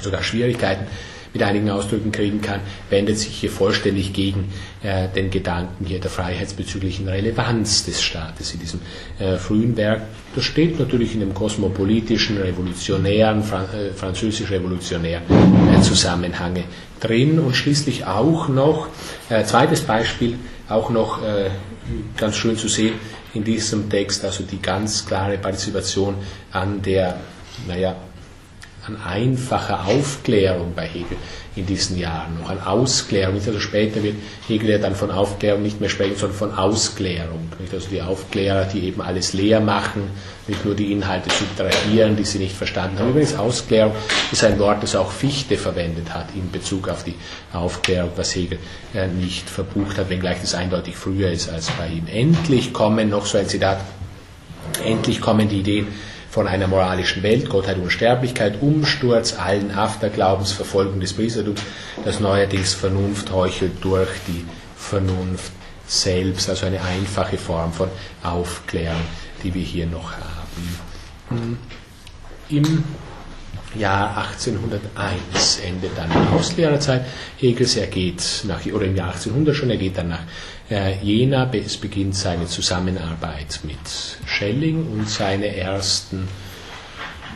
sogar 0.02 0.24
Schwierigkeiten 0.24 0.88
mit 1.34 1.44
einigen 1.44 1.70
Ausdrücken 1.70 2.12
kriegen 2.12 2.42
kann, 2.42 2.60
wendet 2.90 3.18
sich 3.18 3.30
hier 3.30 3.50
vollständig 3.50 4.14
gegen 4.14 4.52
äh, 4.84 5.08
den 5.08 5.32
Gedanken 5.32 5.86
hier 5.86 6.00
der 6.00 6.12
freiheitsbezüglichen 6.12 7.08
Relevanz 7.08 7.86
des 7.86 8.02
Staates 8.02 8.54
in 8.54 8.60
diesem 8.60 8.80
äh, 9.20 9.38
frühen 9.38 9.78
Werk. 9.78 10.02
Das 10.36 10.44
steht 10.44 10.80
natürlich 10.80 11.14
in 11.14 11.22
dem 11.22 11.34
kosmopolitischen, 11.34 12.38
revolutionären, 12.38 13.44
Fran 13.44 13.66
äh, 13.74 13.94
französisch-revolutionären 13.94 15.24
äh, 15.74 15.82
Zusammenhange 15.82 16.64
drin 17.00 17.40
und 17.40 17.56
schließlich 17.56 18.06
auch 18.06 18.48
noch, 18.50 18.88
äh, 19.30 19.44
zweites 19.44 19.82
Beispiel, 19.82 20.38
auch 20.68 20.90
noch 20.90 21.24
äh, 21.24 21.50
ganz 22.18 22.36
schön 22.36 22.58
zu 22.58 22.68
sehen 22.68 22.94
in 23.34 23.44
diesem 23.44 23.90
Text, 23.90 24.24
also 24.26 24.44
die 24.44 24.62
ganz 24.62 25.06
klare 25.06 25.38
Partizipation 25.38 26.16
an 26.52 26.82
der, 26.82 27.18
naja, 27.68 27.96
an 28.88 28.98
einfacher 29.00 29.86
Aufklärung 29.86 30.74
bei 30.76 30.88
Hegel 30.88 31.18
in 31.56 31.68
diesen 31.68 32.00
Jahren, 32.00 32.40
noch 32.40 32.50
an 32.50 32.60
Ausklärung. 32.62 33.36
Also 33.36 33.60
später 33.60 34.02
wird 34.02 34.16
Hegel 34.48 34.72
ja 34.72 34.78
dann 34.80 34.96
von 34.96 35.12
Aufklärung 35.12 35.62
nicht 35.62 35.80
mehr 35.80 35.90
sprechen, 35.90 36.16
sondern 36.16 36.38
von 36.38 36.54
Ausklärung. 36.56 37.52
Also 37.72 37.90
die 37.90 38.02
Aufklärer, 38.02 38.66
die 38.66 38.86
eben 38.86 39.02
alles 39.02 39.34
leer 39.34 39.60
machen, 39.60 40.10
nicht 40.48 40.66
nur 40.66 40.74
die 40.74 40.92
Inhalte 40.92 41.30
subtrahieren, 41.30 42.16
die 42.16 42.24
sie 42.24 42.40
nicht 42.40 42.56
verstanden 42.56 42.98
haben. 42.98 43.10
Übrigens, 43.10 43.36
Ausklärung 43.36 43.94
ist 44.32 44.44
ein 44.44 44.58
Wort, 44.58 44.82
das 44.82 44.96
auch 44.96 45.12
Fichte 45.12 45.58
verwendet 45.58 46.12
hat 46.12 46.30
in 46.34 46.50
Bezug 46.50 46.90
auf 46.90 47.04
die 47.04 47.16
Aufklärung, 47.54 48.12
was 48.16 48.36
Hegel 48.36 48.58
äh, 48.96 49.08
nicht 49.08 49.48
verbucht 49.48 50.00
hat, 50.00 50.10
wenngleich 50.10 50.42
das 50.42 50.56
eindeutig 50.56 50.96
früher 50.96 51.32
ist 51.32 51.50
als 51.50 51.70
bei 51.72 51.88
ihm. 51.88 52.08
Endlich 52.08 52.74
kommen, 52.74 53.10
noch 53.10 53.28
so 53.28 53.38
ein 53.38 53.48
Zitat, 53.48 53.80
endlich 54.84 55.22
kommen 55.22 55.50
die 55.50 55.60
Ideen 55.60 55.88
von 56.32 56.48
einer 56.48 56.68
moralischen 56.68 57.24
Welt, 57.24 57.50
Gottheit, 57.50 57.78
Unsterblichkeit, 57.78 58.62
Umsturz 58.62 59.38
allen 59.38 59.72
Afterglaubens, 59.72 60.54
Verfolgung 60.54 61.02
des 61.02 61.12
Priestertums, 61.14 61.62
das 62.06 62.22
neuerdings 62.22 62.74
Vernunft 62.74 63.32
heuchelt 63.32 63.74
durch 63.84 64.10
die 64.28 64.46
Vernunft 64.78 65.52
selbst, 65.86 66.50
also 66.50 66.66
eine 66.66 66.82
einfache 66.82 67.38
Form 67.38 67.74
von 67.74 67.90
Aufklärung, 68.24 69.02
die 69.44 69.54
wir 69.54 69.62
hier 69.62 69.88
noch 69.88 70.14
haben. 70.14 71.60
Im 72.50 72.84
Jahr 73.76 74.18
1801 74.18 75.60
endet 75.66 75.98
dann 75.98 76.10
die 76.10 76.34
Hauslehrerzeit 76.34 77.06
Hegels. 77.38 77.76
Er 77.76 77.88
geht 77.88 78.44
nach, 78.46 78.66
oder 78.66 78.86
im 78.86 78.96
Jahr 78.96 79.10
1800 79.10 79.56
schon, 79.56 79.70
er 79.70 79.78
geht 79.78 79.98
dann 79.98 80.10
nach 80.10 80.24
Jena. 81.02 81.46
Beginnt 81.46 82.16
seine 82.16 82.48
Zusammenarbeit 82.48 83.60
mit 83.64 83.78
Schelling 84.26 84.88
und 84.92 85.10
seine 85.10 85.56
ersten 85.56 86.28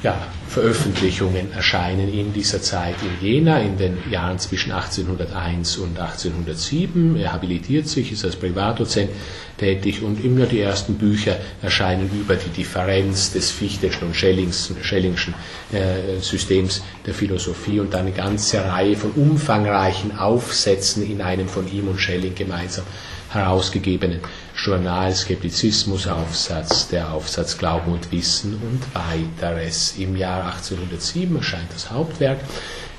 ja, 0.05 0.15
Veröffentlichungen 0.47 1.51
erscheinen 1.51 2.13
in 2.13 2.31
dieser 2.31 2.61
Zeit 2.61 2.95
in 3.01 3.27
Jena 3.27 3.59
in 3.59 3.75
den 3.75 3.97
Jahren 4.11 4.37
zwischen 4.37 4.71
1801 4.71 5.77
und 5.77 5.99
1807. 5.99 7.17
Er 7.17 7.33
habilitiert 7.33 7.87
sich, 7.87 8.11
ist 8.11 8.23
als 8.23 8.35
Privatdozent 8.35 9.09
tätig 9.57 10.03
und 10.03 10.23
immer 10.23 10.45
die 10.45 10.61
ersten 10.61 10.93
Bücher 10.93 11.37
erscheinen 11.63 12.11
über 12.13 12.35
die 12.35 12.49
Differenz 12.49 13.33
des 13.33 13.49
Fichteschen 13.49 14.07
und 14.07 14.15
Schellingschen, 14.15 14.77
Schellingschen 14.83 15.33
äh, 15.73 16.21
Systems 16.21 16.83
der 17.07 17.15
Philosophie 17.15 17.79
und 17.79 17.95
eine 17.95 18.11
ganze 18.11 18.63
Reihe 18.63 18.95
von 18.95 19.11
umfangreichen 19.11 20.15
Aufsätzen 20.19 21.03
in 21.09 21.21
einem 21.21 21.49
von 21.49 21.69
ihm 21.71 21.87
und 21.87 21.99
Schelling 21.99 22.35
gemeinsam 22.35 22.85
herausgegebenen 23.31 24.19
Journal 24.65 25.13
Skeptizismusaufsatz, 25.13 26.87
der 26.87 27.13
Aufsatz 27.13 27.55
Glauben 27.59 27.91
und 27.91 28.11
Wissen 28.11 28.55
und 28.55 28.81
weiteres. 28.95 29.95
Im 29.99 30.15
Jahr 30.15 30.43
1807 30.45 31.35
erscheint 31.35 31.71
das 31.71 31.91
Hauptwerk, 31.91 32.39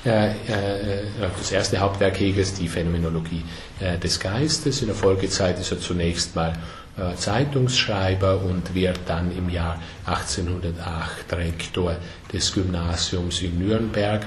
äh, 0.05 0.29
äh, 0.29 0.33
das 1.37 1.51
erste 1.51 1.79
Hauptwerk 1.79 2.17
Hegels, 2.21 2.53
die 2.53 2.69
Phänomenologie 2.69 3.43
äh, 3.81 3.97
des 3.97 4.17
Geistes. 4.21 4.79
In 4.81 4.87
der 4.87 4.95
Folgezeit 4.95 5.59
ist 5.59 5.71
er 5.73 5.79
zunächst 5.79 6.37
mal 6.37 6.53
äh, 6.97 7.15
Zeitungsschreiber 7.15 8.39
und 8.41 8.73
wird 8.73 8.99
dann 9.05 9.35
im 9.37 9.49
Jahr 9.49 9.81
1808 10.05 11.33
Rektor 11.33 11.97
des 12.31 12.53
Gymnasiums 12.53 13.41
in 13.41 13.59
Nürnberg 13.59 14.25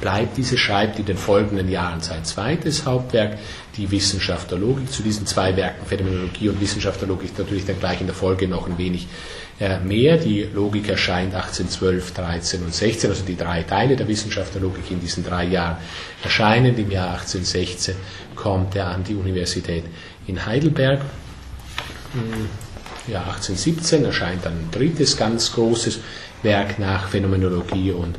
bleibt 0.00 0.36
diese, 0.36 0.56
schreibt 0.58 0.98
in 0.98 1.04
den 1.04 1.16
folgenden 1.16 1.68
Jahren 1.68 2.00
sein 2.00 2.24
zweites 2.24 2.86
Hauptwerk, 2.86 3.38
die 3.76 3.90
Wissenschaft 3.90 4.50
der 4.50 4.58
Logik. 4.58 4.90
Zu 4.90 5.02
diesen 5.02 5.26
zwei 5.26 5.56
Werken, 5.56 5.86
Phänomenologie 5.86 6.48
und 6.48 6.60
Wissenschaft 6.60 7.00
der 7.00 7.08
Logik, 7.08 7.36
natürlich 7.38 7.64
dann 7.66 7.78
gleich 7.78 8.00
in 8.00 8.06
der 8.06 8.14
Folge 8.16 8.48
noch 8.48 8.66
ein 8.66 8.78
wenig 8.78 9.06
äh, 9.60 9.78
mehr. 9.80 10.16
Die 10.16 10.42
Logik 10.42 10.88
erscheint 10.88 11.34
1812, 11.34 12.12
13 12.14 12.62
und 12.64 12.74
16, 12.74 13.10
also 13.10 13.24
die 13.24 13.36
drei 13.36 13.62
Teile 13.62 13.96
der 13.96 14.08
Wissenschaft 14.08 14.54
der 14.54 14.62
Logik 14.62 14.90
in 14.90 15.00
diesen 15.00 15.24
drei 15.24 15.44
Jahren 15.44 15.76
erscheinen. 16.22 16.76
Im 16.78 16.90
Jahr 16.90 17.12
1816 17.12 17.94
kommt 18.34 18.74
er 18.76 18.88
an 18.88 19.04
die 19.04 19.14
Universität 19.14 19.84
in 20.26 20.44
Heidelberg. 20.44 21.00
Ja, 23.08 23.20
1817 23.20 24.04
erscheint 24.04 24.44
dann 24.44 24.52
ein 24.52 24.68
drittes 24.70 25.16
ganz 25.16 25.52
großes 25.52 26.00
Werk 26.42 26.78
nach 26.78 27.08
Phänomenologie 27.08 27.90
und 27.92 28.16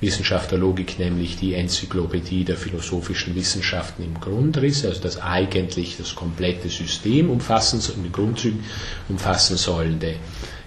Wissenschaft 0.00 0.50
der 0.50 0.58
Logik, 0.58 0.98
nämlich 0.98 1.36
die 1.36 1.54
Enzyklopädie 1.54 2.44
der 2.44 2.56
philosophischen 2.56 3.34
Wissenschaften 3.34 4.02
im 4.04 4.20
Grundriss, 4.20 4.84
also 4.84 5.00
das 5.00 5.20
eigentlich 5.20 5.96
das 5.96 6.14
komplette 6.14 6.68
System 6.68 7.30
umfassen, 7.30 7.80
in 7.96 8.02
den 8.02 8.12
Grundzügen 8.12 8.62
umfassen 9.08 9.56
sollende 9.56 10.16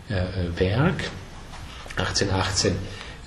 äh 0.09 0.59
Werk. 0.59 1.03
1818 1.97 2.73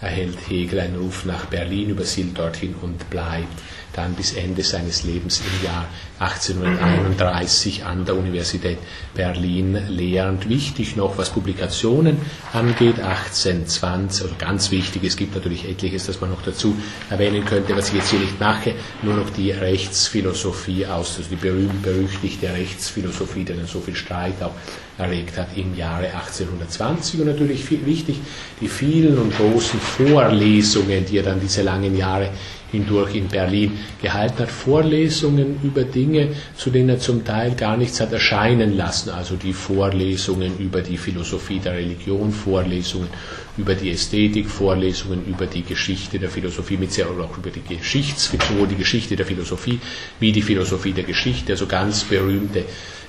erhält 0.00 0.38
Hegel 0.48 0.80
einen 0.80 0.96
Ruf 0.96 1.24
nach 1.24 1.44
Berlin, 1.46 1.90
übersiedelt 1.90 2.38
dorthin 2.38 2.74
und 2.82 3.08
bleibt 3.08 3.60
dann 3.94 4.14
bis 4.14 4.32
Ende 4.34 4.62
seines 4.62 5.04
Lebens 5.04 5.40
im 5.40 5.66
Jahr 5.66 5.86
1831 6.18 7.84
an 7.84 8.04
der 8.04 8.16
Universität 8.16 8.78
Berlin 9.14 9.78
lehrend. 9.88 10.48
Wichtig 10.48 10.96
noch, 10.96 11.18
was 11.18 11.30
Publikationen 11.30 12.18
angeht, 12.52 13.00
1820, 13.00 14.22
also 14.22 14.34
ganz 14.38 14.70
wichtig, 14.70 15.04
es 15.04 15.16
gibt 15.16 15.34
natürlich 15.34 15.68
etliches, 15.68 16.06
das 16.06 16.20
man 16.20 16.30
noch 16.30 16.42
dazu 16.42 16.76
erwähnen 17.10 17.44
könnte, 17.44 17.76
was 17.76 17.88
ich 17.88 17.94
jetzt 17.94 18.10
hier 18.10 18.20
nicht 18.20 18.38
mache, 18.38 18.74
nur 19.02 19.14
noch 19.14 19.30
die 19.30 19.50
Rechtsphilosophie 19.50 20.86
aus, 20.86 21.16
also 21.18 21.28
die 21.30 21.36
berühmt-berüchtigte 21.36 22.52
Rechtsphilosophie, 22.52 23.44
die 23.44 23.54
dann 23.54 23.66
so 23.66 23.80
viel 23.80 23.96
Streit 23.96 24.42
auch 24.42 24.54
erregt 24.98 25.38
hat 25.38 25.48
im 25.56 25.76
Jahre 25.76 26.06
1820 26.06 27.20
und 27.20 27.26
natürlich 27.26 27.64
viel, 27.64 27.84
wichtig 27.86 28.20
die 28.60 28.68
vielen 28.68 29.18
und 29.18 29.36
großen 29.36 29.80
Vorlesungen, 29.80 31.04
die 31.06 31.18
er 31.18 31.24
dann 31.24 31.40
diese 31.40 31.62
langen 31.62 31.96
Jahre 31.96 32.30
hindurch 32.72 33.14
in 33.14 33.28
Berlin 33.28 33.78
gehalten 34.00 34.38
hat, 34.40 34.50
Vorlesungen 34.50 35.60
über 35.62 35.84
Dinge, 35.84 36.30
zu 36.56 36.70
denen 36.70 36.88
er 36.88 36.98
zum 36.98 37.24
Teil 37.24 37.54
gar 37.54 37.76
nichts 37.76 38.00
hat 38.00 38.12
erscheinen 38.12 38.76
lassen, 38.76 39.10
also 39.10 39.36
die 39.36 39.52
Vorlesungen 39.52 40.58
über 40.58 40.80
die 40.80 40.96
Philosophie 40.96 41.60
der 41.60 41.74
Religion, 41.74 42.32
Vorlesungen 42.32 43.08
über 43.56 43.74
die 43.74 43.90
Ästhetik, 43.90 44.48
Vorlesungen 44.48 45.24
über 45.26 45.46
die 45.46 45.62
Geschichte 45.62 46.18
der 46.18 46.30
Philosophie, 46.30 46.78
mit 46.78 46.92
sehr 46.92 47.06
auch 47.06 47.36
über 47.36 47.50
die 47.50 47.76
Geschichtsfigur, 47.76 48.66
die 48.66 48.76
Geschichte 48.76 49.14
der 49.14 49.26
Philosophie, 49.26 49.78
wie 50.18 50.32
die 50.32 50.42
Philosophie 50.42 50.92
der 50.92 51.04
Geschichte, 51.04 51.52
also 51.52 51.66
ganz 51.66 52.04
berühmte 52.04 52.64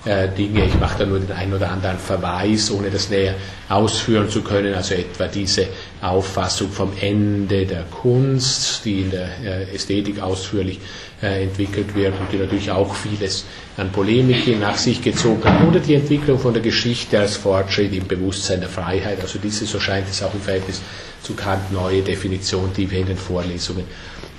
äh, 0.06 0.28
Dinge. 0.30 0.66
Ich 0.66 0.80
mache 0.80 1.00
da 1.00 1.06
nur 1.06 1.20
den 1.20 1.32
einen 1.32 1.54
oder 1.54 1.72
anderen 1.72 1.98
Verweis, 1.98 2.72
ohne 2.72 2.90
das 2.90 3.10
näher 3.10 3.36
ausführen 3.70 4.30
zu 4.30 4.42
können. 4.42 4.74
Also 4.74 4.96
etwa 4.96 5.28
diese 5.28 5.68
Auffassung 6.02 6.72
vom 6.72 6.92
Ende 7.00 7.66
der 7.66 7.84
Kunst, 7.84 8.84
die 8.86 9.02
in 9.02 9.12
der 9.12 9.28
äh, 9.44 9.76
Ästhetik 9.76 10.22
ausführlich 10.22 10.80
äh, 11.22 11.44
entwickelt 11.44 11.96
wird 11.96 12.14
und 12.20 12.32
die 12.32 12.38
natürlich 12.38 12.70
auch 12.72 12.94
vieles 12.96 13.46
an 13.78 13.92
Polemik 13.92 14.60
nach 14.60 14.78
sich 14.78 15.02
gezogen 15.02 15.44
hat. 15.46 15.68
Oder 15.68 15.80
die 15.80 15.96
Entwicklung 15.96 16.38
von 16.38 16.54
der 16.54 16.62
Geschichte 16.62 17.20
als 17.20 17.38
Fortschritt 17.38 17.94
im 17.94 18.08
Bewusstsein 18.08 18.60
der 18.60 18.70
Freiheit. 18.70 19.22
Also 19.22 19.40
diese, 19.40 19.66
so 19.66 19.80
scheint 19.80 20.08
es 20.10 20.22
auch 20.22 20.34
im 20.34 20.42
Verhältnis 20.42 20.82
zu 21.22 21.34
Kant, 21.34 21.72
neue 21.72 22.02
Definition, 22.02 22.72
die 22.76 22.90
wir 22.92 23.00
in 23.00 23.08
den 23.08 23.18
Vorlesungen 23.18 23.86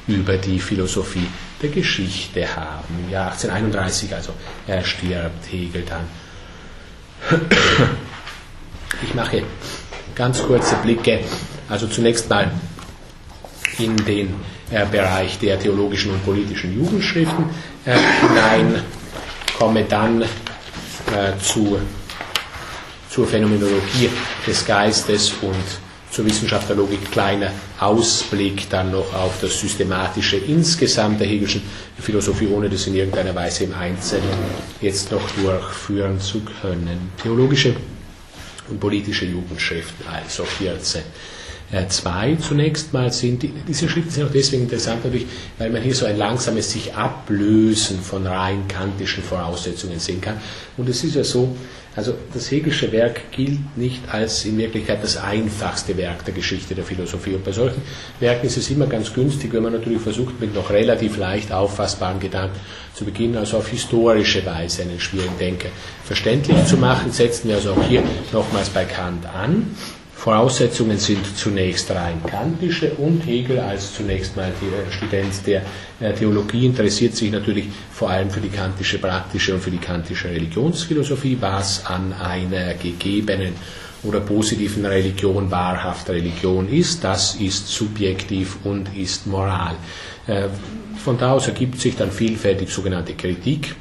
über 0.07 0.37
die 0.37 0.59
Philosophie 0.61 1.27
der 1.65 1.73
Geschichte 1.73 2.47
haben. 2.55 2.85
Im 3.07 3.11
Jahr 3.11 3.33
1831 3.33 4.15
also 4.15 4.33
er 4.67 4.85
stirbt 4.85 5.51
Hegel 5.51 5.83
dann. 5.83 6.05
Ich 9.03 9.15
mache 9.15 9.43
ganz 10.15 10.43
kurze 10.43 10.77
Blicke, 10.77 11.21
also 11.69 11.87
zunächst 11.87 12.29
mal 12.29 12.51
in 13.79 13.97
den 13.97 14.35
äh, 14.71 14.85
Bereich 14.87 15.39
der 15.39 15.59
theologischen 15.59 16.13
und 16.13 16.25
politischen 16.25 16.77
Jugendschriften 16.77 17.47
äh, 17.87 17.97
hinein, 18.21 18.83
komme 19.59 19.85
dann 19.85 20.23
äh, 20.23 20.27
zu, 21.43 21.79
zur 23.11 23.27
Phänomenologie 23.27 24.11
des 24.47 24.65
Geistes 24.65 25.33
und 25.41 25.84
zur 26.15 26.25
Wissenschaft 26.27 26.69
der 26.69 26.77
Logik 26.77 27.11
kleiner 27.11 27.51
Ausblick 27.81 28.71
dann 28.71 28.93
noch 28.93 29.13
auf 29.15 29.41
das 29.41 29.59
Systematische 29.59 30.37
insgesamt 30.37 31.19
der 31.19 31.27
Hegelschen 31.27 31.63
Philosophie, 31.99 32.47
ohne 32.47 32.71
das 32.71 32.87
in 32.87 32.95
irgendeiner 32.95 33.35
Weise 33.35 33.65
im 33.65 33.75
Einzelnen 33.75 34.39
jetzt 34.81 35.11
noch 35.11 35.29
durchführen 35.33 36.21
zu 36.21 36.41
können. 36.63 37.11
Theologische 37.21 37.75
und 38.71 38.79
politische 38.79 39.25
Jugendschriften, 39.25 40.07
also 40.07 40.45
14. 40.45 41.03
Äh, 41.75 41.89
zwei 41.89 42.37
zunächst 42.37 42.93
mal 42.93 43.13
sind, 43.13 43.45
diese 43.67 43.89
Schriften 43.89 44.11
sind 44.13 44.27
auch 44.27 44.33
deswegen 44.33 44.63
interessant 44.63 45.05
natürlich, 45.05 45.27
weil 45.59 45.71
man 45.71 45.83
hier 45.83 45.95
so 45.95 46.07
ein 46.07 46.17
langsames 46.17 46.71
sich 46.71 46.95
ablösen 46.95 47.99
von 47.99 48.25
rein 48.29 48.69
kantischen 48.69 49.25
Voraussetzungen 49.25 49.99
sehen 49.99 50.21
kann. 50.21 50.37
Und 50.77 50.89
es 50.89 51.03
ist 51.03 51.17
ja 51.17 51.25
so, 51.25 51.57
also 51.97 52.15
das 52.33 52.49
Hegelsche 52.53 52.93
Werk 52.93 53.33
gilt 53.33 53.77
nicht 53.77 54.03
als 54.13 54.45
in 54.45 54.57
Wirklichkeit 54.57 55.03
das 55.03 55.17
einfachste 55.17 55.97
Werk 55.97 56.25
der 56.25 56.35
Geschichte 56.35 56.77
der 56.77 56.85
Philosophie. 56.85 57.35
Und 57.35 57.45
bei 57.45 57.51
solchen 57.51 57.83
Werken 58.21 58.47
ist 58.47 58.57
es 58.57 58.71
immer 58.71 58.87
ganz 58.87 59.13
günstig, 59.13 59.53
wenn 59.53 59.65
man 59.65 59.73
natürlich 59.73 60.01
versucht, 60.01 60.41
mit 60.41 60.55
noch 60.55 60.71
relativ 60.71 61.17
leicht 61.17 61.51
auffassbaren 61.51 62.21
Gedanken 62.21 62.61
zu 62.95 63.05
beginnen, 63.05 63.37
also 63.37 63.57
auf 63.57 63.69
historische 63.69 64.47
Weise 64.47 64.83
einen 64.83 65.01
schwierigen 65.01 65.39
Denker 65.41 65.71
verständlich 66.05 66.65
zu 66.67 66.77
machen, 66.77 67.11
setzen 67.11 67.49
wir 67.49 67.57
also 67.57 67.73
auch 67.73 67.83
hier 67.89 68.05
nochmals 68.33 68.69
bei 68.69 68.85
Kant 68.85 69.27
an. 69.27 69.75
Voraussetzungen 70.25 70.97
sind 70.97 71.37
zunächst 71.37 71.91
rein 71.91 72.23
kantische 72.25 72.93
und 72.93 73.27
Hegel 73.27 73.61
als 73.61 73.93
zunächst 73.93 74.35
mal 74.39 74.51
Student 74.89 75.47
der 75.47 75.61
äh, 76.01 76.15
Theologie 76.15 76.65
interessiert 76.65 77.15
sich 77.15 77.31
natürlich 77.31 77.67
vor 77.93 78.09
allem 78.09 78.31
für 78.31 78.41
die 78.41 78.49
kantische 78.49 78.97
praktische 78.97 79.53
und 79.53 79.61
für 79.61 79.71
die 79.71 79.77
kantische 79.77 80.31
Religionsphilosophie, 80.31 81.37
was 81.41 81.85
an 81.85 82.15
einer 82.15 82.73
gegebenen 82.73 83.53
oder 84.03 84.21
positiven 84.21 84.87
Religion 84.87 85.51
wahrhaft 85.51 86.09
Religion 86.09 86.71
ist, 86.71 87.05
das 87.05 87.35
ist 87.35 87.69
subjektiv 87.69 88.57
und 88.65 88.97
ist 88.97 89.27
Moral. 89.27 89.77
Äh, 90.27 90.49
von 91.05 91.19
da 91.19 91.33
aus 91.33 91.49
ergibt 91.49 91.79
sich 91.79 91.97
dann 91.97 92.11
vielfältig 92.11 92.71
sogenannte 92.71 93.13
Kritik 93.13 93.77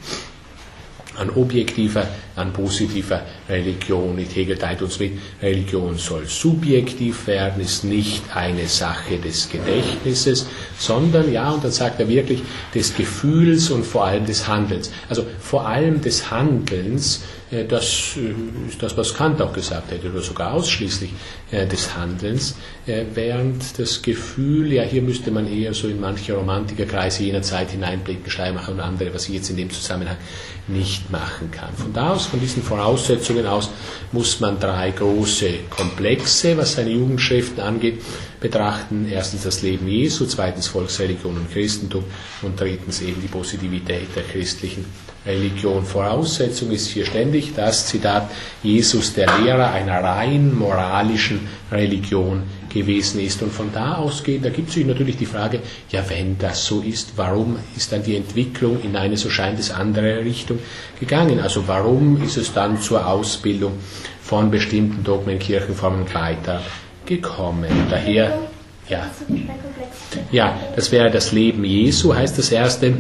an 1.17 1.29
objektiver, 1.29 2.07
an 2.35 2.53
positiver 2.53 3.21
Religion. 3.47 4.15
Nicht 4.15 4.35
Hegel 4.35 4.57
teilt 4.57 4.81
uns 4.81 4.99
mit, 4.99 5.13
Religion 5.41 5.97
soll 5.97 6.25
subjektiv 6.25 7.27
werden, 7.27 7.61
ist 7.61 7.83
nicht 7.83 8.23
eine 8.35 8.67
Sache 8.67 9.17
des 9.17 9.49
Gedächtnisses, 9.49 10.47
sondern, 10.77 11.31
ja, 11.31 11.51
und 11.51 11.63
dann 11.63 11.71
sagt 11.71 11.99
er 11.99 12.07
wirklich, 12.07 12.41
des 12.73 12.95
Gefühls 12.95 13.69
und 13.69 13.85
vor 13.85 14.05
allem 14.05 14.25
des 14.25 14.47
Handelns. 14.47 14.91
Also 15.09 15.25
vor 15.39 15.67
allem 15.67 16.01
des 16.01 16.31
Handelns 16.31 17.21
äh, 17.53 17.65
das 17.65 18.17
äh, 18.17 18.33
das, 18.79 18.97
was 18.97 19.13
Kant 19.13 19.41
auch 19.41 19.53
gesagt 19.53 19.91
hätte, 19.91 20.09
oder 20.09 20.21
sogar 20.21 20.53
ausschließlich 20.53 21.11
äh, 21.51 21.67
des 21.67 21.95
Handelns, 21.95 22.55
während 22.85 23.79
das 23.79 24.01
Gefühl, 24.01 24.73
ja, 24.73 24.83
hier 24.83 25.01
müsste 25.01 25.31
man 25.31 25.47
eher 25.47 25.73
so 25.73 25.87
in 25.87 26.01
manche 26.01 26.33
Romantikerkreise 26.33 27.23
jener 27.23 27.41
Zeit 27.41 27.71
hineinblicken, 27.71 28.29
Schleiermacher 28.29 28.73
und 28.73 28.81
andere, 28.81 29.13
was 29.13 29.29
ich 29.29 29.35
jetzt 29.35 29.49
in 29.49 29.55
dem 29.55 29.69
Zusammenhang 29.69 30.17
nicht 30.67 31.09
machen 31.09 31.49
kann. 31.49 31.73
Von 31.75 31.93
da 31.93 32.11
aus, 32.11 32.25
von 32.25 32.41
diesen 32.41 32.61
Voraussetzungen 32.61 33.45
aus, 33.45 33.69
muss 34.11 34.41
man 34.41 34.59
drei 34.59 34.91
große 34.91 35.49
Komplexe, 35.69 36.57
was 36.57 36.73
seine 36.73 36.89
Jugendschriften 36.89 37.61
angeht, 37.61 38.01
betrachten. 38.41 39.07
Erstens 39.09 39.43
das 39.43 39.61
Leben 39.61 39.87
Jesu, 39.87 40.25
zweitens 40.25 40.67
Volksreligion 40.67 41.37
und 41.37 41.51
Christentum 41.51 42.03
und 42.41 42.59
drittens 42.59 43.01
eben 43.01 43.21
die 43.21 43.27
Positivität 43.27 44.13
der 44.15 44.23
christlichen 44.23 44.85
Religion. 45.25 45.85
Voraussetzung 45.85 46.71
ist 46.71 46.87
hier 46.87 47.05
ständig 47.05 47.53
das 47.55 47.87
Zitat 47.87 48.29
Jesus, 48.61 49.13
der 49.13 49.27
Lehrer 49.39 49.71
einer 49.71 50.03
rein 50.03 50.53
moralischen 50.53 51.47
Religion 51.71 52.43
gewesen 52.69 53.21
ist. 53.21 53.41
Und 53.41 53.53
von 53.53 53.71
da 53.73 53.95
ausgehend 53.95 54.45
ergibt 54.45 54.71
sich 54.71 54.85
natürlich 54.85 55.17
die 55.17 55.25
Frage, 55.25 55.59
ja, 55.89 56.03
wenn 56.09 56.37
das 56.37 56.65
so 56.65 56.81
ist, 56.81 57.13
warum 57.15 57.57
ist 57.75 57.91
dann 57.91 58.03
die 58.03 58.15
Entwicklung 58.15 58.81
in 58.81 58.95
eine, 58.95 59.15
so 59.15 59.29
scheint 59.29 59.59
es, 59.59 59.71
andere 59.71 60.25
Richtung 60.25 60.59
gegangen? 60.99 61.39
Also 61.39 61.67
warum 61.67 62.21
ist 62.21 62.37
es 62.37 62.53
dann 62.53 62.81
zur 62.81 63.07
Ausbildung 63.07 63.73
von 64.21 64.51
bestimmten 64.51 65.03
Dogmen, 65.03 65.39
Kirchenformen 65.39 66.11
weiter 66.13 66.61
gekommen? 67.05 67.69
Daher, 67.89 68.39
ja, 68.89 69.09
ja, 70.31 70.59
das 70.75 70.91
wäre 70.91 71.09
das 71.09 71.31
Leben 71.31 71.63
Jesu, 71.63 72.13
heißt 72.13 72.37
das 72.37 72.51
erste 72.51 72.95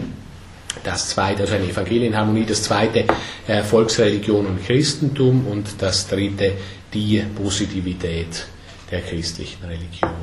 das 0.83 1.09
zweite, 1.09 1.43
also 1.43 1.55
eine 1.55 1.65
Evangelienharmonie, 1.65 2.45
das 2.45 2.63
zweite 2.63 3.05
äh, 3.47 3.63
Volksreligion 3.63 4.45
und 4.45 4.65
Christentum 4.65 5.47
und 5.47 5.81
das 5.81 6.07
dritte 6.07 6.53
die 6.93 7.23
Positivität 7.35 8.45
der 8.91 9.01
christlichen 9.01 9.63
Religion. 9.65 10.22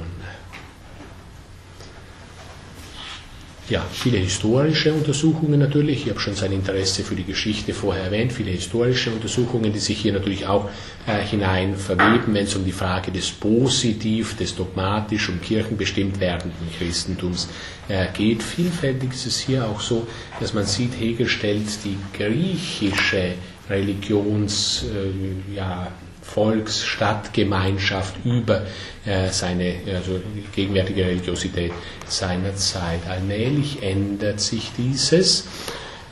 Ja, 3.70 3.86
viele 3.92 4.18
historische 4.18 4.92
Untersuchungen 4.92 5.60
natürlich. 5.60 6.04
Ich 6.04 6.10
habe 6.10 6.20
schon 6.20 6.34
sein 6.34 6.52
Interesse 6.52 7.04
für 7.04 7.14
die 7.14 7.24
Geschichte 7.24 7.72
vorher 7.72 8.04
erwähnt. 8.04 8.32
Viele 8.32 8.50
historische 8.50 9.10
Untersuchungen, 9.10 9.72
die 9.72 9.78
sich 9.78 9.98
hier 9.98 10.12
natürlich 10.12 10.46
auch 10.46 10.68
äh, 11.06 11.22
hinein 11.24 11.76
verweben, 11.76 12.34
wenn 12.34 12.44
es 12.44 12.56
um 12.56 12.64
die 12.64 12.72
Frage 12.72 13.12
des 13.12 13.30
positiv, 13.30 14.36
des 14.36 14.56
dogmatisch 14.56 15.28
und 15.28 15.40
kirchenbestimmt 15.40 16.18
werdenden 16.18 16.68
Christentums 16.76 17.48
äh, 17.88 18.06
geht. 18.12 18.42
Vielfältig 18.42 19.12
ist 19.12 19.26
es 19.26 19.38
hier 19.38 19.64
auch 19.66 19.80
so, 19.80 20.06
dass 20.40 20.52
man 20.52 20.66
sieht, 20.66 20.98
Hegel 20.98 21.28
stellt 21.28 21.68
die 21.84 21.96
griechische 22.12 23.34
Religions, 23.68 24.84
äh, 24.84 25.54
ja, 25.54 25.92
Volks-, 26.34 26.84
Stadtgemeinschaft 26.84 28.14
über 28.24 28.62
äh, 29.04 29.28
seine 29.30 29.74
also 29.94 30.20
gegenwärtige 30.54 31.04
Religiosität 31.06 31.72
seiner 32.06 32.54
Zeit. 32.56 33.00
Allmählich 33.08 33.82
ändert 33.82 34.40
sich 34.40 34.70
dieses, 34.78 35.46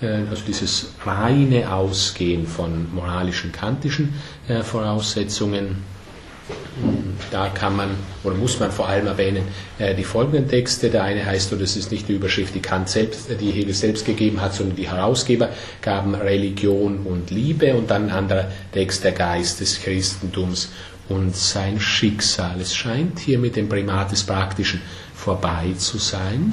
äh, 0.03 0.07
also 0.31 0.43
dieses 0.47 0.93
reine 1.05 1.73
Ausgehen 1.73 2.47
von 2.47 2.93
moralischen, 2.95 3.53
kantischen 3.53 4.15
äh, 4.49 4.63
Voraussetzungen 4.63 5.83
da 7.31 7.49
kann 7.49 7.77
man 7.77 7.91
oder 8.25 8.35
muss 8.37 8.59
man 8.61 8.71
vor 8.71 8.89
allem 8.89 9.07
erwähnen 9.07 9.45
äh, 9.79 9.95
die 9.95 10.05
folgenden 10.05 10.49
Texte. 10.49 10.91
Der 10.91 11.05
eine 11.05 11.25
heißt, 11.25 11.53
und 11.53 11.61
das 11.61 11.77
ist 11.77 11.91
nicht 11.91 12.09
die 12.09 12.15
Überschrift, 12.15 12.55
die 12.55 12.61
Kant 12.61 12.89
selbst, 12.89 13.29
die 13.41 13.51
Hegel 13.51 13.75
selbst 13.75 14.07
gegeben 14.07 14.41
hat, 14.41 14.55
sondern 14.55 14.77
die 14.77 14.89
Herausgeber 14.89 15.51
gaben 15.83 16.15
Religion 16.15 17.01
und 17.01 17.31
Liebe 17.31 17.75
und 17.75 17.91
dann 17.91 18.05
ein 18.05 18.11
anderer 18.11 18.51
Text, 18.73 19.05
der 19.05 19.13
Geist 19.13 19.61
des 19.61 19.83
Christentums 19.83 20.71
und 21.09 21.35
sein 21.37 21.81
Schicksal. 21.81 22.61
Es 22.61 22.75
scheint 22.75 23.19
hier 23.19 23.39
mit 23.39 23.57
dem 23.57 23.69
Primat 23.69 24.13
des 24.13 24.25
Praktischen 24.25 24.81
vorbei 25.15 25.75
zu 25.77 25.99
sein. 25.99 26.53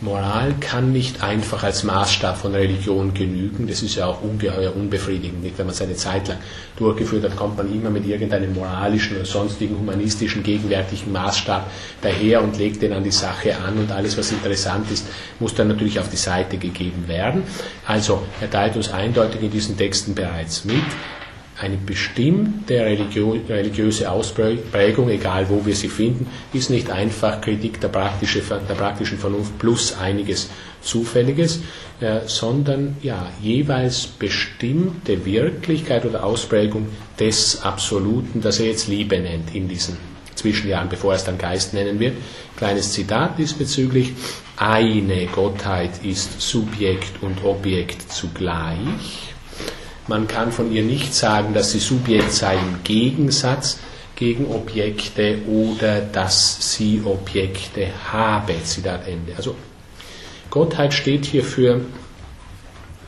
Moral 0.00 0.54
kann 0.60 0.92
nicht 0.92 1.24
einfach 1.24 1.64
als 1.64 1.82
Maßstab 1.82 2.38
von 2.38 2.54
Religion 2.54 3.14
genügen. 3.14 3.66
Das 3.66 3.82
ist 3.82 3.96
ja 3.96 4.06
auch 4.06 4.22
ungeheuer 4.22 4.76
unbefriedigend. 4.76 5.42
Nicht? 5.42 5.58
Wenn 5.58 5.66
man 5.66 5.74
seine 5.74 5.96
Zeit 5.96 6.28
lang 6.28 6.38
durchgeführt 6.76 7.24
hat, 7.24 7.34
kommt 7.34 7.56
man 7.56 7.72
immer 7.72 7.90
mit 7.90 8.06
irgendeinem 8.06 8.54
moralischen 8.54 9.16
oder 9.16 9.24
sonstigen 9.26 9.76
humanistischen 9.76 10.44
gegenwärtigen 10.44 11.10
Maßstab 11.10 11.68
daher 12.00 12.44
und 12.44 12.56
legt 12.58 12.80
den 12.82 12.92
an 12.92 13.02
die 13.02 13.10
Sache 13.10 13.56
an 13.56 13.76
und 13.76 13.90
alles, 13.90 14.16
was 14.16 14.30
interessant 14.30 14.88
ist, 14.92 15.04
muss 15.40 15.54
dann 15.56 15.66
natürlich 15.66 15.98
auf 15.98 16.08
die 16.08 16.16
Seite 16.16 16.58
gegeben 16.58 17.08
werden. 17.08 17.42
Also 17.84 18.22
er 18.40 18.48
teilt 18.48 18.76
uns 18.76 18.92
eindeutig 18.92 19.42
in 19.42 19.50
diesen 19.50 19.76
Texten 19.76 20.14
bereits 20.14 20.64
mit, 20.64 20.76
eine 21.60 21.76
bestimmte 21.76 22.74
religiöse 22.84 24.10
Ausprägung, 24.10 25.08
egal 25.10 25.48
wo 25.48 25.66
wir 25.66 25.74
sie 25.74 25.88
finden, 25.88 26.28
ist 26.52 26.70
nicht 26.70 26.90
einfach 26.90 27.40
Kritik 27.40 27.80
der, 27.80 27.88
praktische, 27.88 28.40
der 28.40 28.74
praktischen 28.74 29.18
Vernunft 29.18 29.58
plus 29.58 29.96
einiges 29.98 30.50
Zufälliges, 30.82 31.60
äh, 32.00 32.20
sondern 32.26 32.96
ja, 33.02 33.30
jeweils 33.42 34.06
bestimmte 34.06 35.24
Wirklichkeit 35.26 36.04
oder 36.06 36.22
Ausprägung 36.22 36.86
des 37.18 37.62
Absoluten, 37.62 38.40
das 38.40 38.60
er 38.60 38.66
jetzt 38.66 38.86
Liebe 38.86 39.18
nennt 39.18 39.54
in 39.54 39.68
diesen 39.68 39.96
Zwischenjahren, 40.36 40.88
bevor 40.88 41.12
er 41.12 41.16
es 41.16 41.24
dann 41.24 41.38
Geist 41.38 41.74
nennen 41.74 41.98
wird. 41.98 42.14
Kleines 42.56 42.92
Zitat 42.92 43.36
diesbezüglich. 43.38 44.12
Eine 44.56 45.26
Gottheit 45.26 46.04
ist 46.04 46.40
Subjekt 46.40 47.20
und 47.22 47.44
Objekt 47.44 48.12
zugleich 48.12 49.34
man 50.08 50.26
kann 50.26 50.52
von 50.52 50.72
ihr 50.72 50.82
nicht 50.82 51.14
sagen, 51.14 51.54
dass 51.54 51.72
sie 51.72 51.78
Subjekt 51.78 52.32
sei 52.32 52.54
im 52.54 52.82
Gegensatz 52.82 53.78
gegen 54.16 54.46
Objekte 54.46 55.38
oder 55.46 56.00
dass 56.00 56.74
sie 56.74 57.02
Objekte 57.04 57.88
habe. 58.10 58.54
Zitat 58.64 59.06
Ende. 59.06 59.36
Also 59.36 59.54
Gottheit 60.50 60.94
steht 60.94 61.26
hier 61.26 61.44
für 61.44 61.82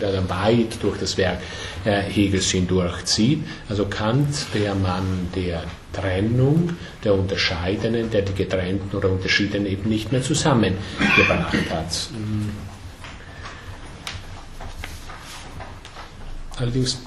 dann 0.00 0.28
weit 0.28 0.82
durch 0.82 0.98
das 0.98 1.16
Werk 1.16 1.38
äh, 1.84 2.00
Hegels 2.02 2.50
hindurchzieht. 2.50 3.44
Also 3.68 3.86
Kant, 3.86 4.46
der 4.54 4.74
Mann 4.74 5.28
der 5.34 5.64
Trennung, 5.92 6.70
der 7.04 7.14
Unterscheidenden, 7.14 8.10
der 8.10 8.22
die 8.22 8.34
getrennten 8.34 8.96
oder 8.96 9.10
unterschiedenen 9.10 9.66
eben 9.66 9.88
nicht 9.88 10.12
mehr 10.12 10.22
zusammengebracht 10.22 11.54
hat. 11.70 12.08
Allerdings 16.56 16.98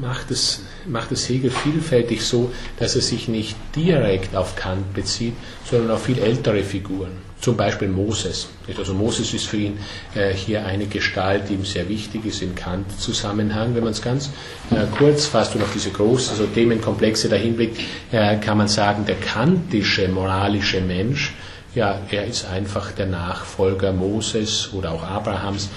macht 0.00 0.30
es, 0.30 0.62
macht 0.86 1.12
es 1.12 1.28
Hegel 1.28 1.50
vielfältig 1.50 2.24
so, 2.24 2.52
dass 2.78 2.94
er 2.96 3.02
sich 3.02 3.28
nicht 3.28 3.56
direkt 3.76 4.34
auf 4.36 4.56
Kant 4.56 4.94
bezieht, 4.94 5.34
sondern 5.68 5.90
auf 5.92 6.04
viel 6.04 6.18
ältere 6.18 6.62
Figuren. 6.62 7.12
Zum 7.40 7.56
Beispiel 7.56 7.88
Moses. 7.88 8.48
Also 8.78 8.94
Moses 8.94 9.34
ist 9.34 9.48
für 9.48 9.56
ihn 9.56 9.78
äh, 10.14 10.32
hier 10.32 10.64
eine 10.64 10.86
Gestalt, 10.86 11.48
die 11.48 11.54
ihm 11.54 11.64
sehr 11.64 11.88
wichtig 11.88 12.24
ist 12.24 12.40
im 12.40 12.54
Kant-Zusammenhang. 12.54 13.74
Wenn 13.74 13.82
man 13.82 13.92
es 13.92 14.00
ganz 14.00 14.30
äh, 14.70 14.86
kurz 14.96 15.26
fasst 15.26 15.56
und 15.56 15.62
auf 15.62 15.72
diese 15.72 15.90
großen 15.90 16.30
also 16.30 16.46
Themenkomplexe 16.46 17.28
dahinblickt, 17.28 17.80
äh, 18.12 18.36
kann 18.36 18.58
man 18.58 18.68
sagen, 18.68 19.06
der 19.06 19.16
kantische 19.16 20.06
moralische 20.06 20.80
Mensch, 20.80 21.34
ja, 21.74 22.00
er 22.10 22.26
ist 22.26 22.46
einfach 22.48 22.92
der 22.92 23.06
Nachfolger 23.06 23.92
Moses 23.92 24.70
oder 24.72 24.92
auch 24.92 25.02
Abrahams, 25.02 25.68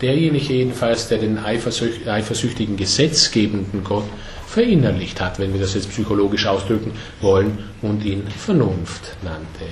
derjenige 0.00 0.54
jedenfalls, 0.54 1.08
der 1.08 1.18
den 1.18 1.38
eifersüchtigen 1.38 2.76
gesetzgebenden 2.76 3.84
Gott 3.84 4.08
verinnerlicht 4.46 5.20
hat, 5.20 5.38
wenn 5.38 5.52
wir 5.52 5.60
das 5.60 5.74
jetzt 5.74 5.90
psychologisch 5.90 6.46
ausdrücken 6.46 6.92
wollen, 7.20 7.58
und 7.82 8.04
ihn 8.04 8.26
Vernunft 8.28 9.16
nannte. 9.22 9.66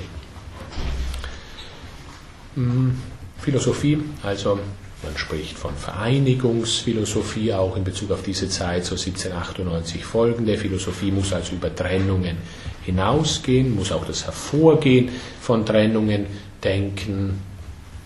Hm, 2.55 2.97
Philosophie, 3.39 3.99
also 4.23 4.59
man 5.03 5.17
spricht 5.17 5.59
von 5.59 5.75
Vereinigungsphilosophie, 5.75 7.53
auch 7.53 7.77
in 7.77 7.85
Bezug 7.85 8.11
auf 8.11 8.23
diese 8.23 8.49
Zeit, 8.49 8.85
so 8.85 8.97
1798 8.97 10.05
folgende. 10.05 10.57
Philosophie 10.57 11.11
muss 11.11 11.33
also 11.33 11.55
über 11.55 11.75
Trennungen 11.75 12.39
hinausgehen, 12.85 13.75
muss 13.75 13.93
auch 13.93 14.07
das 14.07 14.25
Hervorgehen 14.25 15.11
von 15.41 15.67
Trennungen 15.67 16.27
denken, 16.65 17.41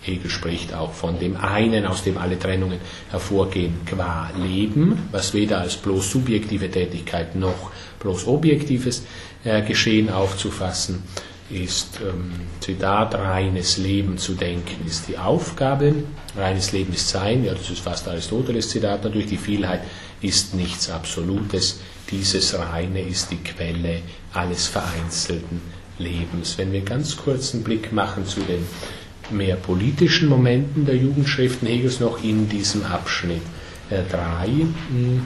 Hegel 0.01 0.29
spricht 0.31 0.73
auch 0.73 0.93
von 0.93 1.19
dem 1.19 1.37
einen, 1.37 1.85
aus 1.85 2.03
dem 2.03 2.17
alle 2.17 2.39
Trennungen 2.39 2.79
hervorgehen, 3.11 3.81
qua 3.85 4.31
Leben, 4.35 5.07
was 5.11 5.33
weder 5.33 5.59
als 5.59 5.77
bloß 5.77 6.11
subjektive 6.11 6.71
Tätigkeit 6.71 7.35
noch 7.35 7.71
bloß 7.99 8.27
objektives 8.27 9.03
äh, 9.43 9.61
Geschehen 9.61 10.09
aufzufassen 10.09 11.03
ist, 11.51 11.99
ähm, 12.01 12.31
Zitat, 12.59 13.13
reines 13.15 13.77
Leben 13.77 14.17
zu 14.17 14.33
denken 14.33 14.87
ist 14.87 15.07
die 15.07 15.17
Aufgabe, 15.17 15.95
reines 16.35 16.71
Leben 16.71 16.93
ist 16.93 17.09
Sein, 17.09 17.43
ja, 17.43 17.53
das 17.53 17.69
ist 17.69 17.81
fast 17.81 18.07
Aristoteles 18.07 18.69
Zitat, 18.69 19.03
natürlich 19.03 19.27
die 19.27 19.37
Vielheit 19.37 19.81
ist 20.21 20.55
nichts 20.55 20.89
Absolutes, 20.89 21.79
dieses 22.09 22.57
Reine 22.57 23.01
ist 23.01 23.31
die 23.31 23.37
Quelle 23.37 24.01
alles 24.33 24.67
vereinzelten 24.67 25.61
Lebens. 25.97 26.57
Wenn 26.57 26.71
wir 26.71 26.81
ganz 26.81 27.15
kurzen 27.17 27.63
Blick 27.63 27.91
machen 27.91 28.25
zu 28.25 28.41
den 28.41 28.65
mehr 29.31 29.55
politischen 29.55 30.29
Momenten 30.29 30.85
der 30.85 30.95
Jugendschriften 30.95 31.67
Hegels 31.67 31.99
noch 31.99 32.23
in 32.23 32.49
diesem 32.49 32.83
Abschnitt. 32.85 33.41
Äh, 33.89 34.01
drei 34.09 34.47
mh, 34.47 35.21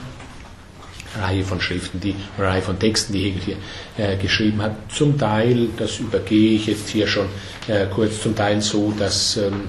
Reihe 1.20 1.44
von 1.44 1.60
Schriften, 1.60 2.00
die 2.00 2.14
Reihe 2.38 2.62
von 2.62 2.78
Texten, 2.78 3.12
die 3.12 3.20
Hegel 3.24 3.40
hier 3.42 3.56
äh, 3.96 4.16
geschrieben 4.16 4.60
hat. 4.62 4.76
Zum 4.92 5.18
Teil, 5.18 5.68
das 5.76 5.98
übergehe 5.98 6.56
ich 6.56 6.66
jetzt 6.66 6.88
hier 6.88 7.06
schon 7.06 7.26
äh, 7.68 7.86
kurz, 7.86 8.20
zum 8.22 8.34
Teil 8.34 8.60
so, 8.60 8.92
dass 8.98 9.36
ähm, 9.36 9.62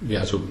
wir 0.00 0.20
also 0.20 0.42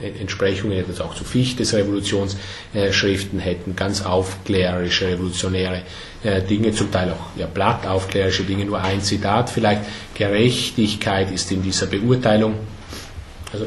Entsprechungen 0.00 0.76
jetzt 0.76 1.00
auch 1.00 1.14
zu 1.14 1.24
Fichtes 1.24 1.72
Revolutionsschriften 1.72 3.38
hätten, 3.38 3.76
ganz 3.76 4.04
aufklärerische, 4.04 5.06
revolutionäre 5.06 5.82
äh, 6.24 6.42
Dinge, 6.42 6.72
zum 6.72 6.90
Teil 6.90 7.12
auch 7.12 7.38
ja, 7.38 7.46
blattaufklärerische 7.46 8.42
Dinge, 8.42 8.64
nur 8.64 8.82
ein 8.82 9.00
Zitat 9.00 9.50
vielleicht. 9.50 9.82
Gerechtigkeit 10.14 11.30
ist 11.30 11.52
in 11.52 11.62
dieser 11.62 11.86
Beurteilung, 11.86 12.54
also 13.52 13.66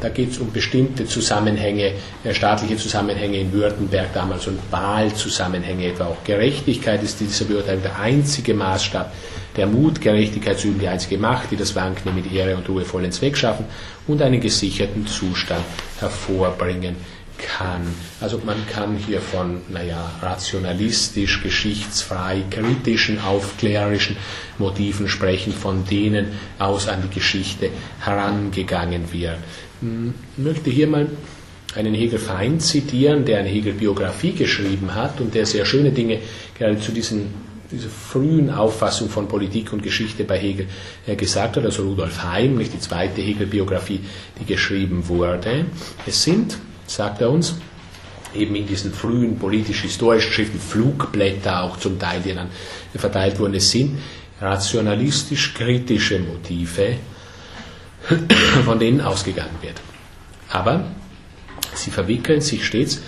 da 0.00 0.08
geht 0.08 0.30
es 0.30 0.38
um 0.38 0.52
bestimmte 0.52 1.06
Zusammenhänge, 1.06 1.92
äh, 2.24 2.34
staatliche 2.34 2.76
Zusammenhänge 2.76 3.38
in 3.38 3.52
Württemberg 3.52 4.12
damals 4.14 4.46
und 4.46 4.58
Wahlzusammenhänge 4.70 5.88
etwa 5.88 6.06
auch. 6.06 6.24
Gerechtigkeit 6.24 7.02
ist 7.02 7.20
dieser 7.20 7.44
Beurteilung 7.46 7.82
der 7.82 7.98
einzige 7.98 8.54
Maßstab, 8.54 9.12
der 9.56 9.66
Mut, 9.66 10.00
Gerechtigkeit 10.00 10.58
zu 10.58 10.68
üben, 10.68 10.80
die 10.80 10.88
einzige 10.88 11.18
Macht, 11.18 11.50
die 11.50 11.56
das 11.56 11.74
Wankne 11.74 12.12
mit 12.12 12.32
Ehre 12.32 12.56
und 12.56 12.68
Ruhe 12.68 12.84
voll 12.84 13.04
ins 13.04 13.20
Weg 13.20 13.36
schaffen 13.36 13.64
und 14.06 14.22
einen 14.22 14.40
gesicherten 14.40 15.06
Zustand 15.06 15.64
hervorbringen 15.98 16.96
kann. 17.38 17.82
Also 18.20 18.40
man 18.44 18.66
kann 18.66 18.96
hier 18.96 19.20
von, 19.20 19.62
naja, 19.68 20.10
rationalistisch, 20.20 21.42
geschichtsfrei, 21.42 22.42
kritischen, 22.50 23.20
aufklärerischen 23.20 24.16
Motiven 24.58 25.08
sprechen, 25.08 25.52
von 25.52 25.84
denen 25.84 26.32
aus 26.58 26.88
an 26.88 27.02
die 27.02 27.14
Geschichte 27.14 27.70
herangegangen 28.00 29.12
wird. 29.12 29.38
Ich 29.80 29.86
hm, 29.86 30.14
möchte 30.36 30.70
hier 30.70 30.88
mal 30.88 31.06
einen 31.76 31.94
Hegel-Feind 31.94 32.62
zitieren, 32.62 33.24
der 33.24 33.38
eine 33.38 33.48
Hegel-Biografie 33.48 34.32
geschrieben 34.32 34.94
hat 34.94 35.20
und 35.20 35.34
der 35.34 35.46
sehr 35.46 35.64
schöne 35.64 35.92
Dinge 35.92 36.18
gerade 36.58 36.80
zu 36.80 36.90
diesen, 36.90 37.26
dieser 37.70 37.88
frühen 37.88 38.50
Auffassung 38.50 39.08
von 39.08 39.28
Politik 39.28 39.72
und 39.72 39.82
Geschichte 39.82 40.24
bei 40.24 40.38
Hegel 40.38 40.66
äh, 41.06 41.14
gesagt 41.14 41.56
hat, 41.56 41.64
also 41.64 41.84
Rudolf 41.84 42.24
Heim, 42.24 42.56
nicht 42.56 42.72
die 42.72 42.80
zweite 42.80 43.20
Hegel-Biografie, 43.20 44.00
die 44.40 44.44
geschrieben 44.46 45.06
wurde. 45.06 45.66
Es 46.06 46.24
sind, 46.24 46.58
sagt 46.86 47.20
er 47.20 47.30
uns, 47.30 47.54
eben 48.34 48.56
in 48.56 48.66
diesen 48.66 48.92
frühen 48.92 49.38
politisch-historischen 49.38 50.32
Schriften, 50.32 50.58
Flugblätter 50.58 51.62
auch 51.62 51.76
zum 51.76 52.00
Teil, 52.00 52.20
die 52.24 52.34
dann 52.34 52.48
verteilt 52.96 53.38
wurden, 53.38 53.54
es 53.54 53.70
sind 53.70 53.98
rationalistisch-kritische 54.40 56.18
Motive, 56.18 56.96
von 58.64 58.78
denen 58.78 59.00
ausgegangen 59.00 59.56
wird. 59.60 59.80
Aber 60.50 60.84
sie 61.74 61.90
verwickeln 61.90 62.40
sich 62.40 62.64
stets 62.64 63.00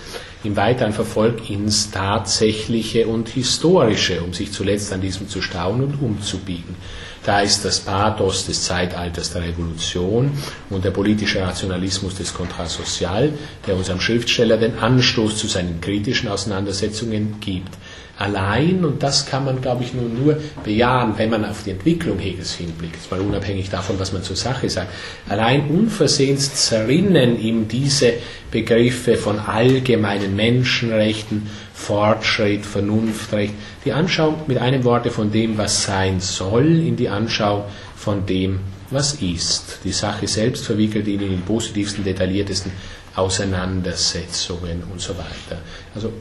im 0.43 0.55
weiteren 0.55 0.93
Verfolg 0.93 1.49
ins 1.49 1.91
Tatsächliche 1.91 3.07
und 3.07 3.29
Historische, 3.29 4.21
um 4.21 4.33
sich 4.33 4.51
zuletzt 4.51 4.91
an 4.91 5.01
diesem 5.01 5.29
zu 5.29 5.41
staunen 5.41 5.85
und 5.85 6.01
umzubiegen. 6.01 6.75
Da 7.23 7.41
ist 7.41 7.63
das 7.63 7.81
Pathos 7.81 8.47
des 8.47 8.63
Zeitalters 8.63 9.31
der 9.31 9.43
Revolution 9.43 10.31
und 10.71 10.83
der 10.83 10.89
politische 10.89 11.41
Rationalismus 11.41 12.15
des 12.15 12.33
Contrat 12.33 12.69
Social, 12.69 13.33
der 13.67 13.75
unserem 13.75 14.01
Schriftsteller 14.01 14.57
den 14.57 14.79
Anstoß 14.79 15.37
zu 15.37 15.47
seinen 15.47 15.79
kritischen 15.79 16.29
Auseinandersetzungen 16.29 17.35
gibt 17.39 17.77
allein, 18.21 18.85
und 18.85 19.01
das 19.03 19.25
kann 19.25 19.45
man, 19.45 19.61
glaube 19.61 19.83
ich, 19.83 19.93
nur, 19.93 20.07
nur 20.07 20.37
bejahen, 20.63 21.17
wenn 21.17 21.29
man 21.29 21.43
auf 21.43 21.63
die 21.63 21.71
Entwicklung 21.71 22.19
Hegels 22.19 22.53
hinblickt, 22.53 23.09
mal 23.09 23.19
unabhängig 23.19 23.69
davon, 23.69 23.99
was 23.99 24.13
man 24.13 24.23
zur 24.23 24.35
Sache 24.35 24.69
sagt, 24.69 24.89
allein 25.27 25.67
unversehens 25.69 26.53
zerrinnen 26.53 27.39
ihm 27.39 27.67
diese 27.67 28.13
Begriffe 28.51 29.15
von 29.15 29.39
allgemeinen 29.39 30.35
Menschenrechten, 30.35 31.47
Fortschritt, 31.73 32.65
Vernunftrecht, 32.65 33.53
die 33.85 33.91
Anschauung 33.91 34.35
mit 34.47 34.59
einem 34.59 34.83
Worte 34.83 35.09
von 35.09 35.31
dem, 35.31 35.57
was 35.57 35.83
sein 35.83 36.19
soll, 36.19 36.79
in 36.79 36.95
die 36.95 37.09
Anschauung 37.09 37.63
von 37.95 38.25
dem, 38.25 38.59
was 38.91 39.15
ist. 39.15 39.79
Die 39.83 39.91
Sache 39.91 40.27
selbst 40.27 40.65
verwickelt 40.65 41.07
ihn 41.07 41.21
in 41.21 41.31
den 41.31 41.41
positivsten, 41.41 42.03
detailliertesten 42.03 42.71
Auseinandersetzungen 43.15 44.83
und 44.91 45.01
so 45.01 45.17
weiter. 45.17 45.61
Also 45.95 46.13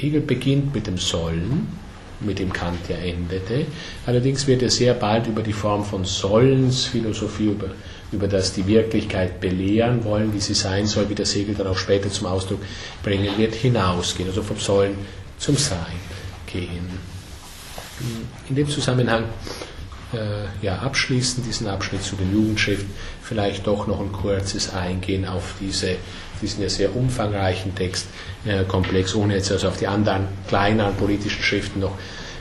Hegel 0.00 0.20
beginnt 0.20 0.74
mit 0.74 0.86
dem 0.86 0.98
Sollen 0.98 1.68
mit 2.20 2.38
dem 2.38 2.52
Kant 2.52 2.88
ja 2.88 2.96
endete. 2.96 3.66
Allerdings 4.06 4.46
wird 4.46 4.62
er 4.62 4.70
sehr 4.70 4.94
bald 4.94 5.26
über 5.26 5.42
die 5.42 5.52
Form 5.52 5.84
von 5.84 6.04
Sollensphilosophie, 6.04 7.50
über, 7.50 7.68
über 8.12 8.28
das 8.28 8.52
die 8.52 8.66
Wirklichkeit 8.66 9.40
belehren 9.40 10.04
wollen, 10.04 10.32
wie 10.34 10.40
sie 10.40 10.54
sein 10.54 10.86
soll, 10.86 11.08
wie 11.08 11.14
der 11.14 11.26
Segel 11.26 11.54
dann 11.54 11.66
auch 11.66 11.78
später 11.78 12.10
zum 12.10 12.26
Ausdruck 12.26 12.60
bringen 13.02 13.36
wird, 13.38 13.54
hinausgehen, 13.54 14.28
also 14.28 14.42
vom 14.42 14.58
Sollen 14.58 14.96
zum 15.38 15.56
Sein 15.56 15.98
gehen. 16.46 16.88
In 18.48 18.54
dem 18.54 18.68
Zusammenhang 18.68 19.24
ja, 20.62 20.78
abschließend 20.78 21.46
diesen 21.46 21.68
Abschnitt 21.68 22.02
zu 22.02 22.16
den 22.16 22.32
Jugendschriften 22.32 22.90
vielleicht 23.22 23.66
doch 23.66 23.86
noch 23.86 24.00
ein 24.00 24.12
kurzes 24.12 24.72
Eingehen 24.72 25.24
auf 25.24 25.54
diese, 25.60 25.96
diesen 26.42 26.62
ja 26.62 26.68
sehr 26.68 26.96
umfangreichen 26.96 27.74
Textkomplex, 27.74 29.14
äh, 29.14 29.16
ohne 29.16 29.34
jetzt 29.36 29.52
also 29.52 29.68
auf 29.68 29.76
die 29.76 29.86
anderen 29.86 30.26
kleineren 30.48 30.94
politischen 30.96 31.42
Schriften 31.42 31.80
noch 31.80 31.96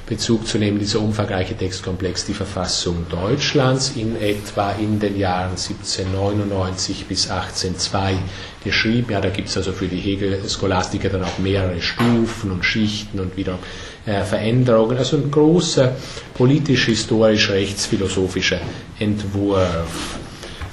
Bezug 0.10 0.46
zu 0.48 0.58
nehmen, 0.58 0.80
dieser 0.80 1.00
umfangreiche 1.02 1.56
Textkomplex, 1.56 2.26
die 2.26 2.34
Verfassung 2.34 3.06
Deutschlands 3.10 3.92
in 3.96 4.20
etwa 4.20 4.72
in 4.72 5.00
den 5.00 5.20
Jahren 5.20 5.52
1799 5.52 7.06
bis 7.06 7.30
1802 7.30 8.16
geschrieben. 8.64 9.12
Ja, 9.12 9.22
da 9.22 9.30
gibt 9.30 9.50
es 9.50 9.58
also 9.58 9.72
für 9.72 9.88
die 9.88 10.00
Hegel-Scholastiker 10.00 11.10
dann 11.10 11.24
auch 11.24 11.38
mehrere 11.38 11.80
Stufen 11.80 12.50
und 12.50 12.66
Schichten 12.66 13.20
und 13.20 13.38
wieder 13.38 13.60
äh, 14.08 14.24
Veränderungen. 14.24 14.98
Also 14.98 15.18
ein 15.18 15.30
großer 15.30 15.96
politisch-historisch-rechtsphilosophischer 16.34 18.62
Entwurf. 18.98 20.18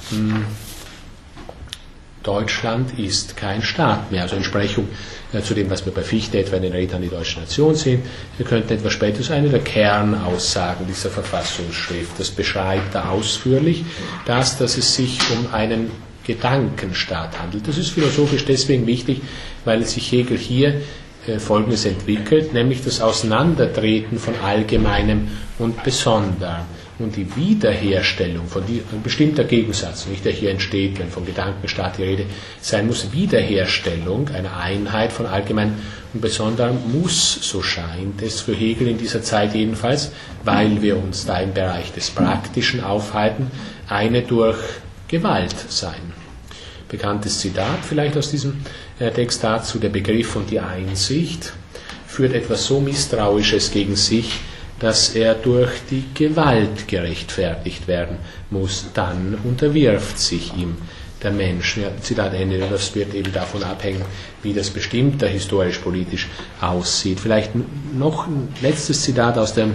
Hm. 0.09 0.45
Deutschland 2.23 2.97
ist 2.97 3.37
kein 3.37 3.61
Staat 3.61 4.11
mehr. 4.11 4.23
Also 4.23 4.35
Entsprechung 4.35 4.87
zu 5.43 5.53
dem, 5.53 5.69
was 5.69 5.85
wir 5.85 5.93
bei 5.93 6.01
Fichte 6.03 6.39
etwa 6.39 6.55
in 6.55 6.63
den 6.71 6.93
an 6.93 7.01
die 7.01 7.09
deutsche 7.09 7.39
Nation 7.39 7.75
sehen. 7.75 8.01
Wir 8.37 8.45
könnten 8.45 8.73
etwas 8.73 8.93
später 8.93 9.23
so 9.23 9.33
eine 9.33 9.49
der 9.49 9.59
Kernaussagen 9.59 10.87
dieser 10.87 11.09
Verfassungsschrift. 11.09 12.17
Das 12.17 12.31
beschreibt 12.31 12.95
da 12.95 13.09
ausführlich 13.09 13.83
das, 14.25 14.57
dass 14.57 14.77
es 14.77 14.95
sich 14.95 15.19
um 15.31 15.53
einen 15.53 15.91
Gedankenstaat 16.25 17.39
handelt. 17.39 17.67
Das 17.67 17.77
ist 17.77 17.89
philosophisch 17.89 18.45
deswegen 18.45 18.87
wichtig, 18.87 19.21
weil 19.65 19.85
sich 19.85 20.11
Hegel 20.11 20.37
hier 20.37 20.81
äh, 21.25 21.39
Folgendes 21.39 21.85
entwickelt, 21.85 22.53
nämlich 22.53 22.83
das 22.83 23.01
Auseinandertreten 23.01 24.19
von 24.19 24.33
Allgemeinem 24.43 25.27
und 25.59 25.83
Besonderem 25.83 26.76
und 26.99 27.15
die 27.15 27.35
Wiederherstellung 27.35 28.47
von 28.47 28.65
die, 28.65 28.81
ein 28.91 29.03
bestimmter 29.03 29.43
Gegensatz, 29.43 30.07
nicht 30.07 30.25
der 30.25 30.31
hier 30.31 30.49
entsteht, 30.49 30.97
wenn 30.99 31.09
vom 31.09 31.25
Gedankenstaat 31.25 31.97
die 31.97 32.03
Rede 32.03 32.25
sein 32.59 32.87
muss, 32.87 33.11
Wiederherstellung 33.11 34.29
einer 34.29 34.57
Einheit 34.57 35.13
von 35.13 35.27
allgemein 35.27 35.75
und 36.13 36.21
besonderem 36.21 36.77
muss, 36.91 37.37
so 37.41 37.61
scheint 37.61 38.21
es 38.21 38.41
für 38.41 38.55
Hegel 38.55 38.87
in 38.87 38.97
dieser 38.97 39.21
Zeit 39.21 39.53
jedenfalls, 39.53 40.11
weil 40.43 40.81
wir 40.81 40.97
uns 40.97 41.25
da 41.25 41.39
im 41.39 41.53
Bereich 41.53 41.93
des 41.93 42.09
Praktischen 42.09 42.83
aufhalten, 42.83 43.51
eine 43.87 44.23
durch 44.23 44.57
Gewalt 45.07 45.55
sein. 45.69 46.13
Bekanntes 46.89 47.39
Zitat 47.39 47.85
vielleicht 47.87 48.17
aus 48.17 48.31
diesem 48.31 48.57
äh, 48.99 49.11
Text 49.11 49.43
dazu, 49.43 49.77
der 49.77 49.89
Begriff 49.89 50.35
und 50.35 50.49
die 50.49 50.59
Einsicht 50.59 51.53
führt 52.07 52.33
etwas 52.33 52.65
so 52.65 52.79
Misstrauisches 52.79 53.71
gegen 53.71 53.95
sich, 53.95 54.31
dass 54.79 55.09
er 55.15 55.33
durch 55.33 55.71
die 55.89 56.03
Gewalt 56.13 56.87
gerechtfertigt 56.87 57.87
werden 57.87 58.17
muss. 58.49 58.85
Dann 58.93 59.37
unterwirft 59.43 60.19
sich 60.19 60.55
ihm 60.55 60.77
der 61.23 61.31
Mensch. 61.31 61.77
Ja, 61.77 61.89
Zitat 62.01 62.33
Ende, 62.33 62.59
das 62.69 62.93
wird 62.95 63.13
eben 63.13 63.33
davon 63.33 63.63
abhängen, 63.63 64.03
wie 64.43 64.53
das 64.53 64.69
bestimmter 64.69 65.27
historisch-politisch 65.27 66.27
aussieht. 66.61 67.19
Vielleicht 67.19 67.51
noch 67.97 68.27
ein 68.27 68.49
letztes 68.61 69.01
Zitat 69.01 69.37
aus 69.37 69.53
der 69.53 69.67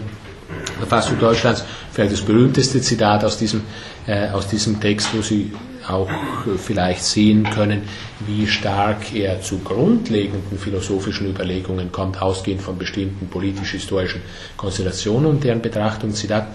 Verfassung 0.79 1.19
Deutschlands, 1.19 1.65
vielleicht 1.93 2.13
das 2.13 2.23
berühmteste 2.23 2.81
Zitat 2.81 3.25
aus 3.25 3.39
diesem, 3.39 3.63
äh, 4.07 4.29
aus 4.29 4.49
diesem 4.49 4.81
Text, 4.81 5.09
wo 5.15 5.23
Sie 5.23 5.53
auch 5.89 6.11
vielleicht 6.59 7.05
sehen 7.05 7.45
können, 7.45 7.83
wie 8.26 8.47
stark 8.47 9.14
er 9.14 9.41
zu 9.41 9.59
grundlegenden 9.59 10.59
philosophischen 10.59 11.28
Überlegungen 11.28 11.93
kommt, 11.93 12.20
ausgehend 12.20 12.62
von 12.62 12.78
bestimmten 12.78 13.28
politisch-historischen 13.28 14.22
Konstellationen 14.57 15.26
und 15.26 15.45
deren 15.45 15.62
Betrachtung. 15.62 16.14
Zitat, 16.14 16.49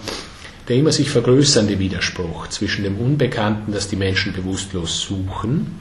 der 0.68 0.76
immer 0.76 0.92
sich 0.92 1.10
vergrößernde 1.10 1.78
Widerspruch 1.78 2.48
zwischen 2.48 2.84
dem 2.84 2.98
Unbekannten, 2.98 3.72
das 3.72 3.88
die 3.88 3.96
Menschen 3.96 4.32
bewusstlos 4.32 5.00
suchen, 5.00 5.80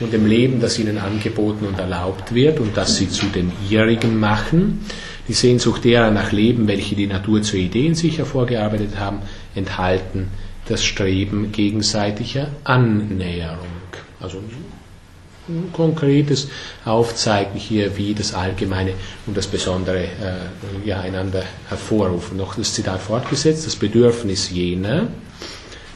und 0.00 0.12
dem 0.12 0.26
Leben, 0.26 0.60
das 0.60 0.78
ihnen 0.78 0.98
angeboten 0.98 1.66
und 1.66 1.78
erlaubt 1.78 2.34
wird 2.34 2.58
und 2.58 2.76
das 2.76 2.96
sie 2.96 3.08
zu 3.08 3.26
den 3.26 3.52
ihrigen 3.70 4.18
machen, 4.18 4.84
die 5.28 5.32
Sehnsucht 5.32 5.84
derer 5.84 6.10
nach 6.10 6.32
Leben, 6.32 6.66
welche 6.66 6.96
die 6.96 7.06
Natur 7.06 7.42
zur 7.42 7.60
Idee 7.60 7.86
in 7.86 7.94
sich 7.94 8.18
hervorgearbeitet 8.18 8.98
haben, 8.98 9.20
enthalten 9.54 10.28
das 10.72 10.82
Streben 10.82 11.52
gegenseitiger 11.52 12.48
Annäherung. 12.64 13.58
Also 14.20 14.38
ein 15.48 15.70
konkretes 15.72 16.48
Aufzeigen 16.86 17.58
hier, 17.58 17.96
wie 17.98 18.14
das 18.14 18.32
Allgemeine 18.32 18.94
und 19.26 19.36
das 19.36 19.46
Besondere 19.46 20.04
äh, 20.04 20.86
ja, 20.86 21.00
einander 21.00 21.42
hervorrufen. 21.68 22.38
Noch 22.38 22.54
das 22.54 22.72
Zitat 22.72 23.02
fortgesetzt, 23.02 23.66
das 23.66 23.76
Bedürfnis 23.76 24.50
jener, 24.50 25.08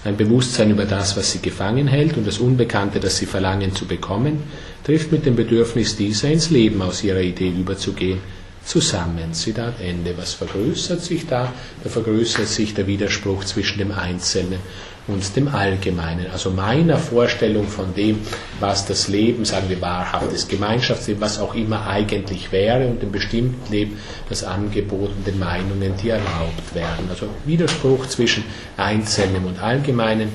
ein 0.04 0.16
Bewusstsein 0.16 0.70
über 0.70 0.84
das, 0.84 1.16
was 1.16 1.32
sie 1.32 1.40
gefangen 1.40 1.88
hält 1.88 2.16
und 2.18 2.26
das 2.26 2.38
Unbekannte, 2.38 3.00
das 3.00 3.16
sie 3.16 3.26
verlangen 3.26 3.74
zu 3.74 3.86
bekommen, 3.86 4.42
trifft 4.84 5.10
mit 5.10 5.24
dem 5.24 5.36
Bedürfnis 5.36 5.96
dieser 5.96 6.28
ins 6.28 6.50
Leben 6.50 6.82
aus 6.82 7.02
ihrer 7.02 7.22
Idee 7.22 7.48
überzugehen 7.48 8.20
zusammen. 8.66 9.32
Zitat 9.32 9.80
Ende. 9.80 10.18
Was 10.18 10.34
vergrößert 10.34 11.00
sich 11.00 11.26
da? 11.26 11.52
Da 11.82 11.88
vergrößert 11.90 12.48
sich 12.48 12.74
der 12.74 12.86
Widerspruch 12.86 13.44
zwischen 13.44 13.78
dem 13.78 13.92
Einzelnen 13.92 14.58
und 15.06 15.36
dem 15.36 15.48
Allgemeinen. 15.48 16.26
Also 16.32 16.50
meiner 16.50 16.98
Vorstellung 16.98 17.68
von 17.68 17.94
dem, 17.94 18.18
was 18.58 18.86
das 18.86 19.06
Leben, 19.08 19.44
sagen 19.44 19.68
wir 19.68 19.80
wahrhaftes 19.80 20.48
Gemeinschaftsleben, 20.48 21.20
was 21.20 21.38
auch 21.38 21.54
immer 21.54 21.86
eigentlich 21.86 22.50
wäre 22.50 22.88
und 22.88 23.02
dem 23.02 23.12
bestimmten 23.12 23.72
Leben 23.72 23.98
das 24.28 24.42
Angebot 24.42 25.10
und 25.10 25.26
den 25.26 25.38
Meinungen, 25.38 25.94
die 26.02 26.08
erlaubt 26.08 26.74
werden. 26.74 27.08
Also 27.08 27.28
Widerspruch 27.44 28.06
zwischen 28.06 28.44
Einzelnen 28.76 29.44
und 29.44 29.62
Allgemeinen, 29.62 30.28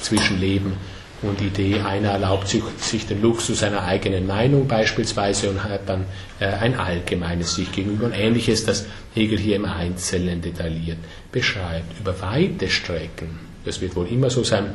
zwischen 0.00 0.40
Leben 0.40 0.72
und 0.72 0.93
und 1.28 1.40
Idee, 1.40 1.80
einer 1.80 2.10
erlaubt 2.10 2.48
sich, 2.48 2.62
sich, 2.78 3.06
den 3.06 3.22
Luxus 3.22 3.62
einer 3.62 3.82
eigenen 3.82 4.26
Meinung 4.26 4.68
beispielsweise 4.68 5.50
und 5.50 5.64
hat 5.64 5.88
dann 5.88 6.04
äh, 6.40 6.46
ein 6.46 6.78
allgemeines 6.78 7.54
sich 7.54 7.70
gegenüber 7.72 8.06
und 8.06 8.12
ähnliches, 8.12 8.64
das 8.64 8.86
Hegel 9.14 9.38
hier 9.38 9.56
im 9.56 9.64
Einzelnen 9.64 10.42
detailliert 10.42 10.98
beschreibt. 11.32 11.98
Über 12.00 12.20
weite 12.20 12.68
Strecken, 12.68 13.38
das 13.64 13.80
wird 13.80 13.96
wohl 13.96 14.08
immer 14.08 14.30
so 14.30 14.44
sein, 14.44 14.72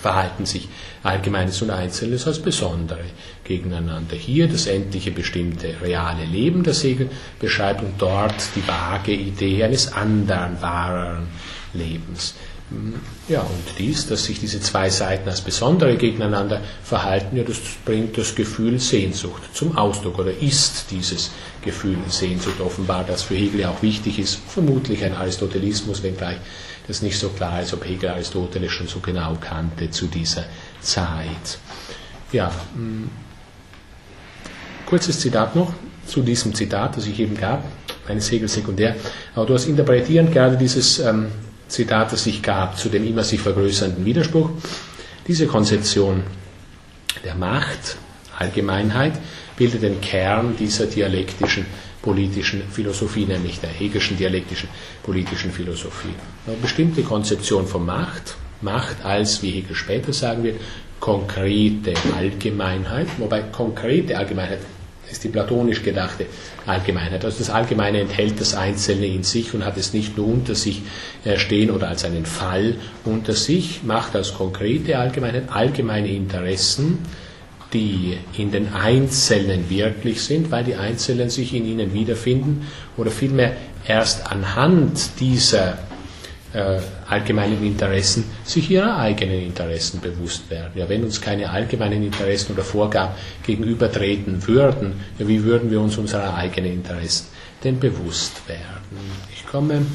verhalten 0.00 0.46
sich 0.46 0.68
Allgemeines 1.02 1.62
und 1.62 1.70
Einzelnes 1.70 2.26
als 2.26 2.40
Besondere 2.40 3.04
gegeneinander. 3.44 4.16
Hier 4.16 4.48
das 4.48 4.66
endliche 4.66 5.10
bestimmte 5.10 5.74
reale 5.82 6.24
Leben, 6.24 6.62
das 6.62 6.82
Hegel 6.82 7.10
beschreibt, 7.40 7.82
und 7.82 7.94
dort 7.98 8.34
die 8.54 8.66
vage 8.66 9.12
Idee 9.12 9.64
eines 9.64 9.92
anderen, 9.92 10.60
wahreren 10.60 11.28
Lebens. 11.74 12.34
Ja, 13.28 13.40
und 13.40 13.78
dies, 13.78 14.06
dass 14.08 14.24
sich 14.24 14.40
diese 14.40 14.60
zwei 14.60 14.90
Seiten 14.90 15.28
als 15.28 15.40
besondere 15.40 15.96
gegeneinander 15.96 16.60
verhalten, 16.82 17.36
ja, 17.36 17.44
das 17.44 17.58
bringt 17.84 18.18
das 18.18 18.34
Gefühl 18.34 18.78
Sehnsucht 18.78 19.42
zum 19.54 19.76
Ausdruck 19.76 20.18
oder 20.18 20.36
ist 20.36 20.86
dieses 20.90 21.30
Gefühl 21.62 21.96
Sehnsucht 22.08 22.60
offenbar, 22.60 23.04
das 23.04 23.22
für 23.22 23.34
Hegel 23.34 23.64
auch 23.66 23.82
wichtig 23.82 24.18
ist, 24.18 24.38
vermutlich 24.48 25.04
ein 25.04 25.14
Aristotelismus, 25.14 26.02
wenngleich 26.02 26.38
das 26.88 27.00
nicht 27.00 27.18
so 27.18 27.28
klar 27.28 27.62
ist, 27.62 27.72
ob 27.72 27.84
Hegel 27.86 28.10
Aristoteles 28.10 28.72
schon 28.72 28.88
so 28.88 28.98
genau 29.00 29.36
kannte 29.40 29.90
zu 29.90 30.06
dieser 30.06 30.44
Zeit. 30.80 31.58
Ja, 32.32 32.50
hm, 32.74 33.08
kurzes 34.86 35.20
Zitat 35.20 35.54
noch 35.54 35.72
zu 36.06 36.22
diesem 36.22 36.54
Zitat, 36.54 36.96
das 36.96 37.06
ich 37.06 37.18
eben 37.20 37.36
gab, 37.36 37.64
eines 38.08 38.30
Hegel 38.30 38.48
sekundär. 38.48 38.96
Aber 39.34 39.46
du 39.46 39.54
hast 39.54 39.66
interpretierend 39.66 40.32
gerade 40.32 40.56
dieses 40.56 40.98
ähm, 40.98 41.26
Zitat, 41.72 42.12
das 42.12 42.24
sich 42.24 42.42
gab 42.42 42.78
zu 42.78 42.88
dem 42.88 43.06
immer 43.06 43.24
sich 43.24 43.40
vergrößernden 43.40 44.04
Widerspruch. 44.04 44.50
Diese 45.26 45.46
Konzeption 45.46 46.22
der 47.24 47.34
Macht, 47.34 47.96
Allgemeinheit, 48.38 49.14
bildet 49.56 49.82
den 49.82 50.00
Kern 50.00 50.54
dieser 50.58 50.86
dialektischen 50.86 51.66
politischen 52.02 52.62
Philosophie, 52.70 53.24
nämlich 53.24 53.60
der 53.60 53.70
Hegelschen 53.70 54.18
dialektischen 54.18 54.68
politischen 55.02 55.50
Philosophie. 55.50 56.14
Eine 56.46 56.56
bestimmte 56.56 57.02
Konzeption 57.02 57.66
von 57.66 57.86
Macht, 57.86 58.36
Macht 58.60 59.04
als, 59.04 59.42
wie 59.42 59.50
Hegel 59.50 59.74
später 59.74 60.12
sagen 60.12 60.42
wird, 60.44 60.60
konkrete 61.00 61.94
Allgemeinheit, 62.16 63.08
wobei 63.18 63.42
konkrete 63.42 64.16
Allgemeinheit 64.16 64.60
ist 65.12 65.24
die 65.24 65.28
platonisch 65.28 65.82
gedachte 65.82 66.26
Allgemeinheit. 66.66 67.24
Also 67.24 67.38
das 67.38 67.50
Allgemeine 67.50 68.00
enthält 68.00 68.40
das 68.40 68.54
Einzelne 68.54 69.06
in 69.06 69.22
sich 69.22 69.54
und 69.54 69.64
hat 69.64 69.76
es 69.76 69.92
nicht 69.92 70.16
nur 70.16 70.26
unter 70.26 70.54
sich 70.54 70.82
äh, 71.24 71.38
stehen 71.38 71.70
oder 71.70 71.88
als 71.88 72.04
einen 72.04 72.26
Fall 72.26 72.74
unter 73.04 73.34
sich, 73.34 73.82
macht 73.84 74.16
als 74.16 74.34
konkrete 74.34 74.98
Allgemeinheit 74.98 75.44
allgemeine 75.50 76.08
Interessen, 76.08 76.98
die 77.72 78.18
in 78.36 78.50
den 78.50 78.72
Einzelnen 78.74 79.70
wirklich 79.70 80.22
sind, 80.22 80.50
weil 80.50 80.64
die 80.64 80.74
Einzelnen 80.74 81.30
sich 81.30 81.54
in 81.54 81.64
ihnen 81.64 81.94
wiederfinden 81.94 82.66
oder 82.96 83.10
vielmehr 83.10 83.56
erst 83.86 84.30
anhand 84.30 85.20
dieser 85.20 85.78
äh, 86.52 86.78
allgemeinen 87.08 87.64
Interessen 87.64 88.24
sich 88.44 88.70
ihrer 88.70 88.98
eigenen 88.98 89.40
Interessen 89.40 90.00
bewusst 90.00 90.50
werden. 90.50 90.72
Ja, 90.74 90.88
wenn 90.88 91.04
uns 91.04 91.20
keine 91.20 91.50
allgemeinen 91.50 92.02
Interessen 92.02 92.52
oder 92.52 92.64
Vorgaben 92.64 93.14
gegenübertreten 93.44 94.46
würden, 94.46 95.00
ja, 95.18 95.26
wie 95.26 95.42
würden 95.44 95.70
wir 95.70 95.80
uns 95.80 95.96
unserer 95.96 96.34
eigenen 96.34 96.72
Interessen 96.72 97.28
denn 97.64 97.78
bewusst 97.80 98.46
werden? 98.48 98.98
Ich 99.34 99.46
komme, 99.46 99.86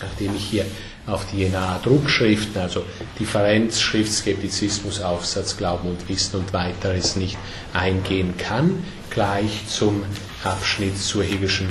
nachdem 0.00 0.34
ich 0.34 0.44
hier 0.44 0.64
auf 1.06 1.26
die 1.30 1.38
Jenaer 1.38 1.80
Druckschriften, 1.82 2.60
also 2.60 2.84
Differenz, 3.18 3.80
Schrift, 3.80 4.12
Skeptizismus, 4.12 5.00
Aufsatz, 5.00 5.56
Glauben 5.56 5.88
und 5.88 6.08
Wissen 6.08 6.36
und 6.36 6.52
weiteres 6.52 7.16
nicht 7.16 7.36
eingehen 7.72 8.36
kann, 8.38 8.84
gleich 9.10 9.66
zum 9.66 10.04
Abschnitt 10.44 10.96
zur 10.98 11.24
Hegelischen 11.24 11.68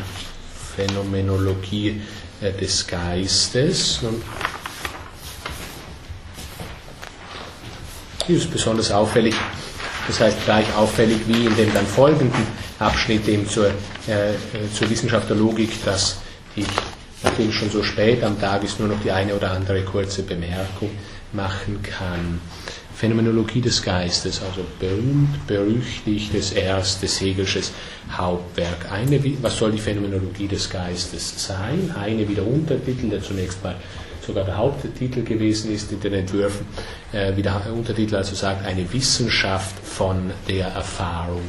Phänomenologie 0.75 2.01
des 2.41 2.87
Geistes. 2.87 3.99
Hier 8.25 8.37
ist 8.37 8.51
besonders 8.51 8.91
auffällig, 8.91 9.35
das 10.07 10.19
heißt 10.19 10.45
gleich 10.45 10.65
auffällig 10.75 11.19
wie 11.27 11.45
in 11.45 11.55
dem 11.55 11.73
dann 11.73 11.85
folgenden 11.85 12.47
Abschnitt 12.79 13.27
eben 13.27 13.47
zur, 13.47 13.67
äh, 13.67 14.33
zur 14.73 14.89
Wissenschaft 14.89 15.29
der 15.29 15.37
Logik, 15.37 15.83
dass 15.85 16.17
ich, 16.55 16.65
nachdem 17.23 17.51
schon 17.51 17.69
so 17.69 17.83
spät 17.83 18.23
am 18.23 18.39
Tag 18.39 18.63
ist, 18.63 18.79
nur 18.79 18.89
noch 18.89 19.01
die 19.03 19.11
eine 19.11 19.35
oder 19.35 19.51
andere 19.51 19.83
kurze 19.83 20.23
Bemerkung 20.23 20.91
machen 21.33 21.81
kann. 21.83 22.41
Phänomenologie 23.01 23.61
des 23.61 23.81
Geistes, 23.81 24.43
also 24.43 24.63
berühmt, 24.79 25.47
berüchtigtes 25.47 26.51
erstes 26.51 27.19
Hegelsches 27.19 27.71
Hauptwerk. 28.15 28.91
Eine, 28.91 29.19
was 29.41 29.57
soll 29.57 29.71
die 29.71 29.79
Phänomenologie 29.79 30.47
des 30.47 30.69
Geistes 30.69 31.33
sein? 31.47 31.91
Eine 31.99 32.29
wie 32.29 32.35
der 32.35 32.45
Untertitel, 32.45 33.09
der 33.09 33.23
zunächst 33.23 33.63
mal 33.63 33.73
sogar 34.23 34.43
der 34.43 34.55
Haupttitel 34.55 35.23
gewesen 35.23 35.73
ist 35.73 35.91
in 35.91 35.99
den 35.99 36.13
Entwürfen, 36.13 36.67
äh, 37.11 37.35
wie 37.35 37.41
der 37.41 37.73
Untertitel 37.73 38.17
also 38.17 38.35
sagt, 38.35 38.67
eine 38.67 38.93
Wissenschaft 38.93 39.79
von 39.83 40.29
der 40.47 40.67
Erfahrung 40.67 41.41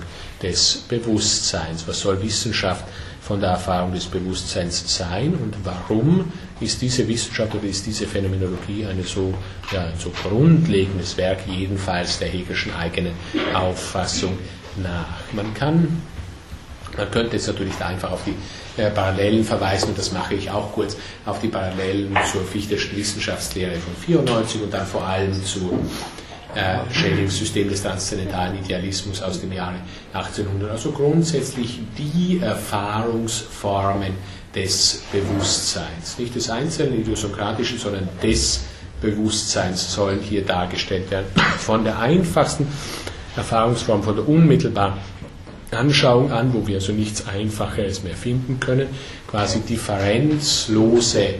des 0.43 0.87
Bewusstseins. 0.89 1.87
Was 1.87 2.01
soll 2.01 2.23
Wissenschaft 2.23 2.87
von 3.21 3.41
der 3.43 3.51
Erfahrung 3.51 3.93
des 3.93 4.07
Bewusstseins 4.07 4.97
sein 4.97 5.35
und 5.35 5.55
warum 5.65 6.33
ist 6.63 6.81
diese 6.81 7.07
Wissenschaft 7.09 7.55
oder 7.55 7.65
ist 7.65 7.87
diese 7.87 8.07
Phänomenologie 8.07 8.87
eine 8.87 9.03
so, 9.03 9.35
ja, 9.73 9.83
ein 9.83 9.99
so 9.99 10.11
grundlegendes 10.11 11.17
Werk, 11.17 11.41
jedenfalls 11.47 12.19
der 12.19 12.29
Hegelschen 12.29 12.75
eigenen 12.75 13.15
Auffassung 13.55 14.39
nach. 14.77 15.33
Man 15.33 15.53
kann 15.55 16.03
man 16.97 17.11
könnte 17.11 17.37
jetzt 17.37 17.47
natürlich 17.47 17.75
da 17.79 17.87
einfach 17.87 18.13
auf 18.13 18.21
die 18.25 18.81
äh, 18.81 18.91
Parallelen 18.91 19.45
verweisen, 19.45 19.91
und 19.91 19.99
das 19.99 20.13
mache 20.13 20.35
ich 20.35 20.51
auch 20.51 20.73
kurz, 20.73 20.97
auf 21.25 21.41
die 21.41 21.49
Parallelen 21.49 22.15
zur 22.31 22.43
Fichteschen 22.43 22.97
Wissenschaftslehre 22.97 23.77
von 23.77 23.95
94 23.97 24.63
und 24.63 24.75
dann 24.75 24.87
vor 24.87 25.07
allem 25.07 25.33
zu 25.45 25.79
äh, 26.55 26.93
Schellings 26.93 27.39
System 27.39 27.69
des 27.69 27.83
transzendentalen 27.83 28.59
Idealismus 28.59 29.23
aus 29.23 29.41
dem 29.41 29.53
Jahre 29.53 29.77
1800. 30.13 30.71
Also 30.71 30.93
grundsätzlich 30.93 31.81
die 31.97 32.41
Erfahrungsformen 32.43 34.13
des 34.55 35.03
Bewusstseins. 35.13 36.19
Nicht 36.19 36.35
des 36.35 36.51
einzelnen 36.51 37.01
idiosokratischen, 37.01 37.79
sondern 37.79 38.09
des 38.23 38.61
Bewusstseins 39.01 39.93
sollen 39.93 40.21
hier 40.21 40.45
dargestellt 40.45 41.11
werden. 41.11 41.27
Von 41.59 41.85
der 41.85 41.99
einfachsten 41.99 42.67
Erfahrungsform, 43.37 44.03
von 44.03 44.17
der 44.17 44.29
unmittelbaren 44.29 44.99
Anschauung 45.71 46.31
an, 46.31 46.53
wo 46.53 46.67
wir 46.67 46.77
also 46.77 46.93
nichts 46.93 47.27
Einfacheres 47.27 48.03
mehr 48.03 48.15
finden 48.15 48.61
können, 48.61 48.89
quasi 49.27 49.61
differenzlose 49.61 51.35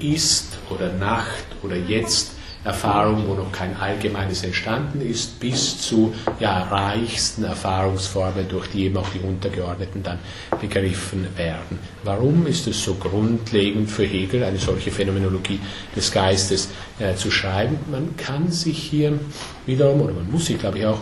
Ist 0.00 0.58
oder 0.70 0.92
Nacht 0.92 1.44
oder 1.62 1.76
Jetzt 1.76 2.32
Erfahrung, 2.66 3.28
wo 3.28 3.34
noch 3.34 3.52
kein 3.52 3.76
allgemeines 3.76 4.42
entstanden 4.42 5.00
ist, 5.00 5.38
bis 5.38 5.80
zu 5.80 6.12
ja, 6.40 6.64
reichsten 6.64 7.44
Erfahrungsformen, 7.44 8.48
durch 8.48 8.66
die 8.68 8.86
eben 8.86 8.96
auch 8.96 9.08
die 9.10 9.20
Untergeordneten 9.20 10.02
dann 10.02 10.18
begriffen 10.60 11.28
werden. 11.36 11.78
Warum 12.02 12.46
ist 12.46 12.66
es 12.66 12.82
so 12.82 12.94
grundlegend 12.94 13.88
für 13.88 14.04
Hegel, 14.04 14.42
eine 14.42 14.58
solche 14.58 14.90
Phänomenologie 14.90 15.60
des 15.94 16.10
Geistes 16.10 16.68
äh, 16.98 17.14
zu 17.14 17.30
schreiben? 17.30 17.78
Man 17.88 18.16
kann 18.16 18.50
sich 18.50 18.78
hier 18.78 19.18
wiederum, 19.64 20.00
oder 20.00 20.14
man 20.14 20.28
muss 20.28 20.46
sich, 20.46 20.58
glaube 20.58 20.78
ich, 20.78 20.86
auch 20.86 21.00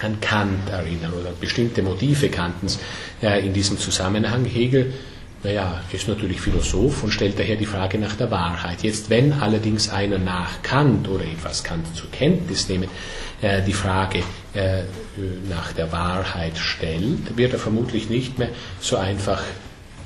an 0.00 0.20
Kant 0.20 0.70
erinnern 0.70 1.12
oder 1.12 1.30
bestimmte 1.38 1.82
Motive 1.82 2.28
Kantens 2.30 2.78
äh, 3.22 3.46
in 3.46 3.52
diesem 3.52 3.78
Zusammenhang. 3.78 4.46
Hegel 4.46 4.94
naja, 5.42 5.80
ist 5.92 6.06
natürlich 6.06 6.40
Philosoph 6.40 7.02
und 7.02 7.10
stellt 7.10 7.38
daher 7.38 7.56
die 7.56 7.66
Frage 7.66 7.98
nach 7.98 8.14
der 8.14 8.30
Wahrheit. 8.30 8.82
Jetzt, 8.82 9.10
wenn 9.10 9.32
allerdings 9.32 9.90
einer 9.90 10.18
nach 10.18 10.62
Kant 10.62 11.08
oder 11.08 11.24
etwas 11.24 11.64
Kant 11.64 11.84
zur 11.96 12.10
Kenntnis 12.12 12.68
nehmen, 12.68 12.88
äh, 13.40 13.60
die 13.62 13.72
Frage 13.72 14.20
äh, 14.54 14.82
nach 15.48 15.72
der 15.72 15.90
Wahrheit 15.90 16.58
stellt, 16.58 17.36
wird 17.36 17.54
er 17.54 17.58
vermutlich 17.58 18.08
nicht 18.08 18.38
mehr 18.38 18.50
so 18.80 18.96
einfach 18.96 19.42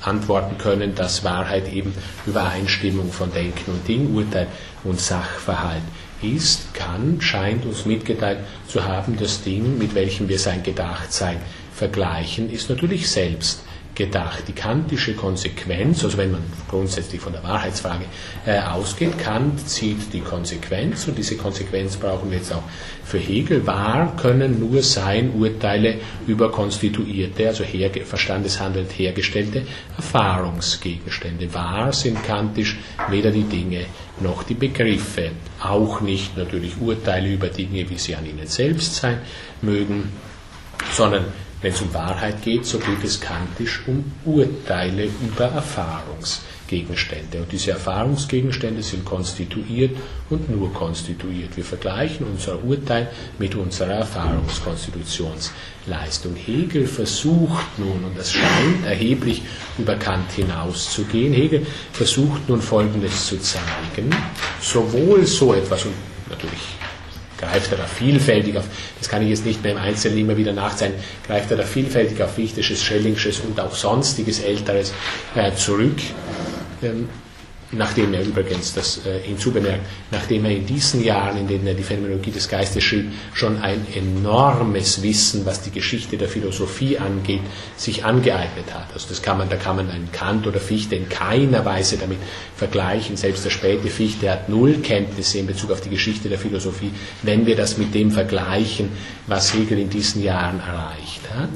antworten 0.01 0.57
können, 0.57 0.95
dass 0.95 1.23
Wahrheit 1.23 1.71
eben 1.71 1.93
Übereinstimmung 2.27 3.13
von 3.13 3.31
Denken 3.33 3.73
und 3.73 3.87
Ding, 3.87 4.15
Urteil 4.15 4.47
und 4.85 5.01
Sachverhalt 5.01 5.83
ist. 6.23 6.73
Kant 6.73 7.23
scheint 7.23 7.67
uns 7.67 7.85
mitgeteilt 7.85 8.39
zu 8.69 8.85
haben, 8.85 9.19
das 9.19 9.43
Ding, 9.43 9.77
mit 9.77 9.95
welchem 9.95 10.29
wir 10.29 10.39
sein 10.39 10.63
Gedachtsein 10.63 11.39
vergleichen, 11.75 12.51
ist 12.51 12.71
natürlich 12.71 13.11
selbst 13.11 13.66
gedacht. 13.97 14.45
Die 14.47 14.53
kantische 14.53 15.15
Konsequenz, 15.15 16.05
also 16.05 16.17
wenn 16.19 16.31
man 16.31 16.43
grundsätzlich 16.69 17.21
von 17.21 17.33
der 17.33 17.43
Wahrheitsfrage 17.43 18.05
äh, 18.47 18.61
ausgeht, 18.61 19.19
Kant 19.19 19.69
zieht 19.69 20.13
die 20.13 20.21
Konsequenz 20.21 21.09
und 21.09 21.19
diese 21.19 21.37
Konsequenz 21.37 21.97
brauchen 21.97 22.31
wir 22.31 22.39
jetzt 22.39 22.53
auch 22.53 22.63
für 23.05 23.19
Hegel. 23.19 23.67
Wahr 23.67 24.15
können 24.17 24.61
nur 24.61 24.83
sein 24.83 25.33
Urteile 25.33 25.97
über 26.27 26.53
konstituierte, 26.53 27.49
also 27.49 27.65
her, 27.65 27.91
verstandeshandelnd 28.05 28.91
hergestellte 28.93 29.63
Erfahrungsgegenstände. 29.97 31.53
Wahr 31.53 31.93
sind 31.93 32.23
kantisch 32.23 32.79
weder 33.09 33.31
die 33.31 33.45
Dinge 33.45 33.87
noch 34.21 34.45
die 34.45 34.55
Begriffe, 34.55 35.31
auch 35.61 36.01
nicht 36.01 36.37
natürlich 36.37 36.81
Urteile 36.81 37.33
über 37.33 37.49
Dinge, 37.49 37.89
wie 37.91 37.99
sie 37.99 38.15
an 38.15 38.27
ihnen 38.27 38.47
selbst 38.47 38.95
sein 38.97 39.19
mögen, 39.63 40.11
sondern 40.93 41.25
wenn 41.67 41.73
es 41.73 41.83
um 41.83 41.93
Wahrheit 41.95 42.43
geht, 42.43 42.65
so 42.65 42.79
geht 42.79 43.03
es 43.03 43.21
kantisch 43.21 43.83
um 43.89 44.05
Urteile 44.25 45.09
über 45.21 45.47
Erfahrungsgegenstände. 45.47 47.39
Und 47.39 47.51
diese 47.51 47.73
Erfahrungsgegenstände 47.73 48.85
sind 48.85 49.05
konstituiert 49.05 49.97
und 50.31 50.49
nur 50.49 50.73
konstituiert. 50.73 51.57
Wir 51.57 51.65
vergleichen 51.65 52.25
unser 52.25 52.63
Urteil 52.63 53.11
mit 53.41 53.57
unserer 53.57 53.95
Erfahrungskonstitutionsleistung. 53.95 56.37
Hegel 56.37 56.87
versucht 56.87 57.67
nun, 57.79 58.05
und 58.05 58.17
das 58.17 58.33
scheint 58.33 58.87
erheblich 58.87 59.43
über 59.77 59.97
Kant 59.97 60.31
hinauszugehen, 60.31 61.33
Hegel 61.33 61.67
versucht 61.93 62.49
nun 62.49 62.63
Folgendes 62.63 63.27
zu 63.27 63.41
zeigen, 63.41 64.15
sowohl 64.61 65.27
so 65.27 65.53
etwas, 65.53 65.85
und 65.85 65.95
natürlich 66.31 66.61
greift 67.39 67.73
er 67.73 67.79
da 67.79 67.85
vielfältig 67.85 68.57
auf, 68.57 68.65
das 68.99 69.09
kann 69.09 69.23
ich 69.23 69.29
jetzt 69.29 69.45
nicht 69.47 69.63
mehr 69.63 69.73
im 69.73 69.79
Einzelnen 69.79 70.19
immer 70.19 70.37
wieder 70.37 70.53
nachzeigen, 70.53 70.97
greift 71.27 71.51
er 71.51 71.57
da 71.57 71.65
vielfältig 71.65 72.23
auf 72.23 72.35
Fichtisches, 72.35 72.83
Schellingsches 72.83 73.41
und 73.41 73.59
auch 73.61 73.75
sonstiges 73.75 74.41
Älteres 74.41 74.93
äh, 75.35 75.53
zurück. 75.55 75.99
Ähm, 76.83 77.09
nachdem 77.73 78.15
er 78.15 78.23
übrigens 78.23 78.75
das 78.75 79.05
äh, 79.07 79.19
hinzubemerkt, 79.21 79.85
nachdem 80.11 80.45
er 80.45 80.53
in 80.53 80.67
diesen 80.67 81.03
Jahren, 81.03 81.37
in 81.37 81.49
denen 81.49 81.67
er 81.67 81.75
die 81.75 81.83
Phänomenologie 81.83 82.31
des 82.31 82.49
Geistes 82.49 82.85
schrieb, 82.85 83.11
schon 83.35 83.59
ein 83.61 83.87
enormes 83.95 85.03
Wissen, 85.03 85.45
was 85.45 85.63
die 85.63 85.73
Geschichte 85.73 86.17
der 86.17 86.29
Philosophie 86.29 86.99
angeht, 86.99 87.41
sich 87.77 88.05
angeeignet 88.05 88.73
hat. 88.73 88.93
Also 88.93 89.07
das 89.09 89.21
kann 89.21 89.39
man, 89.39 89.49
da 89.49 89.57
kann 89.57 89.77
man 89.77 89.91
einen 89.91 90.13
Kant 90.13 90.47
oder 90.47 90.61
Fichte 90.61 90.95
in 90.95 91.09
keiner 91.09 91.65
Weise 91.65 91.99
damit 91.99 92.19
vergleichen. 92.57 93.17
Selbst 93.17 93.45
der 93.45 93.51
späte 93.51 93.89
Fichte 93.89 94.31
hat 94.31 94.49
null 94.49 94.79
Kenntnisse 94.83 95.39
in 95.39 95.47
Bezug 95.47 95.73
auf 95.73 95.81
die 95.81 95.91
Geschichte 95.91 96.29
der 96.29 96.39
Philosophie, 96.39 96.93
wenn 97.23 97.47
wir 97.47 97.57
das 97.57 97.79
mit 97.79 97.95
dem 97.95 98.13
vergleichen, 98.13 98.91
was 99.27 99.53
Hegel 99.53 99.79
in 99.79 99.91
diesen 99.91 100.23
Jahren 100.23 100.61
erreicht 100.61 101.23
hat. 101.37 101.51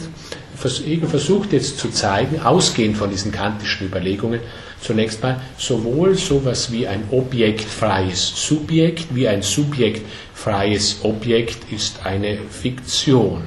Hegel 0.84 1.08
versucht 1.08 1.52
jetzt 1.52 1.78
zu 1.78 1.88
zeigen, 1.88 2.40
ausgehend 2.40 2.96
von 2.96 3.10
diesen 3.10 3.32
kantischen 3.32 3.86
Überlegungen, 3.86 4.40
zunächst 4.80 5.22
mal 5.22 5.40
sowohl 5.58 6.14
sowas 6.14 6.72
wie 6.72 6.86
ein 6.86 7.04
objektfreies 7.10 8.46
Subjekt 8.46 9.14
wie 9.14 9.28
ein 9.28 9.42
subjektfreies 9.42 11.00
Objekt 11.02 11.70
ist 11.72 12.04
eine 12.04 12.38
Fiktion. 12.50 13.42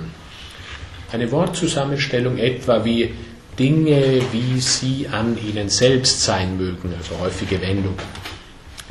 Eine 1.12 1.32
Wortzusammenstellung 1.32 2.38
etwa 2.38 2.84
wie 2.86 3.14
Dinge, 3.58 4.22
wie 4.32 4.60
sie 4.60 5.08
an 5.12 5.38
ihnen 5.38 5.70
selbst 5.70 6.24
sein 6.24 6.58
mögen, 6.58 6.94
also 6.98 7.20
häufige 7.20 7.62
Wendung 7.62 7.96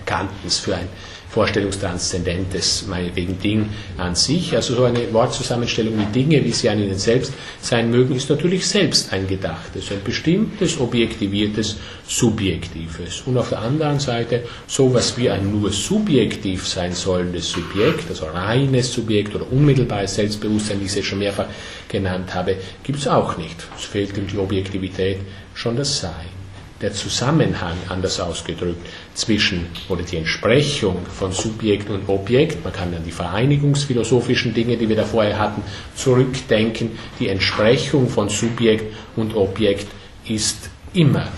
Kantens 0.07 0.59
für 0.59 0.77
ein 0.77 0.89
Vorstellungstranszendentes, 1.33 2.87
meinetwegen 2.87 3.39
Ding 3.41 3.71
an 3.97 4.15
sich. 4.15 4.55
Also 4.55 4.75
so 4.75 4.85
eine 4.85 5.11
Wortzusammenstellung 5.15 5.99
wie 5.99 6.13
Dinge, 6.13 6.45
wie 6.45 6.53
sie 6.53 6.69
an 6.69 6.79
ihnen 6.79 6.99
selbst 6.99 7.33
sein 7.61 7.91
mögen, 7.91 8.15
ist 8.15 8.29
natürlich 8.29 8.67
selbst 8.67 9.11
ein 9.15 9.27
gedachtes, 9.27 9.91
ein 9.91 10.05
bestimmtes, 10.05 10.79
objektiviertes, 10.79 11.77
subjektives. 12.07 13.23
Und 13.25 13.39
auf 13.39 13.49
der 13.49 13.61
anderen 13.61 13.99
Seite 13.99 14.43
sowas 14.67 15.17
wie 15.17 15.31
ein 15.31 15.51
nur 15.51 15.73
subjektiv 15.73 16.69
sein 16.69 16.93
sollendes 16.93 17.51
Subjekt, 17.51 18.11
also 18.11 18.27
reines 18.27 18.93
Subjekt 18.93 19.35
oder 19.35 19.51
unmittelbares 19.51 20.17
Selbstbewusstsein, 20.17 20.81
wie 20.81 20.85
ich 20.85 20.91
es 20.91 20.97
jetzt 20.97 21.07
schon 21.07 21.21
mehrfach 21.21 21.47
genannt 21.89 22.35
habe, 22.35 22.57
gibt 22.83 22.99
es 22.99 23.09
auch 23.09 23.39
nicht. 23.39 23.57
Es 23.79 23.87
fehlt 23.87 24.19
ihm 24.19 24.27
die 24.27 24.37
Objektivität, 24.37 25.21
schon 25.55 25.77
das 25.77 25.99
Sein 25.99 26.42
der 26.83 26.93
Zusammenhang, 26.93 27.77
anders 27.89 28.21
ausgedrückt, 28.21 28.85
zwischen 29.15 29.67
oder 29.89 30.03
die 30.03 30.17
Entsprechung 30.17 31.07
von 31.07 31.33
Subjekt 31.33 31.89
und 31.89 32.09
Objekt, 32.09 32.65
man 32.65 32.73
kann 32.73 32.93
an 32.95 33.05
die 33.05 33.13
vereinigungsphilosophischen 33.13 34.53
Dinge, 34.53 34.77
die 34.77 34.89
wir 34.89 34.97
da 34.97 35.05
vorher 35.05 35.39
hatten, 35.39 35.63
zurückdenken, 35.95 36.99
die 37.21 37.29
Entsprechung 37.29 38.09
von 38.09 38.29
Subjekt 38.29 38.93
und 39.17 39.35
Objekt 39.37 39.87
ist 40.29 40.71
immer. 40.93 41.29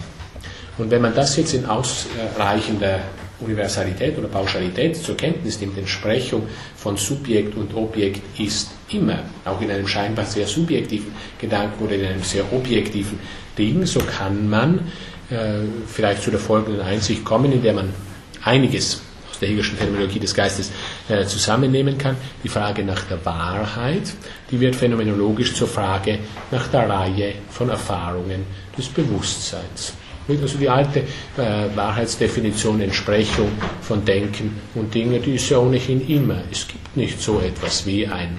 Und 0.79 0.91
wenn 0.91 1.03
man 1.03 1.15
das 1.15 1.37
jetzt 1.37 1.55
in 1.55 1.67
ausreichender 1.67 3.01
Universalität 3.41 4.17
oder 4.19 4.29
Pauschalität 4.29 4.97
zur 4.97 5.17
Kenntnis 5.17 5.61
nimmt, 5.61 5.77
Entsprechung 5.77 6.49
von 6.77 6.97
Subjekt 6.97 7.57
und 7.57 7.75
Objekt 7.75 8.23
ist 8.41 8.71
immer, 8.91 9.21
auch 9.45 9.61
in 9.61 9.71
einem 9.71 9.87
scheinbar 9.87 10.25
sehr 10.25 10.47
subjektiven 10.47 11.13
Gedanken 11.41 11.85
oder 11.85 11.95
in 11.95 12.07
einem 12.07 12.23
sehr 12.23 12.51
objektiven 12.53 13.19
Ding, 13.57 13.87
so 13.87 14.01
kann 14.01 14.49
man 14.49 14.81
vielleicht 15.87 16.23
zu 16.23 16.31
der 16.31 16.41
folgenden 16.41 16.83
Einsicht 16.83 17.25
kommen, 17.25 17.51
in 17.51 17.63
der 17.63 17.73
man 17.73 17.95
einiges 18.43 19.01
aus 19.35 19.41
der 19.41 19.49
Hegelschen 19.49 19.77
Phänomenologie 19.77 20.21
des 20.21 20.33
Geistes 20.33 20.71
äh, 21.09 21.25
zusammennehmen 21.25 21.99
kann. 21.99 22.17
Die 22.45 22.49
Frage 22.49 22.85
nach 22.85 23.03
der 23.05 23.25
Wahrheit, 23.25 24.15
die 24.51 24.61
wird 24.61 24.77
phänomenologisch 24.77 25.55
zur 25.55 25.67
Frage 25.67 26.21
nach 26.53 26.69
der 26.69 26.89
Reihe 26.89 27.35
von 27.51 27.69
Erfahrungen 27.69 28.47
des 28.79 28.89
Bewusstseins. 28.89 29.95
Also 30.29 30.57
die 30.57 30.69
alte 30.69 31.01
äh, 31.01 31.05
Wahrheitsdefinition, 31.75 32.81
Entsprechung 32.81 33.51
von 33.83 34.05
Denken 34.05 34.59
und 34.77 34.95
Dingen, 34.95 35.21
die 35.21 35.35
ist 35.35 35.51
ja 35.51 35.59
ohnehin 35.59 36.07
immer. 36.07 36.43
Es 36.51 36.69
gibt 36.69 36.97
nicht 36.97 37.21
so 37.21 37.41
etwas 37.41 37.85
wie 37.87 38.07
ein 38.07 38.39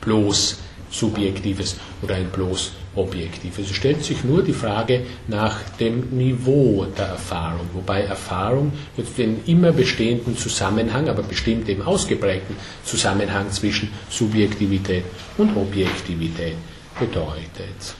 bloß 0.00 0.58
subjektives 0.90 1.76
oder 2.02 2.16
ein 2.16 2.28
bloß 2.30 2.72
objektiv. 2.94 3.58
Es 3.58 3.70
stellt 3.74 4.04
sich 4.04 4.24
nur 4.24 4.42
die 4.42 4.52
Frage 4.52 5.02
nach 5.28 5.60
dem 5.80 6.10
Niveau 6.10 6.86
der 6.96 7.06
Erfahrung, 7.06 7.66
wobei 7.72 8.02
Erfahrung 8.02 8.72
jetzt 8.96 9.16
den 9.18 9.40
immer 9.46 9.72
bestehenden 9.72 10.36
Zusammenhang, 10.36 11.08
aber 11.08 11.22
bestimmt 11.22 11.68
eben 11.68 11.82
ausgeprägten 11.82 12.56
Zusammenhang 12.84 13.50
zwischen 13.50 13.88
Subjektivität 14.10 15.04
und 15.38 15.56
Objektivität 15.56 16.56
bedeutet. 16.98 17.94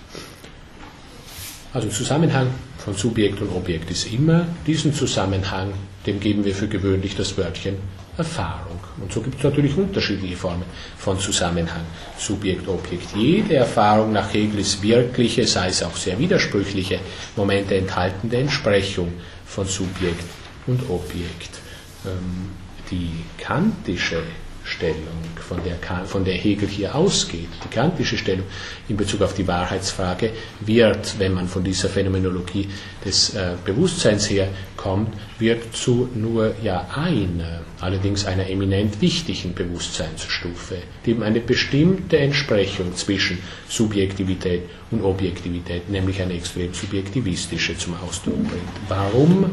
Also 1.73 1.89
Zusammenhang 1.89 2.49
von 2.79 2.95
Subjekt 2.95 3.41
und 3.41 3.51
Objekt 3.55 3.91
ist 3.91 4.13
immer. 4.13 4.47
Diesen 4.67 4.93
Zusammenhang, 4.93 5.73
dem 6.07 6.21
geben 6.21 6.45
wir 6.45 6.55
für 6.55 6.69
gewöhnlich 6.69 7.17
das 7.17 7.39
Wörtchen 7.39 7.77
Erfahrung. 8.17 8.79
Und 9.01 9.13
so 9.13 9.21
gibt 9.21 9.39
es 9.39 9.45
natürlich 9.45 9.77
unterschiedliche 9.77 10.37
Formen 10.37 10.65
von 10.99 11.19
Zusammenhang, 11.19 11.83
Subjekt, 12.19 12.69
Objekt. 12.69 13.17
Jede 13.17 13.55
Erfahrung 13.55 14.13
nach 14.13 14.33
Hegel 14.33 14.61
ist 14.61 14.83
wirkliche, 14.83 15.47
sei 15.47 15.69
es 15.69 15.83
auch 15.83 15.97
sehr 15.97 16.19
widersprüchliche 16.19 17.01
Momente 17.37 17.75
enthaltende 17.75 18.37
Entsprechung 18.37 19.15
von 19.47 19.67
Subjekt 19.67 20.25
und 20.67 20.89
Objekt. 20.91 21.61
Ähm, 22.05 22.51
die 22.91 23.25
kantische 23.39 24.23
Stellung, 24.65 25.19
von 25.37 25.59
der, 25.65 26.07
von 26.07 26.25
der 26.25 26.35
Hegel 26.35 26.69
hier 26.69 26.95
ausgeht, 26.95 27.49
die 27.65 27.69
kantische 27.69 28.17
Stellung 28.17 28.45
in 28.89 28.97
Bezug 28.97 29.23
auf 29.23 29.35
die 29.35 29.47
Wahrheitsfrage, 29.49 30.31
wird, 30.61 31.19
wenn 31.19 31.35
man 31.35 31.49
von 31.49 31.65
dieser 31.65 31.89
Phänomenologie 31.89 32.69
des 33.05 33.35
äh, 33.35 33.55
Bewusstseins 33.65 34.31
her 34.31 34.49
kommt, 34.77 35.13
wird 35.43 35.75
zu 35.77 36.09
nur 36.15 36.55
ja 36.63 36.87
einer, 36.95 37.61
allerdings 37.81 38.25
einer 38.25 38.49
eminent 38.49 39.03
wichtigen 39.03 39.53
Bewusstseinsstufe, 39.55 40.77
die 41.05 41.11
eben 41.11 41.23
eine 41.23 41.41
bestimmte 41.41 42.17
Entsprechung 42.19 42.95
zwischen 42.95 43.39
Subjektivität 43.69 44.63
und 44.93 45.03
Objektivität, 45.03 45.89
nämlich 45.91 46.21
eine 46.23 46.35
extrem 46.35 46.73
subjektivistische 46.73 47.77
zum 47.77 47.95
Ausdruck 48.07 48.37
bringt. 48.37 48.73
Warum, 48.89 49.47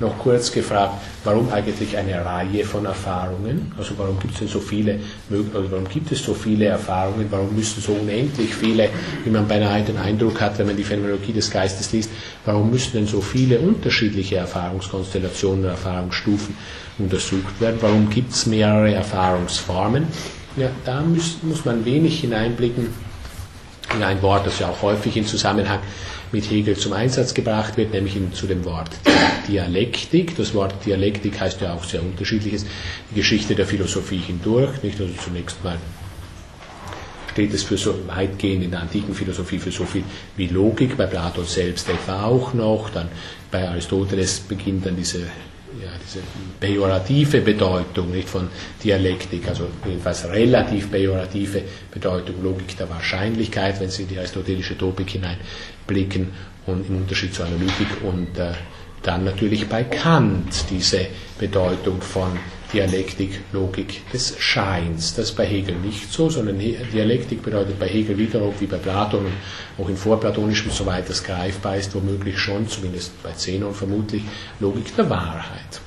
noch 0.00 0.18
kurz 0.18 0.50
gefragt, 0.50 0.94
warum 1.24 1.50
eigentlich 1.52 1.96
eine 1.96 2.24
Reihe 2.24 2.64
von 2.64 2.84
Erfahrungen? 2.86 3.72
Also 3.78 3.94
warum 3.98 4.18
gibt 4.18 4.34
es 4.34 4.40
denn 4.40 4.48
so 4.48 4.60
viele, 4.60 4.98
oder 5.30 5.70
warum 5.70 5.88
gibt 5.88 6.10
es 6.12 6.24
so 6.24 6.34
viele 6.34 6.66
Erfahrungen? 6.66 7.26
Warum 7.30 7.54
müssen 7.54 7.80
so 7.80 7.92
unendlich 7.92 8.54
viele, 8.54 8.88
wie 9.24 9.30
man 9.30 9.46
beinahe 9.46 9.82
den 9.82 9.98
Eindruck 9.98 10.40
hat, 10.40 10.58
wenn 10.58 10.66
man 10.66 10.76
die 10.76 10.84
Phänomenologie 10.84 11.32
des 11.32 11.50
Geistes 11.50 11.92
liest, 11.92 12.10
warum 12.44 12.70
müssen 12.70 12.92
denn 12.94 13.06
so 13.06 13.20
viele 13.20 13.58
unterschiedliche 13.60 14.36
Erfahrungskonstellationen, 14.36 15.35
Erfahrungsstufen 15.42 16.56
untersucht 16.98 17.60
werden? 17.60 17.78
Warum 17.80 18.10
gibt 18.10 18.32
es 18.32 18.46
mehrere 18.46 18.92
Erfahrungsformen? 18.94 20.06
Ja, 20.56 20.70
da 20.84 21.02
muss, 21.02 21.38
muss 21.42 21.64
man 21.64 21.84
wenig 21.84 22.20
hineinblicken 22.20 22.88
in 23.94 24.02
ein 24.02 24.20
Wort, 24.22 24.46
das 24.46 24.58
ja 24.58 24.68
auch 24.68 24.82
häufig 24.82 25.16
in 25.16 25.26
Zusammenhang 25.26 25.80
mit 26.32 26.50
Hegel 26.50 26.76
zum 26.76 26.92
Einsatz 26.92 27.34
gebracht 27.34 27.76
wird, 27.76 27.92
nämlich 27.92 28.16
zu 28.32 28.46
dem 28.46 28.64
Wort 28.64 28.90
Dialektik. 29.48 30.36
Das 30.36 30.54
Wort 30.54 30.74
Dialektik 30.84 31.40
heißt 31.40 31.60
ja 31.60 31.74
auch 31.74 31.84
sehr 31.84 32.02
unterschiedliches, 32.02 32.66
die 33.10 33.14
Geschichte 33.14 33.54
der 33.54 33.66
Philosophie 33.66 34.18
hindurch. 34.18 34.82
Nicht? 34.82 35.00
Also 35.00 35.12
zunächst 35.22 35.62
mal 35.62 35.78
steht 37.36 37.52
es 37.52 37.64
für 37.64 37.76
so 37.76 37.94
weitgehend 38.08 38.64
in 38.64 38.70
der 38.70 38.80
antiken 38.80 39.14
Philosophie 39.14 39.58
für 39.58 39.70
so 39.70 39.84
viel 39.84 40.04
wie 40.38 40.46
Logik, 40.46 40.96
bei 40.96 41.04
Platon 41.04 41.44
selbst 41.44 41.86
etwa 41.90 42.24
auch 42.24 42.54
noch, 42.54 42.88
dann 42.88 43.08
bei 43.50 43.68
Aristoteles 43.68 44.40
beginnt 44.40 44.86
dann 44.86 44.96
diese 44.96 45.18
ja, 45.18 45.90
diese 46.02 46.20
pejorative 46.58 47.42
Bedeutung 47.42 48.10
nicht 48.10 48.30
von 48.30 48.48
Dialektik, 48.82 49.46
also 49.48 49.68
jedenfalls 49.84 50.26
relativ 50.30 50.90
pejorative 50.90 51.60
Bedeutung, 51.90 52.42
Logik 52.42 52.74
der 52.78 52.88
Wahrscheinlichkeit, 52.88 53.78
wenn 53.80 53.90
Sie 53.90 54.04
in 54.04 54.08
die 54.08 54.18
aristotelische 54.18 54.78
Topik 54.78 55.10
hineinblicken 55.10 56.28
und 56.64 56.88
im 56.88 56.96
Unterschied 56.96 57.34
zur 57.34 57.44
Analytik. 57.44 57.88
Und 58.02 58.38
äh, 58.38 58.52
dann 59.02 59.24
natürlich 59.24 59.68
bei 59.68 59.84
Kant 59.84 60.70
diese 60.70 61.08
Bedeutung 61.38 62.00
von 62.00 62.38
Dialektik, 62.72 63.40
Logik 63.52 64.10
des 64.12 64.36
Scheins. 64.38 65.14
Das 65.14 65.26
ist 65.30 65.36
bei 65.36 65.46
Hegel 65.46 65.76
nicht 65.76 66.12
so, 66.12 66.28
sondern 66.28 66.58
Dialektik 66.58 67.42
bedeutet 67.42 67.78
bei 67.78 67.86
Hegel 67.86 68.18
wiederum 68.18 68.52
wie 68.58 68.66
bei 68.66 68.78
Platon 68.78 69.26
und 69.26 69.32
auch 69.84 69.88
in 69.88 69.96
vorplatonischem, 69.96 70.72
soweit 70.72 71.08
das 71.08 71.22
greifbar 71.22 71.76
ist, 71.76 71.94
womöglich 71.94 72.38
schon, 72.38 72.68
zumindest 72.68 73.22
bei 73.22 73.30
Zenon 73.32 73.72
vermutlich, 73.72 74.22
Logik 74.58 74.96
der 74.96 75.08
Wahrheit. 75.08 75.80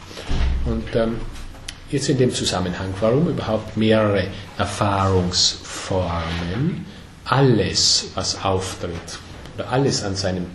Und 0.65 0.95
ähm, 0.95 1.17
jetzt 1.91 2.07
in 2.09 2.17
dem 2.17 2.33
Zusammenhang, 2.33 2.93
warum 3.01 3.27
überhaupt 3.27 3.75
mehrere 3.75 4.27
Erfahrungsformen? 4.57 6.85
Alles, 7.25 8.11
was 8.15 8.41
auftritt, 8.43 9.19
oder 9.55 9.69
alles 9.69 10.03
an 10.03 10.15
seinem 10.15 10.45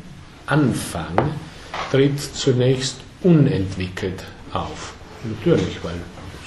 Anfang, 0.46 1.32
tritt 1.90 2.20
zunächst 2.20 2.96
unentwickelt 3.22 4.24
auf. 4.52 4.94
Natürlich, 5.24 5.82
weil 5.82 5.94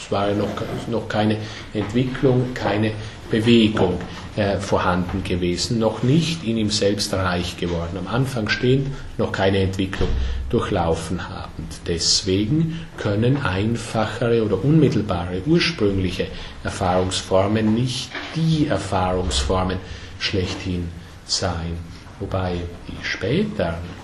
es 0.08 0.12
war 0.12 0.30
ja 0.30 0.36
noch, 0.36 0.48
noch 0.88 1.10
keine 1.10 1.36
Entwicklung, 1.74 2.54
keine 2.54 2.94
Bewegung 3.30 4.00
äh, 4.38 4.58
vorhanden 4.58 5.22
gewesen, 5.26 5.80
noch 5.80 6.02
nicht 6.02 6.46
in 6.46 6.56
ihm 6.56 6.70
selbst 6.70 7.14
reich 7.14 7.58
geworden. 7.58 7.98
Am 7.98 8.08
Anfang 8.08 8.48
stehend, 8.48 8.88
noch 9.18 9.34
keine 9.34 9.58
Entwicklung 9.60 10.08
durchlaufen 10.50 11.28
habend. 11.28 11.74
Deswegen 11.88 12.80
können 12.96 13.44
einfachere 13.44 14.46
oder 14.46 14.64
unmittelbare, 14.64 15.42
ursprüngliche 15.46 16.28
Erfahrungsformen 16.64 17.74
nicht 17.74 18.10
die 18.34 18.68
Erfahrungsformen 18.68 19.78
schlechthin 20.20 20.88
sein. 21.26 21.78
Wobei 22.22 22.54
die 22.88 23.06
späteren 23.06 23.97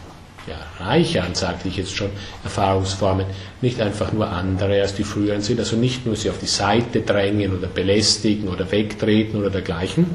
ja, 0.48 0.86
reichern, 0.86 1.36
sagte 1.36 1.68
ich 1.68 1.78
jetzt 1.78 1.96
schon, 1.96 2.10
Erfahrungsformen 2.44 3.26
nicht 3.62 3.80
einfach 3.80 4.12
nur 4.12 4.30
andere 4.30 4.82
als 4.82 4.96
die 4.96 5.04
früheren 5.04 5.42
sind, 5.42 5.60
also 5.60 5.76
nicht 5.76 6.06
nur 6.06 6.16
sie 6.16 6.30
auf 6.30 6.40
die 6.40 6.48
Seite 6.48 7.02
drängen 7.02 7.58
oder 7.58 7.68
belästigen 7.68 8.50
oder 8.50 8.70
wegtreten 8.72 9.40
oder 9.40 9.50
dergleichen, 9.50 10.06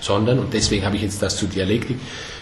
sondern, 0.00 0.38
und 0.38 0.54
deswegen 0.54 0.84
habe 0.84 0.96
ich 0.96 1.02
jetzt 1.02 1.20
das 1.22 1.36
zu 1.36 1.46
Dialektik, 1.46 1.96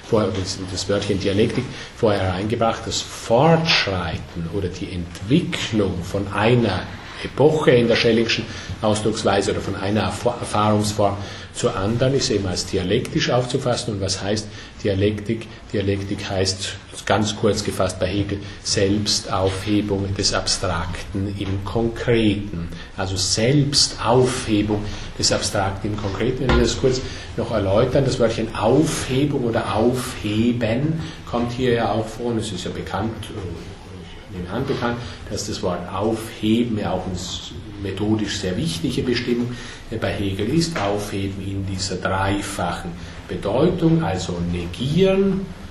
vorher, 0.08 0.30
das 0.70 0.88
Wörtchen 0.88 1.18
Dialektik 1.18 1.64
vorher 1.96 2.34
reingebracht, 2.34 2.82
das 2.86 3.00
Fortschreiten 3.00 4.48
oder 4.52 4.68
die 4.68 4.92
Entwicklung 4.92 6.02
von 6.02 6.28
einer 6.32 6.82
Epoche 7.24 7.70
in 7.72 7.88
der 7.88 7.96
Schellingschen 7.96 8.44
Ausdrucksweise 8.82 9.52
oder 9.52 9.60
von 9.60 9.74
einer 9.74 10.02
Erfahrungsform 10.02 11.16
zur 11.54 11.74
anderen 11.74 12.14
ist 12.14 12.30
eben 12.30 12.46
als 12.46 12.66
dialektisch 12.66 13.30
aufzufassen. 13.30 13.94
Und 13.94 14.00
was 14.02 14.22
heißt 14.22 14.46
Dialektik? 14.84 15.46
Dialektik 15.72 16.28
heißt, 16.28 16.74
ganz 17.06 17.36
kurz 17.36 17.62
gefasst 17.64 17.98
bei 18.00 18.08
Hegel, 18.08 18.40
Selbstaufhebung 18.62 20.14
des 20.14 20.34
Abstrakten 20.34 21.34
im 21.38 21.64
Konkreten. 21.64 22.68
Also 22.96 23.16
Selbstaufhebung 23.16 24.84
des 25.16 25.32
Abstrakten 25.32 25.92
im 25.92 25.96
Konkreten. 25.96 26.40
Wenn 26.40 26.56
wir 26.56 26.64
das 26.64 26.78
kurz 26.78 27.00
noch 27.36 27.52
erläutern, 27.52 28.04
das 28.04 28.18
Wörtchen 28.18 28.54
Aufhebung 28.54 29.44
oder 29.44 29.74
Aufheben 29.74 31.00
kommt 31.30 31.52
hier 31.52 31.74
ja 31.74 31.92
auch 31.92 32.06
vor, 32.06 32.26
und 32.26 32.38
es 32.38 32.50
ist 32.50 32.64
ja 32.64 32.70
bekannt, 32.72 33.12
äh, 33.30 34.38
in 34.38 34.50
Hand 34.50 34.66
bekannt, 34.66 34.98
dass 35.30 35.46
das 35.46 35.62
Wort 35.62 35.88
Aufheben 35.90 36.78
ja 36.78 36.90
auch 36.90 37.06
uns 37.06 37.52
methodisch 37.82 38.38
sehr 38.40 38.56
wichtige 38.56 39.02
Bestimmung 39.02 39.52
bei 40.00 40.12
Hegel 40.12 40.48
ist, 40.48 40.78
aufheben 40.78 41.42
in 41.46 41.64
dieser 41.66 41.96
dreifachen 41.96 42.90
Bedeutung, 43.28 44.02
also 44.02 44.36
negieren, 44.52 45.40
äh, 45.40 45.65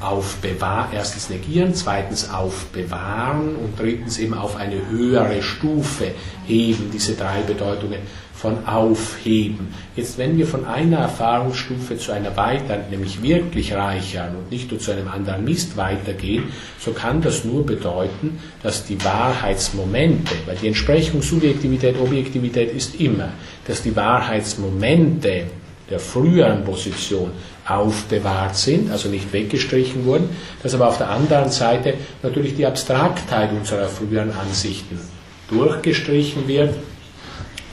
aufbewahren, 0.00 0.90
erstens 0.92 1.30
negieren, 1.30 1.74
zweitens 1.74 2.28
aufbewahren 2.28 3.56
und 3.56 3.78
drittens 3.78 4.18
eben 4.18 4.34
auf 4.34 4.56
eine 4.56 4.88
höhere 4.90 5.42
Stufe 5.42 6.12
heben, 6.46 6.90
diese 6.92 7.14
drei 7.14 7.40
Bedeutungen 7.40 8.00
von 8.36 8.66
aufheben. 8.66 9.68
Jetzt, 9.96 10.18
wenn 10.18 10.36
wir 10.36 10.46
von 10.46 10.66
einer 10.66 10.98
Erfahrungsstufe 10.98 11.96
zu 11.96 12.12
einer 12.12 12.36
weiteren, 12.36 12.82
nämlich 12.90 13.22
wirklich 13.22 13.72
reichern 13.72 14.36
und 14.36 14.50
nicht 14.50 14.70
nur 14.70 14.78
zu 14.78 14.92
einem 14.92 15.08
anderen 15.08 15.44
Mist 15.44 15.76
weitergehen, 15.78 16.44
so 16.78 16.92
kann 16.92 17.22
das 17.22 17.44
nur 17.44 17.64
bedeuten, 17.64 18.38
dass 18.62 18.84
die 18.84 19.02
Wahrheitsmomente, 19.02 20.34
weil 20.44 20.56
die 20.56 20.68
Entsprechung 20.68 21.22
Subjektivität, 21.22 21.98
Objektivität 21.98 22.74
ist 22.74 23.00
immer, 23.00 23.30
dass 23.66 23.82
die 23.82 23.96
Wahrheitsmomente 23.96 25.44
der 25.88 25.98
früheren 25.98 26.62
Position 26.64 27.30
aufbewahrt 27.66 28.56
sind, 28.56 28.90
also 28.90 29.08
nicht 29.08 29.32
weggestrichen 29.32 30.04
wurden, 30.04 30.30
dass 30.62 30.74
aber 30.74 30.88
auf 30.88 30.98
der 30.98 31.10
anderen 31.10 31.50
Seite 31.50 31.94
natürlich 32.22 32.54
die 32.56 32.66
Abstraktheit 32.66 33.50
unserer 33.52 33.88
früheren 33.88 34.32
Ansichten 34.32 35.00
durchgestrichen 35.48 36.46
wird 36.48 36.74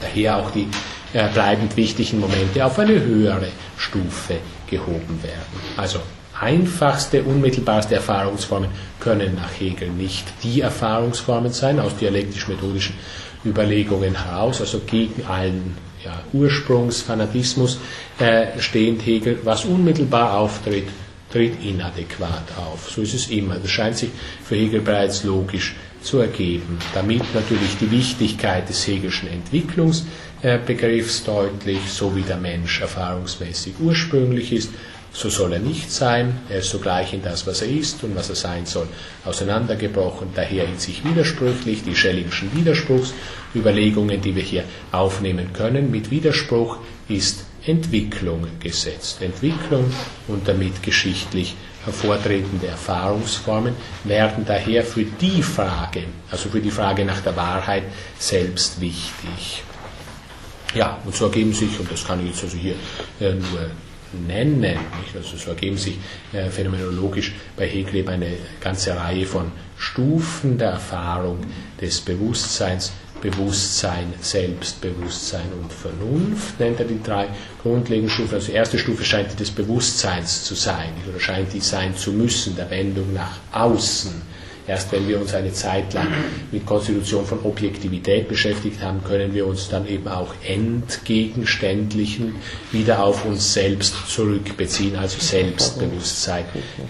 daher 0.04 0.36
auch 0.38 0.50
die 0.50 0.68
äh, 1.12 1.28
bleibend 1.32 1.76
wichtigen 1.76 2.20
Momente 2.20 2.64
auf 2.64 2.78
eine 2.78 3.00
höhere 3.00 3.48
Stufe 3.76 4.36
gehoben 4.68 5.20
werden. 5.22 5.60
Also 5.76 6.00
einfachste, 6.38 7.22
unmittelbarste 7.22 7.94
Erfahrungsformen 7.94 8.70
können 9.00 9.36
nach 9.36 9.50
Hegel 9.58 9.88
nicht 9.88 10.26
die 10.42 10.60
Erfahrungsformen 10.60 11.52
sein, 11.52 11.78
aus 11.80 11.96
dialektisch-methodischen 11.96 12.96
Überlegungen 13.44 14.24
heraus, 14.24 14.60
also 14.60 14.80
gegen 14.80 15.24
allen 15.26 15.76
ja, 16.04 16.22
Ursprungsfanatismus 16.32 17.78
äh, 18.18 18.58
stehend 18.58 19.04
Hegel, 19.06 19.38
was 19.44 19.64
unmittelbar 19.64 20.38
auftritt, 20.38 20.88
tritt 21.30 21.64
inadäquat 21.64 22.44
auf. 22.56 22.90
So 22.90 23.02
ist 23.02 23.14
es 23.14 23.28
immer. 23.28 23.56
Das 23.56 23.70
scheint 23.70 23.96
sich 23.96 24.10
für 24.44 24.56
Hegel 24.56 24.80
bereits 24.80 25.24
logisch 25.24 25.74
zu 26.02 26.18
ergeben, 26.18 26.78
damit 26.92 27.22
natürlich 27.34 27.76
die 27.80 27.90
Wichtigkeit 27.90 28.68
des 28.68 28.86
Hegelschen 28.86 29.28
Entwicklungsbegriffs 29.28 31.24
deutlich, 31.24 31.80
so 31.88 32.14
wie 32.14 32.22
der 32.22 32.36
Mensch 32.36 32.80
erfahrungsmäßig 32.80 33.74
ursprünglich 33.80 34.52
ist, 34.52 34.70
so 35.14 35.30
soll 35.30 35.52
er 35.52 35.60
nicht 35.60 35.92
sein, 35.92 36.40
er 36.48 36.58
ist 36.58 36.70
sogleich 36.70 37.14
in 37.14 37.22
das, 37.22 37.46
was 37.46 37.62
er 37.62 37.68
ist 37.68 38.02
und 38.02 38.16
was 38.16 38.30
er 38.30 38.34
sein 38.34 38.66
soll, 38.66 38.88
auseinandergebrochen, 39.24 40.30
daher 40.34 40.64
in 40.64 40.78
sich 40.78 41.04
widersprüchlich, 41.04 41.84
die 41.84 41.94
Schellingschen 41.94 42.54
Widerspruchsüberlegungen, 42.54 44.20
die 44.20 44.34
wir 44.34 44.42
hier 44.42 44.64
aufnehmen 44.90 45.52
können, 45.52 45.92
mit 45.92 46.10
Widerspruch 46.10 46.78
ist 47.08 47.44
Entwicklung 47.64 48.46
gesetzt. 48.58 49.22
Entwicklung 49.22 49.84
und 50.26 50.48
damit 50.48 50.82
geschichtlich 50.82 51.54
hervortretende 51.84 52.66
Erfahrungsformen 52.66 53.74
werden 54.02 54.44
daher 54.44 54.82
für 54.82 55.04
die 55.04 55.42
Frage, 55.42 56.04
also 56.30 56.48
für 56.48 56.60
die 56.60 56.72
Frage 56.72 57.04
nach 57.04 57.20
der 57.20 57.36
Wahrheit 57.36 57.84
selbst 58.18 58.80
wichtig. 58.80 59.62
Ja, 60.74 60.98
und 61.04 61.14
so 61.14 61.26
ergeben 61.26 61.52
sich, 61.52 61.78
und 61.78 61.90
das 61.90 62.04
kann 62.04 62.20
ich 62.20 62.32
jetzt 62.32 62.42
also 62.42 62.56
hier 62.56 62.74
äh, 63.20 63.34
nur 63.34 63.70
nennen, 64.26 64.60
nicht? 64.60 65.16
also 65.16 65.36
so 65.36 65.50
ergeben 65.50 65.76
sich 65.76 65.98
äh, 66.32 66.48
phänomenologisch 66.48 67.34
bei 67.56 67.66
Hegel 67.66 68.08
eine 68.08 68.36
ganze 68.60 68.96
Reihe 68.96 69.26
von 69.26 69.52
Stufen 69.76 70.58
der 70.58 70.70
Erfahrung 70.70 71.38
des 71.80 72.00
Bewusstseins, 72.00 72.92
Bewusstsein, 73.20 74.12
Selbstbewusstsein 74.20 75.46
und 75.60 75.72
Vernunft, 75.72 76.60
nennt 76.60 76.78
er 76.78 76.84
die 76.84 77.02
drei 77.02 77.28
grundlegenden 77.62 78.10
Stufen. 78.10 78.34
Also 78.34 78.48
die 78.48 78.52
erste 78.52 78.78
Stufe 78.78 79.04
scheint 79.04 79.32
die 79.32 79.36
des 79.36 79.50
Bewusstseins 79.50 80.44
zu 80.44 80.54
sein, 80.54 80.90
oder 81.08 81.18
scheint 81.18 81.52
die 81.54 81.60
sein 81.60 81.96
zu 81.96 82.12
müssen, 82.12 82.54
der 82.54 82.70
Wendung 82.70 83.14
nach 83.14 83.38
außen. 83.52 84.33
Erst 84.66 84.92
wenn 84.92 85.06
wir 85.06 85.20
uns 85.20 85.34
eine 85.34 85.52
Zeit 85.52 85.92
lang 85.92 86.08
mit 86.50 86.64
Konstitution 86.64 87.26
von 87.26 87.40
Objektivität 87.44 88.28
beschäftigt 88.28 88.80
haben, 88.82 89.04
können 89.04 89.34
wir 89.34 89.46
uns 89.46 89.68
dann 89.68 89.86
eben 89.86 90.08
auch 90.08 90.34
entgegenständlichen 90.46 92.36
wieder 92.72 93.02
auf 93.02 93.26
uns 93.26 93.52
selbst 93.52 93.94
zurückbeziehen, 94.08 94.96
also 94.96 95.18
Selbstbewusstsein 95.20 96.46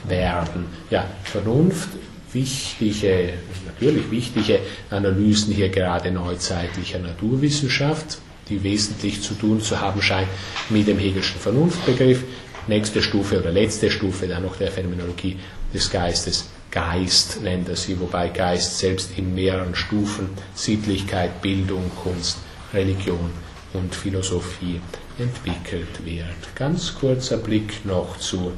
werden. 0.07 0.66
Ja, 0.91 1.07
Vernunft, 1.25 1.89
wichtige 2.33 3.33
natürlich 3.75 4.11
wichtige 4.11 4.61
Analysen 4.91 5.53
hier 5.53 5.68
gerade 5.68 6.11
neuzeitlicher 6.11 6.99
Naturwissenschaft, 6.99 8.18
die 8.49 8.62
wesentlich 8.62 9.20
zu 9.22 9.35
tun 9.35 9.61
zu 9.61 9.81
haben 9.81 10.01
scheint 10.01 10.29
mit 10.70 10.87
dem 10.87 10.99
Hegelschen 10.99 11.41
Vernunftbegriff. 11.41 12.22
Nächste 12.66 13.03
Stufe 13.03 13.41
oder 13.41 13.51
letzte 13.51 13.91
Stufe 13.91 14.27
dann 14.27 14.43
noch 14.43 14.57
der 14.57 14.70
Phänomenologie 14.70 15.37
des 15.72 15.91
Geistes. 15.91 16.49
Geist 16.75 17.41
nennt 17.41 17.68
er 17.68 17.77
sie, 17.77 18.01
wobei 18.01 18.29
Geist 18.29 18.79
selbst 18.79 19.16
in 19.16 19.33
mehreren 19.33 19.77
Stufen 19.77 20.31
Sittlichkeit, 20.57 21.41
Bildung, 21.41 21.89
Kunst, 22.03 22.39
Religion 22.72 23.31
und 23.75 23.95
Philosophie 23.95 24.81
entwickelt 25.16 26.05
wird. 26.05 26.57
Ganz 26.57 26.93
kurzer 26.97 27.37
Blick 27.37 27.85
noch 27.85 28.18
zu 28.18 28.53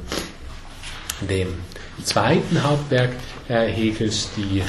dem 1.21 1.49
zweiten 2.03 2.63
Hauptwerk 2.63 3.11
Hegels, 3.47 4.29
die 4.35 4.63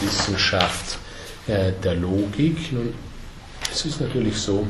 Wissenschaft 0.00 0.98
äh, 1.46 1.72
der 1.84 1.94
Logik. 1.94 2.72
Nun, 2.72 2.94
es 3.70 3.84
ist 3.84 4.00
natürlich 4.00 4.36
so, 4.36 4.66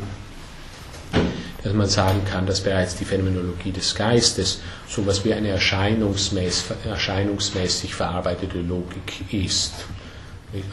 dass 1.62 1.72
man 1.72 1.88
sagen 1.88 2.22
kann, 2.24 2.46
dass 2.46 2.60
bereits 2.60 2.96
die 2.96 3.04
Phänomenologie 3.04 3.72
des 3.72 3.94
Geistes 3.94 4.60
so 4.88 5.02
etwas 5.02 5.24
wie 5.24 5.32
eine 5.32 5.48
erscheinungsmäßig, 5.48 6.76
erscheinungsmäßig 6.84 7.94
verarbeitete 7.94 8.60
Logik 8.60 9.32
ist. 9.32 9.72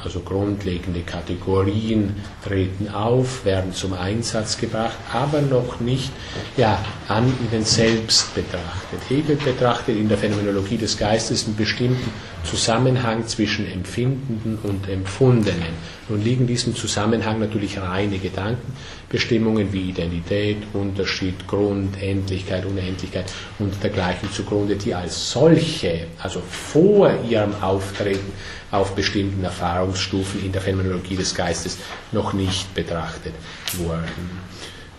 Also 0.03 0.19
grundlegende 0.19 1.01
Kategorien 1.01 2.15
treten 2.43 2.89
auf, 2.89 3.45
werden 3.45 3.73
zum 3.73 3.93
Einsatz 3.93 4.57
gebracht, 4.57 4.97
aber 5.13 5.41
noch 5.41 5.79
nicht 5.79 6.11
ja, 6.57 6.83
an 7.07 7.33
ihnen 7.49 7.63
selbst 7.63 8.35
betrachtet. 8.35 8.99
Hegel 9.07 9.37
betrachtet 9.37 9.95
in 9.95 10.09
der 10.09 10.17
Phänomenologie 10.17 10.77
des 10.77 10.97
Geistes 10.97 11.45
einen 11.45 11.55
bestimmten 11.55 12.11
Zusammenhang 12.43 13.27
zwischen 13.27 13.69
Empfindenden 13.71 14.57
und 14.63 14.87
Empfundenen. 14.89 15.73
Nun 16.07 16.23
liegen 16.23 16.47
diesem 16.47 16.75
Zusammenhang 16.75 17.39
natürlich 17.39 17.79
reine 17.79 18.17
Gedankenbestimmungen 18.17 19.71
wie 19.71 19.89
Identität, 19.89 20.57
Unterschied, 20.73 21.47
Grund, 21.47 22.01
Endlichkeit, 22.01 22.65
Unendlichkeit 22.65 23.31
und 23.59 23.81
dergleichen 23.83 24.31
zugrunde, 24.31 24.75
die 24.75 24.93
als 24.93 25.31
solche, 25.31 26.07
also 26.21 26.41
vor 26.41 27.13
ihrem 27.29 27.53
Auftreten 27.61 28.31
auf 28.71 28.95
bestimmten 28.95 29.43
Erfahrungsstufen 29.43 30.43
in 30.43 30.51
der 30.51 30.61
Phänomenologie 30.61 31.15
des 31.15 31.35
Geistes 31.35 31.77
noch 32.11 32.33
nicht 32.33 32.73
betrachtet 32.73 33.33
wurden. 33.77 34.03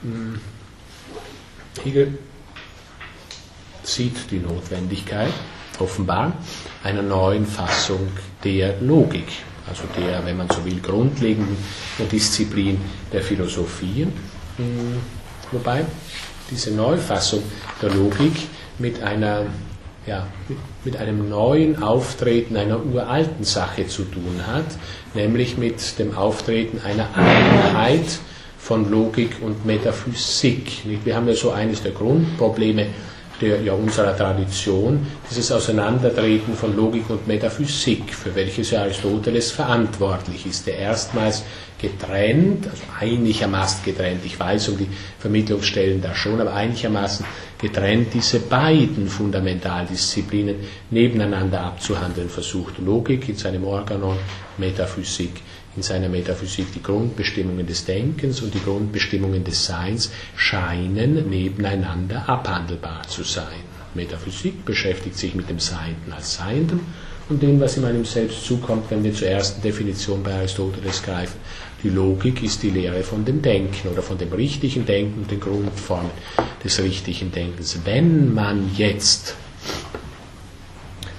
Hm. 0.02 0.40
Hegel 1.82 2.18
sieht 3.82 4.30
die 4.30 4.38
Notwendigkeit, 4.38 5.32
offenbar, 5.78 6.32
einer 6.82 7.02
neuen 7.02 7.46
Fassung 7.46 8.08
der 8.42 8.80
Logik, 8.80 9.26
also 9.68 9.82
der, 9.96 10.24
wenn 10.24 10.36
man 10.36 10.48
so 10.48 10.64
will, 10.64 10.80
grundlegenden 10.80 11.56
Disziplin 12.10 12.80
der 13.12 13.22
Philosophie. 13.22 14.06
Hm, 14.56 14.96
wobei 15.52 15.84
diese 16.50 16.72
Neufassung 16.72 17.42
der 17.80 17.90
Logik 17.90 18.32
mit 18.78 19.02
einer 19.02 19.46
ja, 20.06 20.26
mit, 20.48 20.58
mit, 20.84 20.96
einem 20.96 21.28
neuen 21.28 21.82
Auftreten 21.82 22.56
einer 22.56 22.82
uralten 22.82 23.44
Sache 23.44 23.86
zu 23.86 24.04
tun 24.04 24.40
hat, 24.46 24.64
nämlich 25.14 25.58
mit 25.58 25.98
dem 25.98 26.16
Auftreten 26.16 26.80
einer 26.82 27.06
Einheit 27.14 28.18
von 28.58 28.90
Logik 28.90 29.36
und 29.42 29.66
Metaphysik. 29.66 30.84
Wir 31.04 31.14
haben 31.14 31.28
ja 31.28 31.34
so 31.34 31.50
eines 31.50 31.82
der 31.82 31.92
Grundprobleme 31.92 32.86
der, 33.40 33.60
ja, 33.62 33.72
unserer 33.72 34.16
Tradition, 34.16 35.06
dieses 35.28 35.50
Auseinandertreten 35.50 36.54
von 36.54 36.76
Logik 36.76 37.08
und 37.10 37.26
Metaphysik, 37.26 38.14
für 38.14 38.34
welches 38.34 38.70
ja 38.70 38.82
Aristoteles 38.82 39.50
verantwortlich 39.50 40.46
ist, 40.46 40.66
der 40.66 40.76
erstmals 40.78 41.42
getrennt, 41.80 42.66
also 42.68 42.82
einigermaßen 43.00 43.82
getrennt, 43.84 44.20
ich 44.24 44.38
weiß 44.38 44.68
um 44.68 44.78
die 44.78 44.88
Vermittlungsstellen 45.18 46.02
da 46.02 46.14
schon, 46.14 46.40
aber 46.40 46.52
einigermaßen 46.52 47.24
getrennt 47.58 48.12
diese 48.14 48.40
beiden 48.40 49.08
Fundamentaldisziplinen 49.08 50.56
nebeneinander 50.90 51.60
abzuhandeln 51.62 52.28
versucht. 52.28 52.78
Logik 52.78 53.28
in 53.28 53.36
seinem 53.36 53.64
Organon, 53.64 54.16
Metaphysik 54.58 55.40
in 55.80 55.84
seiner 55.84 56.10
Metaphysik. 56.10 56.66
Die 56.74 56.82
Grundbestimmungen 56.82 57.66
des 57.66 57.86
Denkens 57.86 58.42
und 58.42 58.52
die 58.52 58.62
Grundbestimmungen 58.62 59.42
des 59.44 59.64
Seins 59.64 60.10
scheinen 60.36 61.30
nebeneinander 61.30 62.28
abhandelbar 62.28 63.08
zu 63.08 63.22
sein. 63.22 63.64
Metaphysik 63.94 64.64
beschäftigt 64.66 65.16
sich 65.16 65.34
mit 65.34 65.48
dem 65.48 65.58
Seienden 65.58 66.12
als 66.12 66.34
Seiendem 66.34 66.80
und 67.30 67.42
dem, 67.42 67.58
was 67.60 67.76
in 67.78 67.82
meinem 67.82 68.04
Selbst 68.04 68.44
zukommt, 68.44 68.90
wenn 68.90 69.02
wir 69.02 69.14
zur 69.14 69.28
ersten 69.28 69.62
Definition 69.62 70.22
bei 70.22 70.34
Aristoteles 70.34 71.02
greifen. 71.02 71.38
Die 71.82 71.88
Logik 71.88 72.42
ist 72.42 72.62
die 72.62 72.70
Lehre 72.70 73.02
von 73.02 73.24
dem 73.24 73.40
Denken 73.40 73.88
oder 73.88 74.02
von 74.02 74.18
dem 74.18 74.32
richtigen 74.34 74.84
Denken 74.84 75.22
und 75.22 75.30
den 75.30 75.40
Grundformen 75.40 76.10
des 76.62 76.78
richtigen 76.82 77.32
Denkens. 77.32 77.78
Wenn 77.86 78.34
man 78.34 78.70
jetzt 78.76 79.34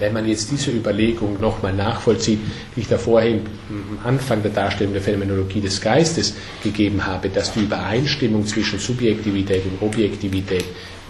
wenn 0.01 0.13
man 0.13 0.27
jetzt 0.27 0.49
diese 0.51 0.71
Überlegung 0.71 1.39
nochmal 1.39 1.73
nachvollzieht, 1.73 2.39
die 2.75 2.81
ich 2.81 2.87
da 2.87 2.97
vorher 2.97 3.35
am 3.69 3.99
Anfang 4.03 4.41
der 4.41 4.51
Darstellung 4.51 4.93
der 4.93 5.01
Phänomenologie 5.01 5.61
des 5.61 5.79
Geistes 5.79 6.33
gegeben 6.63 7.05
habe, 7.05 7.29
dass 7.29 7.53
die 7.53 7.61
Übereinstimmung 7.61 8.45
zwischen 8.45 8.79
Subjektivität 8.79 9.63
und 9.65 9.87
Objektivität 9.87 10.65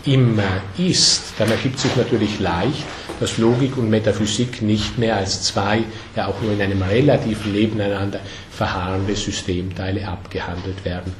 immer 0.05 0.61
ist, 0.77 1.34
dann 1.39 1.49
ergibt 1.51 1.80
sich 1.80 1.95
natürlich 1.95 2.39
leicht, 2.39 2.84
dass 3.19 3.38
Logik 3.38 3.77
und 3.77 3.89
Metaphysik 3.89 4.61
nicht 4.61 4.97
mehr 4.97 5.15
als 5.15 5.43
zwei, 5.43 5.84
ja 6.15 6.27
auch 6.27 6.41
nur 6.41 6.51
in 6.51 6.61
einem 6.61 6.81
relativen 6.81 7.53
nebeneinander 7.53 8.19
verharrende 8.51 9.15
Systemteile 9.15 10.05
abgehandelt 10.07 10.84
werden 10.84 11.13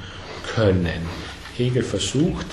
können. 0.56 1.06
Hegel 1.56 1.84
versucht, 1.84 2.48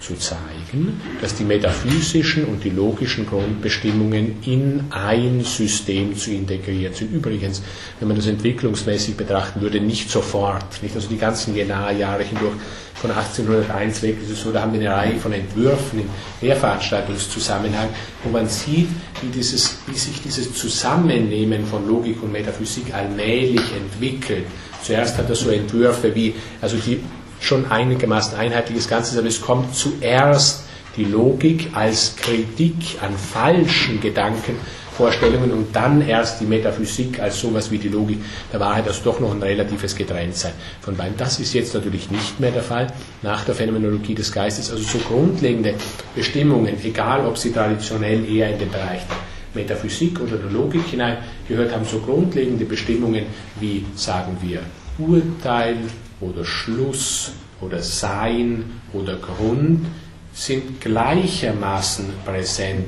zu 0.00 0.14
zeigen, 0.16 1.00
dass 1.20 1.34
die 1.34 1.44
metaphysischen 1.44 2.44
und 2.44 2.62
die 2.62 2.70
logischen 2.70 3.26
Grundbestimmungen 3.26 4.36
in 4.44 4.84
ein 4.90 5.42
System 5.44 6.16
zu 6.16 6.30
integrieren 6.30 6.94
sind. 6.94 7.12
Übrigens, 7.12 7.62
wenn 7.98 8.08
man 8.08 8.16
das 8.16 8.26
entwicklungsmäßig 8.26 9.16
betrachten 9.16 9.60
würde, 9.60 9.80
nicht 9.80 10.10
sofort, 10.10 10.82
nicht 10.82 10.94
also 10.94 11.08
die 11.08 11.18
ganzen 11.18 11.56
Jahre 11.56 12.22
hindurch 12.22 12.54
von 12.94 13.10
1801 13.12 14.02
weg 14.02 14.16
ist 14.22 14.30
es 14.30 14.42
so, 14.42 14.50
da 14.50 14.62
haben 14.62 14.72
wir 14.72 14.80
eine 14.80 14.90
Reihe 14.90 15.16
von 15.16 15.32
Entwürfen 15.32 16.00
im 16.00 16.08
Lehrveranstaltungszusammenhang, 16.40 17.88
wo 18.24 18.30
man 18.30 18.48
sieht, 18.48 18.88
wie, 19.22 19.28
dieses, 19.28 19.78
wie 19.86 19.96
sich 19.96 20.20
dieses 20.20 20.52
Zusammennehmen 20.54 21.64
von 21.64 21.86
Logik 21.86 22.22
und 22.22 22.32
Metaphysik 22.32 22.92
allmählich 22.92 23.62
entwickelt. 23.76 24.46
Zuerst 24.82 25.16
hat 25.16 25.28
er 25.28 25.36
so 25.36 25.50
Entwürfe 25.50 26.12
wie, 26.14 26.34
also 26.60 26.76
die 26.76 27.00
schon 27.40 27.70
einigermaßen 27.70 28.36
einheitliches 28.36 28.88
Ganzes, 28.88 29.18
aber 29.18 29.28
es 29.28 29.40
kommt 29.40 29.74
zuerst 29.74 30.64
die 30.98 31.04
Logik 31.04 31.70
als 31.74 32.16
Kritik 32.16 32.74
an 33.00 33.14
falschen 33.16 34.00
Gedankenvorstellungen 34.00 35.52
und 35.52 35.74
dann 35.74 36.06
erst 36.06 36.40
die 36.40 36.44
Metaphysik 36.44 37.20
als 37.20 37.40
sowas 37.40 37.70
wie 37.70 37.78
die 37.78 37.88
Logik 37.88 38.18
der 38.52 38.58
Wahrheit, 38.58 38.86
also 38.88 39.04
doch 39.04 39.20
noch 39.20 39.30
ein 39.30 39.42
relatives 39.42 39.94
Getrenntsein 39.94 40.52
von 40.80 40.96
beiden. 40.96 41.16
Das 41.16 41.38
ist 41.38 41.54
jetzt 41.54 41.72
natürlich 41.72 42.10
nicht 42.10 42.40
mehr 42.40 42.50
der 42.50 42.64
Fall 42.64 42.88
nach 43.22 43.44
der 43.44 43.54
Phänomenologie 43.54 44.14
des 44.14 44.32
Geistes. 44.32 44.70
Also 44.72 44.82
so 44.82 44.98
grundlegende 44.98 45.74
Bestimmungen, 46.16 46.74
egal 46.82 47.24
ob 47.26 47.38
sie 47.38 47.52
traditionell 47.52 48.28
eher 48.28 48.50
in 48.50 48.58
den 48.58 48.70
Bereich 48.70 49.02
der 49.06 49.62
Metaphysik 49.62 50.20
oder 50.20 50.36
der 50.36 50.50
Logik 50.50 50.82
hineingehört 50.90 51.72
haben, 51.72 51.84
so 51.84 52.00
grundlegende 52.00 52.64
Bestimmungen 52.64 53.26
wie, 53.60 53.86
sagen 53.94 54.36
wir, 54.42 54.60
Urteil, 54.98 55.76
oder 56.20 56.44
Schluss 56.44 57.32
oder 57.60 57.82
Sein 57.82 58.64
oder 58.92 59.16
Grund 59.16 59.86
sind 60.32 60.80
gleichermaßen 60.80 62.06
präsent 62.24 62.86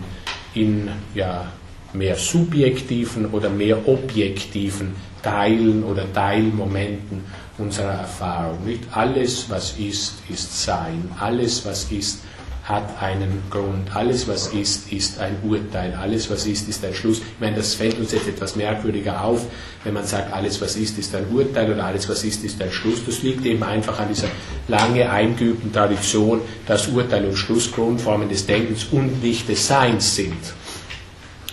in 0.54 0.88
ja, 1.14 1.46
mehr 1.92 2.16
subjektiven 2.16 3.26
oder 3.26 3.50
mehr 3.50 3.88
objektiven 3.88 4.94
Teilen 5.22 5.84
oder 5.84 6.10
Teilmomenten 6.12 7.24
unserer 7.58 7.92
Erfahrung. 7.92 8.64
Nicht 8.64 8.84
alles, 8.92 9.50
was 9.50 9.78
ist, 9.78 10.14
ist 10.28 10.62
Sein. 10.62 11.10
Alles, 11.18 11.64
was 11.66 11.90
ist, 11.92 12.20
hat 12.64 13.02
einen 13.02 13.42
Grund. 13.50 13.94
Alles, 13.94 14.28
was 14.28 14.48
ist, 14.48 14.92
ist 14.92 15.18
ein 15.18 15.36
Urteil. 15.42 15.94
Alles, 15.94 16.30
was 16.30 16.46
ist, 16.46 16.68
ist 16.68 16.84
ein 16.84 16.94
Schluss. 16.94 17.18
Ich 17.18 17.40
meine, 17.40 17.56
das 17.56 17.74
fällt 17.74 17.98
uns 17.98 18.12
jetzt 18.12 18.28
etwas 18.28 18.56
merkwürdiger 18.56 19.24
auf, 19.24 19.46
wenn 19.84 19.94
man 19.94 20.04
sagt, 20.04 20.32
alles, 20.32 20.60
was 20.60 20.76
ist, 20.76 20.98
ist 20.98 21.14
ein 21.14 21.26
Urteil 21.32 21.72
oder 21.72 21.84
alles, 21.84 22.08
was 22.08 22.22
ist, 22.24 22.44
ist 22.44 22.60
ein 22.62 22.70
Schluss. 22.70 23.04
Das 23.04 23.22
liegt 23.22 23.44
eben 23.46 23.62
einfach 23.62 23.98
an 23.98 24.08
dieser 24.08 24.28
lange 24.68 25.10
eingeübten 25.10 25.72
Tradition, 25.72 26.40
dass 26.66 26.88
Urteil 26.88 27.24
und 27.24 27.36
Schluss 27.36 27.72
Grundformen 27.72 28.28
des 28.28 28.46
Denkens 28.46 28.84
und 28.90 29.22
nicht 29.22 29.48
des 29.48 29.66
Seins 29.66 30.14
sind. 30.14 30.36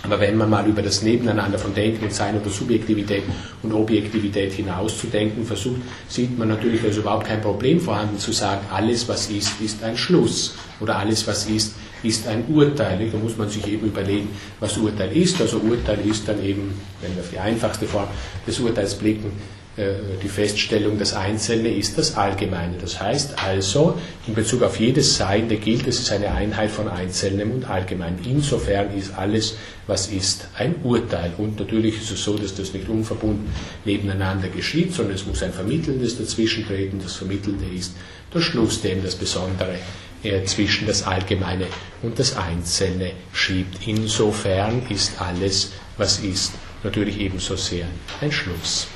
Aber 0.08 0.22
wenn 0.22 0.38
man 0.38 0.50
mal 0.50 0.66
über 0.66 0.82
das 0.82 1.02
Nebeneinander 1.02 1.60
von 1.60 1.74
Denken 1.74 2.06
und 2.06 2.14
Sein 2.14 2.40
oder 2.40 2.50
Subjektivität 2.50 3.24
und 3.62 3.74
Objektivität 3.74 4.54
hinauszudenken 4.54 5.44
versucht, 5.46 5.82
sieht 6.08 6.38
man 6.40 6.48
natürlich, 6.48 6.82
dass 6.82 6.96
überhaupt 6.96 7.28
kein 7.28 7.42
Problem 7.42 7.82
vorhanden 7.82 8.18
zu 8.18 8.32
sagen, 8.32 8.62
alles 8.72 9.10
was 9.10 9.30
ist, 9.30 9.60
ist 9.60 9.84
ein 9.84 9.98
Schluss 9.98 10.56
oder 10.80 10.98
alles 10.98 11.28
was 11.28 11.50
ist, 11.50 11.76
ist 12.04 12.26
ein 12.26 12.46
Urteil. 12.48 13.10
Da 13.12 13.18
muss 13.18 13.36
man 13.36 13.50
sich 13.50 13.68
eben 13.68 13.86
überlegen, 13.88 14.30
was 14.62 14.78
Urteil 14.78 15.12
ist. 15.12 15.42
Also 15.42 15.58
Urteil 15.58 16.00
ist 16.06 16.26
dann 16.26 16.42
eben, 16.42 16.74
wenn 17.02 17.14
wir 17.14 17.22
auf 17.24 17.30
die 17.30 17.40
einfachste 17.40 17.86
Form 17.86 18.08
des 18.48 18.60
Urteils 18.62 18.96
blicken, 18.96 19.34
die 19.78 20.28
Feststellung, 20.28 20.98
das 20.98 21.14
Einzelne 21.14 21.70
ist 21.70 22.00
das 22.00 22.18
Allgemeine. 22.18 22.78
Das 22.82 23.00
heißt 23.00 23.36
also, 23.44 23.96
in 24.26 24.34
Bezug 24.34 24.64
auf 24.64 24.80
jedes 24.80 25.18
Seiende 25.18 25.58
gilt, 25.58 25.86
es 25.86 26.00
ist 26.00 26.12
eine 26.12 26.32
Einheit 26.32 26.72
von 26.72 26.88
Einzelnem 26.88 27.52
und 27.52 27.70
Allgemein. 27.70 28.18
Insofern 28.26 28.98
ist 28.98 29.14
alles, 29.16 29.56
was 29.86 30.08
ist, 30.08 30.48
ein 30.58 30.78
Urteil. 30.84 31.32
Und 31.38 31.60
natürlich 31.60 32.02
ist 32.02 32.10
es 32.10 32.24
so, 32.24 32.36
dass 32.36 32.56
das 32.56 32.74
nicht 32.74 32.90
unverbunden 32.90 33.54
nebeneinander 33.86 34.48
geschieht, 34.48 34.94
sondern 34.96 35.14
es 35.14 35.28
muss 35.28 35.44
ein 35.44 35.54
Vermittelndes 35.54 36.18
dazwischen 36.18 36.66
treten. 36.66 37.00
Das 37.04 37.14
Vermittelnde 37.14 37.66
ist 37.68 37.94
der 38.34 38.42
Schluss, 38.42 38.82
dem 38.82 39.04
das 39.04 39.14
Besondere 39.14 39.78
äh, 40.24 40.44
zwischen 40.46 40.88
das 40.88 41.04
Allgemeine 41.04 41.68
und 42.02 42.18
das 42.18 42.36
Einzelne 42.36 43.12
schiebt. 43.32 43.86
Insofern 43.86 44.88
ist 44.90 45.22
alles, 45.22 45.72
was 45.98 46.18
ist, 46.18 46.54
natürlich 46.84 47.20
ebenso 47.20 47.56
sehr 47.56 47.86
ein 48.22 48.32
Schluss. 48.32 48.88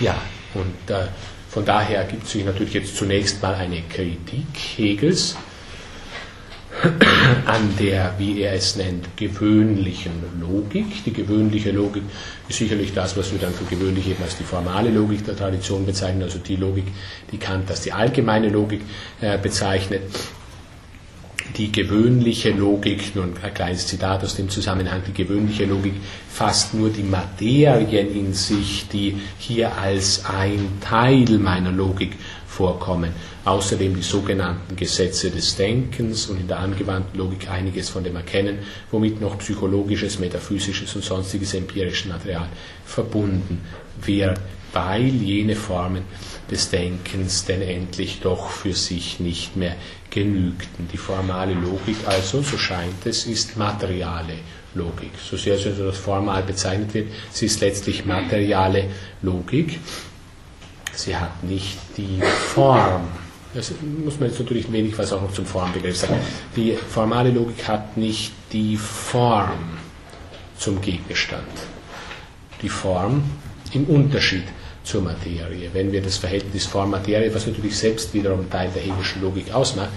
Ja, 0.00 0.16
und 0.54 0.90
äh, 0.90 1.06
von 1.50 1.64
daher 1.64 2.04
gibt 2.04 2.28
sich 2.28 2.44
natürlich 2.44 2.74
jetzt 2.74 2.96
zunächst 2.96 3.42
mal 3.42 3.54
eine 3.54 3.82
Kritik 3.82 4.46
Hegels 4.76 5.36
an 7.46 7.74
der, 7.80 8.14
wie 8.18 8.40
er 8.42 8.52
es 8.52 8.76
nennt, 8.76 9.16
gewöhnlichen 9.16 10.12
Logik. 10.40 11.04
Die 11.04 11.12
gewöhnliche 11.12 11.72
Logik 11.72 12.04
ist 12.48 12.58
sicherlich 12.58 12.92
das, 12.94 13.16
was 13.16 13.32
wir 13.32 13.38
dann 13.38 13.52
für 13.52 13.64
gewöhnlich 13.64 14.08
eben 14.08 14.22
als 14.22 14.36
die 14.36 14.44
formale 14.44 14.90
Logik 14.90 15.24
der 15.24 15.36
Tradition 15.36 15.84
bezeichnen, 15.84 16.22
also 16.22 16.38
die 16.38 16.56
Logik, 16.56 16.86
die 17.32 17.38
Kant 17.38 17.70
als 17.70 17.80
die 17.80 17.92
allgemeine 17.92 18.48
Logik 18.48 18.82
äh, 19.20 19.38
bezeichnet 19.38 20.02
die 21.56 21.72
gewöhnliche 21.72 22.50
Logik, 22.50 23.14
nur 23.14 23.24
ein 23.24 23.54
kleines 23.54 23.86
Zitat 23.86 24.22
aus 24.22 24.36
dem 24.36 24.48
Zusammenhang, 24.48 25.02
die 25.06 25.12
gewöhnliche 25.12 25.64
Logik 25.64 25.94
fasst 26.30 26.74
nur 26.74 26.90
die 26.90 27.02
Materien 27.02 28.14
in 28.14 28.34
sich, 28.34 28.86
die 28.92 29.16
hier 29.38 29.76
als 29.76 30.24
ein 30.26 30.78
Teil 30.80 31.38
meiner 31.38 31.72
Logik 31.72 32.16
vorkommen. 32.46 33.12
Außerdem 33.44 33.94
die 33.94 34.02
sogenannten 34.02 34.76
Gesetze 34.76 35.30
des 35.30 35.56
Denkens 35.56 36.26
und 36.26 36.40
in 36.40 36.48
der 36.48 36.58
angewandten 36.58 37.18
Logik 37.18 37.48
einiges 37.48 37.88
von 37.88 38.04
dem 38.04 38.16
Erkennen, 38.16 38.58
womit 38.90 39.20
noch 39.20 39.38
psychologisches, 39.38 40.18
metaphysisches 40.18 40.94
und 40.94 41.04
sonstiges 41.04 41.54
empirisches 41.54 42.06
Material 42.06 42.48
verbunden 42.84 43.60
wird, 44.02 44.40
weil 44.72 45.06
jene 45.06 45.56
Formen 45.56 46.02
des 46.50 46.70
Denkens 46.70 47.44
denn 47.44 47.62
endlich 47.62 48.20
doch 48.20 48.50
für 48.50 48.74
sich 48.74 49.20
nicht 49.20 49.56
mehr 49.56 49.76
genügten. 50.10 50.88
Die 50.92 50.96
formale 50.96 51.54
Logik 51.54 51.96
also, 52.06 52.42
so 52.42 52.58
scheint 52.58 53.04
es, 53.04 53.26
ist 53.26 53.56
materiale 53.56 54.34
Logik. 54.74 55.12
So 55.22 55.36
sehr 55.36 55.58
sie 55.58 55.72
das 55.72 55.98
formal 55.98 56.42
bezeichnet 56.42 56.94
wird, 56.94 57.08
sie 57.30 57.46
ist 57.46 57.60
letztlich 57.60 58.04
materiale 58.04 58.84
Logik. 59.22 59.78
Sie 60.94 61.16
hat 61.16 61.44
nicht 61.44 61.78
die 61.96 62.20
Form. 62.54 63.02
Das 63.54 63.72
muss 64.04 64.18
man 64.18 64.28
jetzt 64.28 64.38
natürlich 64.40 64.70
wenig 64.70 64.98
was 64.98 65.12
auch 65.12 65.22
noch 65.22 65.32
zum 65.32 65.46
Formbegriff 65.46 65.96
sagen. 65.96 66.18
Die 66.56 66.72
formale 66.74 67.30
Logik 67.30 67.66
hat 67.66 67.96
nicht 67.96 68.32
die 68.52 68.76
Form 68.76 69.78
zum 70.58 70.80
Gegenstand. 70.80 71.46
Die 72.62 72.68
Form 72.68 73.22
im 73.72 73.84
Unterschied 73.84 74.44
zur 74.88 75.02
Materie. 75.02 75.68
Wenn 75.72 75.92
wir 75.92 76.00
das 76.00 76.16
Verhältnis 76.16 76.64
Form-Materie, 76.64 77.34
was 77.34 77.46
natürlich 77.46 77.76
selbst 77.76 78.14
wiederum 78.14 78.48
Teil 78.48 78.70
der 78.74 78.82
Hegelischen 78.82 79.20
Logik 79.20 79.52
ausmacht, 79.52 79.90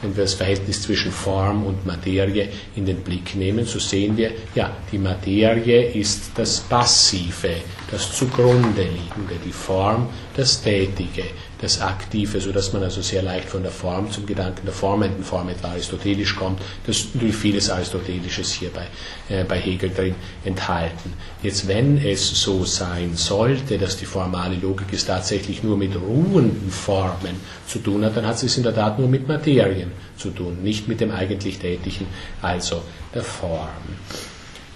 wenn 0.00 0.16
wir 0.16 0.24
das 0.24 0.34
Verhältnis 0.34 0.80
zwischen 0.82 1.12
Form 1.12 1.66
und 1.66 1.84
Materie 1.84 2.48
in 2.74 2.86
den 2.86 3.02
Blick 3.02 3.34
nehmen, 3.36 3.66
so 3.66 3.78
sehen 3.78 4.16
wir, 4.16 4.30
ja, 4.54 4.74
die 4.90 4.98
Materie 4.98 5.90
ist 5.92 6.30
das 6.34 6.60
Passive, 6.60 7.56
das 7.90 8.16
zugrunde 8.16 8.82
liegende, 8.82 9.34
die 9.44 9.52
Form 9.52 10.08
das 10.34 10.62
Tätige, 10.62 11.24
das 11.60 11.80
Aktive, 11.80 12.40
sodass 12.40 12.72
man 12.72 12.82
also 12.82 13.02
sehr 13.02 13.22
leicht 13.22 13.48
von 13.48 13.62
der 13.62 13.72
Form 13.72 14.10
zum 14.10 14.26
Gedanken 14.26 14.64
der 14.64 14.74
formenden 14.74 15.24
Form 15.24 15.48
etwa 15.48 15.68
aristotelisch 15.68 16.36
kommt. 16.36 16.60
Das 16.86 16.98
ist 16.98 17.14
natürlich 17.14 17.36
vieles 17.36 17.70
Aristotelisches 17.70 18.52
hier 18.52 18.70
bei, 18.70 18.86
äh, 19.34 19.44
bei 19.44 19.58
Hegel 19.58 19.90
drin 19.90 20.14
enthalten. 20.44 21.12
Jetzt, 21.42 21.66
wenn 21.66 21.98
es 21.98 22.28
so 22.40 22.64
sein 22.64 23.16
sollte, 23.16 23.78
dass 23.78 23.96
die 23.96 24.06
formale 24.06 24.56
Logik 24.56 24.92
es 24.92 25.04
tatsächlich 25.04 25.62
nur 25.62 25.76
mit 25.76 25.96
ruhenden 25.96 26.70
Formen 26.70 27.40
zu 27.66 27.80
tun 27.80 28.04
hat, 28.04 28.16
dann 28.16 28.26
hat 28.26 28.38
sie 28.38 28.46
es 28.46 28.56
in 28.56 28.62
der 28.62 28.74
Tat 28.74 28.98
nur 28.98 29.08
mit 29.08 29.26
Materien 29.26 29.90
zu 30.16 30.30
tun, 30.30 30.62
nicht 30.62 30.86
mit 30.86 31.00
dem 31.00 31.10
eigentlich 31.10 31.58
Tätigen, 31.58 32.06
also 32.40 32.82
der 33.14 33.22
Form. 33.22 33.68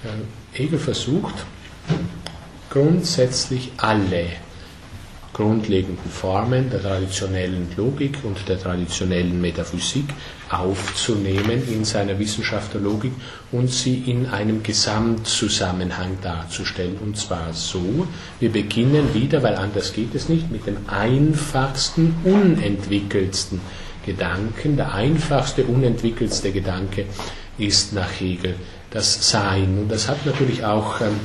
Äh, 0.04 0.58
Hegel 0.58 0.78
versucht 0.78 1.34
grundsätzlich 2.70 3.70
alle 3.76 4.26
grundlegenden 5.32 6.10
Formen 6.10 6.68
der 6.70 6.82
traditionellen 6.82 7.68
Logik 7.76 8.18
und 8.22 8.48
der 8.48 8.60
traditionellen 8.60 9.40
Metaphysik 9.40 10.04
aufzunehmen 10.50 11.66
in 11.68 11.84
seiner 11.84 12.18
Wissenschaft 12.18 12.74
der 12.74 12.82
Logik 12.82 13.12
und 13.50 13.70
sie 13.70 14.02
in 14.06 14.26
einem 14.26 14.62
Gesamtzusammenhang 14.62 16.18
darzustellen. 16.20 16.98
Und 16.98 17.16
zwar 17.16 17.52
so, 17.54 18.06
wir 18.40 18.52
beginnen 18.52 19.14
wieder, 19.14 19.42
weil 19.42 19.56
anders 19.56 19.94
geht 19.94 20.14
es 20.14 20.28
nicht, 20.28 20.50
mit 20.50 20.66
dem 20.66 20.76
einfachsten, 20.88 22.14
unentwickeltsten 22.24 23.60
Gedanken. 24.04 24.76
Der 24.76 24.92
einfachste, 24.92 25.64
unentwickelste 25.64 26.52
Gedanke 26.52 27.06
ist 27.56 27.94
nach 27.94 28.10
Hegel 28.20 28.56
das 28.90 29.30
Sein. 29.30 29.78
Und 29.78 29.88
das 29.90 30.08
hat 30.08 30.26
natürlich 30.26 30.64
auch 30.64 31.00
ähm, 31.00 31.18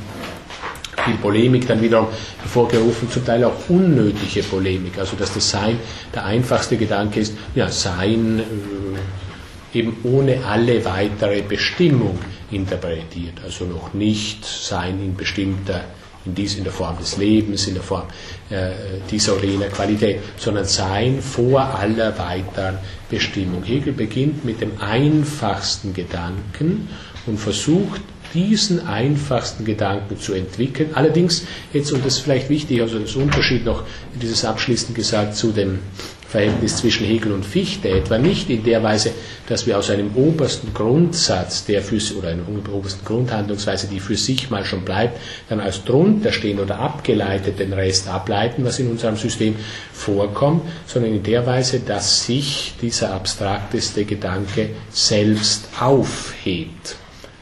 viel 1.04 1.16
Polemik 1.16 1.68
dann 1.68 1.82
wiederum 1.82 2.08
hervorgerufen, 2.42 3.10
zum 3.10 3.26
Teil 3.26 3.44
auch 3.44 3.70
unnötige 3.70 4.44
Polemik. 4.44 4.98
Also 4.98 5.16
dass 5.16 5.34
das 5.34 5.50
Sein 5.50 5.80
der 6.14 6.26
einfachste 6.26 6.78
Gedanke 6.78 7.20
ist, 7.20 7.34
ja, 7.56 7.70
Sein 7.70 8.40
äh, 8.40 9.78
eben 9.78 9.98
ohne 10.04 10.44
alle 10.46 10.84
weitere 10.86 11.42
Bestimmung 11.42 12.18
interpretiert. 12.52 13.36
Also 13.44 13.66
noch 13.66 13.94
nicht 13.94 14.46
Sein 14.46 15.02
in 15.04 15.16
bestimmter 15.16 15.84
in, 16.26 16.36
dies, 16.36 16.56
in 16.56 16.64
der 16.64 16.74
Form 16.74 16.98
des 16.98 17.18
Lebens, 17.18 17.68
in 17.68 17.76
der 17.76 17.84
Form 17.84 18.04
äh, 18.50 18.72
dieser 19.10 19.36
oder 19.36 19.46
jener 19.46 19.68
Qualität, 19.68 20.20
sondern 20.38 20.66
Sein 20.66 21.22
vor 21.22 21.62
aller 21.62 22.18
weiteren 22.18 22.80
Bestimmung. 23.10 23.64
Hegel 23.64 23.94
beginnt 23.94 24.44
mit 24.44 24.62
dem 24.62 24.80
einfachsten 24.82 25.94
Gedanken 25.94 26.90
und 27.26 27.40
versucht 27.40 28.02
diesen 28.34 28.86
einfachsten 28.88 29.66
Gedanken 29.66 30.20
zu 30.20 30.34
entwickeln. 30.34 30.92
Allerdings, 30.94 31.44
jetzt, 31.74 31.92
und 31.92 32.06
das 32.06 32.16
ist 32.16 32.20
vielleicht 32.22 32.50
wichtig, 32.50 32.82
also 32.82 33.00
das 33.00 33.16
Unterschied 33.16 33.66
noch, 33.66 33.84
dieses 34.22 34.46
abschließend 34.46 34.96
gesagt, 34.96 35.36
zu 35.36 35.52
dem 35.52 35.80
Verhältnis 36.28 36.76
zwischen 36.78 37.06
Hegel 37.08 37.32
und 37.32 37.46
Fichte, 37.46 37.88
etwa 37.90 38.18
nicht 38.18 38.50
in 38.50 38.64
der 38.64 38.84
Weise, 38.84 39.12
dass 39.48 39.66
wir 39.66 39.78
aus 39.78 39.90
einem 39.90 40.14
obersten 40.16 40.74
Grundsatz, 40.74 41.64
der 41.66 41.82
für, 41.82 41.98
oder 42.18 42.28
einer 42.30 42.44
obersten 42.74 43.06
Grundhandlungsweise, 43.06 43.88
die 43.88 44.02
für 44.02 44.18
sich 44.18 44.50
mal 44.50 44.66
schon 44.66 44.84
bleibt, 44.84 45.20
dann 45.48 45.62
als 45.62 45.86
drunter 45.86 46.34
stehen 46.34 46.60
oder 46.60 46.80
abgeleitet 46.80 47.60
den 47.60 47.72
Rest 47.72 48.10
ableiten, 48.10 48.66
was 48.66 48.78
in 48.80 48.90
unserem 48.90 49.16
System 49.16 49.56
vorkommt, 49.94 50.64
sondern 50.86 51.14
in 51.14 51.24
der 51.24 51.46
Weise, 51.46 51.80
dass 51.80 52.26
sich 52.26 52.74
dieser 52.82 53.14
abstrakteste 53.14 54.04
Gedanke 54.04 54.72
selbst 54.92 55.70
aufhebt. 55.80 56.98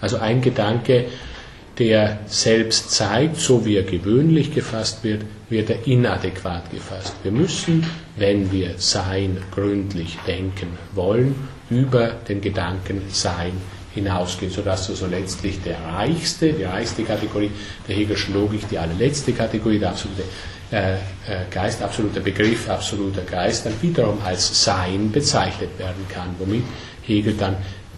Also 0.05 0.17
ein 0.17 0.39
Gedanke, 0.39 1.05
der 1.79 2.19
selbst 2.27 2.91
zeigt, 2.91 3.37
so 3.37 3.65
wie 3.65 3.75
er 3.75 3.81
gewöhnlich 3.81 4.53
gefasst 4.53 5.03
wird, 5.03 5.23
wird 5.49 5.71
er 5.71 5.87
inadäquat 5.87 6.69
gefasst. 6.69 7.15
Wir 7.23 7.31
müssen, 7.31 7.83
wenn 8.15 8.51
wir 8.51 8.75
Sein 8.77 9.37
gründlich 9.49 10.19
denken 10.27 10.67
wollen, 10.93 11.33
über 11.71 12.09
den 12.29 12.39
Gedanken 12.39 13.01
Sein 13.09 13.53
hinausgehen, 13.95 14.51
sodass 14.51 14.91
also 14.91 15.07
letztlich 15.07 15.59
der 15.63 15.77
reichste, 15.83 16.53
die 16.53 16.65
reichste 16.65 17.01
Kategorie 17.01 17.49
der 17.87 17.95
Hegelschen 17.95 18.35
Logik, 18.35 18.69
die 18.69 18.77
allerletzte 18.77 19.33
Kategorie, 19.33 19.79
der 19.79 19.89
absolute 19.89 20.21
äh, 20.71 20.93
äh, 20.93 20.97
Geist, 21.49 21.81
absoluter 21.81 22.19
Begriff, 22.19 22.69
absoluter 22.69 23.23
Geist, 23.23 23.65
dann 23.65 23.73
wiederum 23.81 24.19
als 24.23 24.63
Sein 24.63 25.11
bezeichnet 25.11 25.79
werden 25.79 26.05
kann, 26.09 26.35
womit 26.37 26.61
Hegel 27.01 27.33
dann 27.33 27.55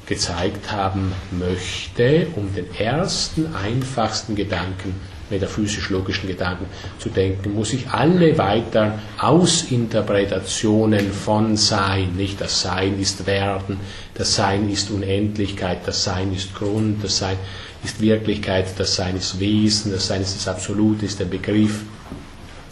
gezeigt 0.08 0.72
haben 0.72 1.12
möchte, 1.32 2.28
um 2.36 2.54
den 2.56 2.74
ersten, 2.76 3.54
einfachsten 3.54 4.36
Gedanken, 4.36 4.96
metaphysisch-logischen 5.30 6.28
Gedanken 6.28 6.66
zu 7.00 7.10
denken, 7.10 7.54
muss 7.54 7.74
ich 7.74 7.90
alle 7.90 8.38
weiteren 8.38 8.94
Ausinterpretationen 9.20 11.12
von 11.12 11.58
Sein, 11.58 12.14
nicht 12.16 12.40
das 12.40 12.62
Sein 12.62 12.98
ist 13.00 13.28
Werden, 13.28 13.82
das 14.14 14.36
Sein 14.36 14.70
ist 14.70 14.90
Unendlichkeit, 14.90 15.80
das 15.86 16.06
Sein 16.06 16.34
ist 16.34 16.56
Grund, 16.56 17.04
das 17.04 17.18
Sein 17.18 17.38
ist 17.84 18.00
Wirklichkeit, 18.00 18.68
das 18.78 18.96
Sein 18.96 19.18
ist 19.18 19.38
Wesen, 19.42 19.92
das 19.92 20.08
Sein 20.08 20.22
ist 20.22 20.38
das 20.38 20.48
Absolut, 20.48 21.04
ist 21.04 21.20
der 21.20 21.26
Begriff, 21.26 21.82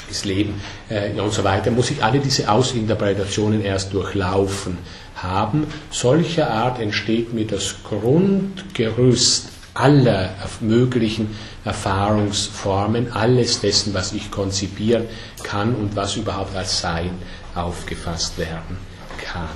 ist 0.09 0.23
Leben 0.23 0.61
äh, 0.87 1.11
und 1.19 1.33
so 1.33 1.43
weiter, 1.43 1.71
muss 1.71 1.91
ich 1.91 2.01
alle 2.01 2.19
diese 2.19 2.49
Ausinterpretationen 2.49 3.61
erst 3.65 3.93
durchlaufen 3.93 4.77
haben. 5.25 5.67
Solcher 5.91 6.49
Art 6.49 6.79
entsteht 6.79 7.33
mir 7.33 7.45
das 7.45 7.75
Grundgerüst 7.83 9.49
aller 9.73 10.33
möglichen 10.61 11.35
Erfahrungsformen, 11.65 13.11
alles 13.11 13.59
dessen, 13.59 13.93
was 13.93 14.13
ich 14.13 14.31
konzipieren 14.31 15.05
kann 15.43 15.75
und 15.75 15.95
was 15.95 16.15
überhaupt 16.15 16.55
als 16.55 16.79
Sein 16.79 17.11
aufgefasst 17.53 18.37
werden 18.37 18.77
kann. 19.17 19.49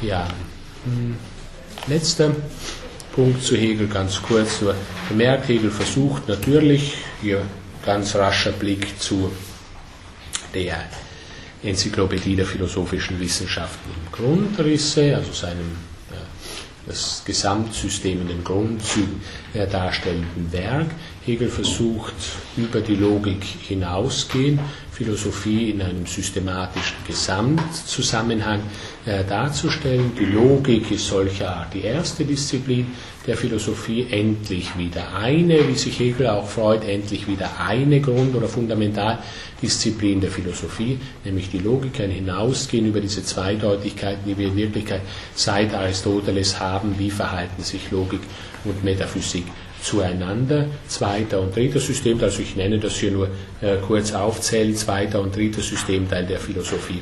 Ja, 0.00 0.28
hm, 0.84 1.16
letzter 1.86 2.32
Punkt 3.12 3.42
zu 3.42 3.56
Hegel 3.56 3.88
ganz 3.88 4.20
kurz 4.22 4.60
nur 4.60 4.74
bemerkt. 5.08 5.48
Hegel 5.48 5.70
versucht 5.70 6.28
natürlich, 6.28 6.98
hier 7.22 7.42
ganz 7.84 8.14
rascher 8.14 8.52
Blick 8.52 9.00
zu 9.00 9.32
der 10.54 10.84
Enzyklopädie 11.62 12.36
der 12.36 12.46
philosophischen 12.46 13.20
Wissenschaften 13.20 13.90
im 13.90 14.12
Grundrisse, 14.12 15.14
also 15.16 15.32
seinem 15.32 15.76
das 16.86 17.22
Gesamtsystem 17.24 18.22
in 18.22 18.28
den 18.28 18.44
Grundzügen 18.44 19.20
darstellenden 19.70 20.50
Werk. 20.52 20.86
Hegel 21.24 21.48
versucht 21.48 22.14
über 22.56 22.80
die 22.80 22.96
Logik 22.96 23.44
hinausgehen, 23.44 24.58
Philosophie 25.00 25.70
in 25.70 25.80
einem 25.80 26.04
systematischen 26.04 26.98
Gesamtzusammenhang 27.06 28.60
äh, 29.06 29.24
darzustellen. 29.24 30.12
Die 30.14 30.26
Logik 30.26 30.90
ist 30.90 31.06
solcher 31.06 31.56
Art 31.56 31.72
die 31.72 31.84
erste 31.84 32.26
Disziplin 32.26 32.86
der 33.26 33.38
Philosophie, 33.38 34.08
endlich 34.10 34.76
wieder 34.76 35.16
eine, 35.16 35.66
wie 35.66 35.74
sich 35.74 35.98
Hegel 35.98 36.26
auch 36.26 36.46
freut, 36.46 36.86
endlich 36.86 37.26
wieder 37.26 37.48
eine 37.66 38.02
Grund- 38.02 38.34
oder 38.34 38.46
Fundamentaldisziplin 38.46 40.20
der 40.20 40.30
Philosophie, 40.30 40.98
nämlich 41.24 41.48
die 41.50 41.60
Logik, 41.60 41.98
ein 41.98 42.10
Hinausgehen 42.10 42.84
über 42.84 43.00
diese 43.00 43.24
Zweideutigkeiten, 43.24 44.26
die 44.26 44.36
wir 44.36 44.48
in 44.48 44.56
Wirklichkeit 44.56 45.00
seit 45.34 45.72
Aristoteles 45.72 46.60
haben, 46.60 46.98
wie 46.98 47.10
verhalten 47.10 47.62
sich 47.62 47.90
Logik 47.90 48.20
und 48.66 48.84
Metaphysik 48.84 49.46
zueinander. 49.82 50.66
Zweiter 50.88 51.40
und 51.40 51.54
dritter 51.54 51.80
System, 51.80 52.20
also 52.20 52.42
ich 52.42 52.56
nenne 52.56 52.78
das 52.78 52.96
hier 52.96 53.10
nur 53.10 53.28
äh, 53.60 53.76
kurz 53.86 54.12
aufzählen, 54.12 54.74
zweiter 54.76 55.20
und 55.20 55.34
dritter 55.34 55.62
Systemteil 55.62 56.26
der 56.26 56.38
Philosophie 56.38 57.00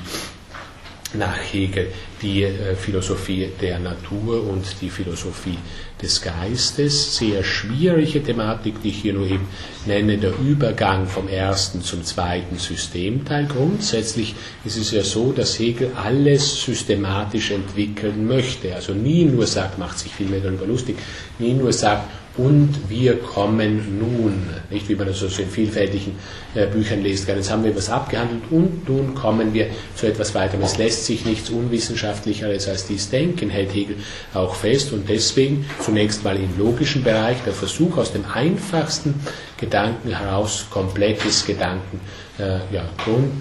nach 1.15 1.39
Hegel 1.53 1.89
die 2.21 2.43
äh, 2.43 2.75
Philosophie 2.75 3.49
der 3.61 3.79
Natur 3.79 4.47
und 4.47 4.65
die 4.81 4.91
Philosophie 4.91 5.59
des 6.03 6.21
Geistes. 6.21 7.17
Sehr 7.17 7.43
schwierige 7.45 8.23
Thematik, 8.23 8.83
die 8.83 8.89
ich 8.89 8.99
hier 8.99 9.15
nur 9.15 9.27
eben 9.27 9.49
nenne, 9.87 10.19
der 10.19 10.33
Übergang 10.39 11.07
vom 11.07 11.29
ersten 11.29 11.83
zum 11.83 12.05
zweiten 12.05 12.59
Systemteil. 12.59 13.47
Grundsätzlich 13.47 14.35
ist 14.65 14.77
es 14.77 14.91
ja 14.91 15.03
so, 15.03 15.33
dass 15.33 15.59
Hegel 15.59 15.93
alles 15.97 16.63
systematisch 16.63 17.53
entwickeln 17.53 18.27
möchte. 18.27 18.75
Also 18.75 18.93
nie 18.93 19.25
nur 19.25 19.47
sagt, 19.47 19.79
macht 19.79 19.99
sich 19.99 20.13
vielmehr 20.13 20.41
darüber 20.41 20.67
lustig, 20.67 20.97
nie 21.39 21.55
nur 21.55 21.73
sagt, 21.73 22.11
und 22.39 22.89
wir 22.89 23.19
kommen 23.19 23.99
nun, 23.99 24.49
nicht 24.71 24.89
wie 24.89 24.95
man 24.95 25.09
das 25.09 25.19
so 25.19 25.27
in 25.27 25.51
vielfältigen 25.51 26.13
äh, 26.55 26.67
Büchern 26.67 27.03
liest, 27.03 27.29
jetzt 27.29 27.51
haben 27.51 27.65
wir 27.65 27.75
was 27.77 27.91
abgehandelt 27.91 28.43
und 28.51 28.89
nun 28.89 29.15
kommen 29.15 29.53
wir 29.53 29.67
zu 29.97 30.07
etwas 30.07 30.35
weiterem. 30.35 30.63
Es 30.63 30.79
lässt 30.79 31.05
sich 31.05 31.25
nichts 31.27 31.51
unwissenschaftlicheres 31.51 32.69
als 32.69 32.87
dies 32.87 33.11
denken, 33.11 33.51
hält 33.51 33.75
Hegel 33.75 33.97
auch 34.35 34.55
fest 34.55 34.93
und 34.93 35.09
deswegen 35.09 35.67
zunächst 35.81 36.23
mal 36.23 36.37
im 36.37 36.57
logischen 36.57 37.03
Bereich 37.03 37.39
der 37.45 37.53
Versuch 37.53 37.99
aus 37.99 38.13
dem 38.13 38.25
einfachsten 38.33 39.15
Gedanken 39.57 40.17
heraus 40.17 40.67
komplettes 40.71 41.45
Gedanken, 41.45 42.01
äh, 42.39 42.59
ja, 42.73 42.89
Grund, 43.05 43.33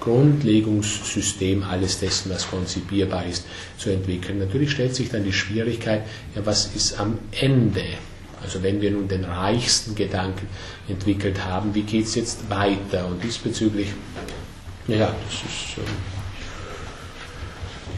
Grundlegungssystem 0.00 1.62
alles 1.62 2.00
dessen, 2.00 2.30
was 2.30 2.48
konzipierbar 2.48 3.26
ist, 3.26 3.44
zu 3.76 3.90
entwickeln. 3.90 4.38
Natürlich 4.38 4.70
stellt 4.70 4.94
sich 4.94 5.10
dann 5.10 5.24
die 5.24 5.32
Schwierigkeit, 5.32 6.02
ja, 6.34 6.46
was 6.46 6.74
ist 6.74 6.98
am 6.98 7.18
Ende? 7.32 7.82
Also 8.42 8.62
wenn 8.62 8.80
wir 8.80 8.90
nun 8.90 9.08
den 9.08 9.24
reichsten 9.24 9.94
Gedanken 9.94 10.46
entwickelt 10.88 11.44
haben, 11.44 11.74
wie 11.74 11.82
geht 11.82 12.04
es 12.04 12.14
jetzt 12.14 12.48
weiter? 12.50 13.06
Und 13.06 13.22
diesbezüglich, 13.22 13.88
ja, 14.88 15.14
das 15.26 15.34
ist, 15.34 15.78
ähm, 15.78 15.84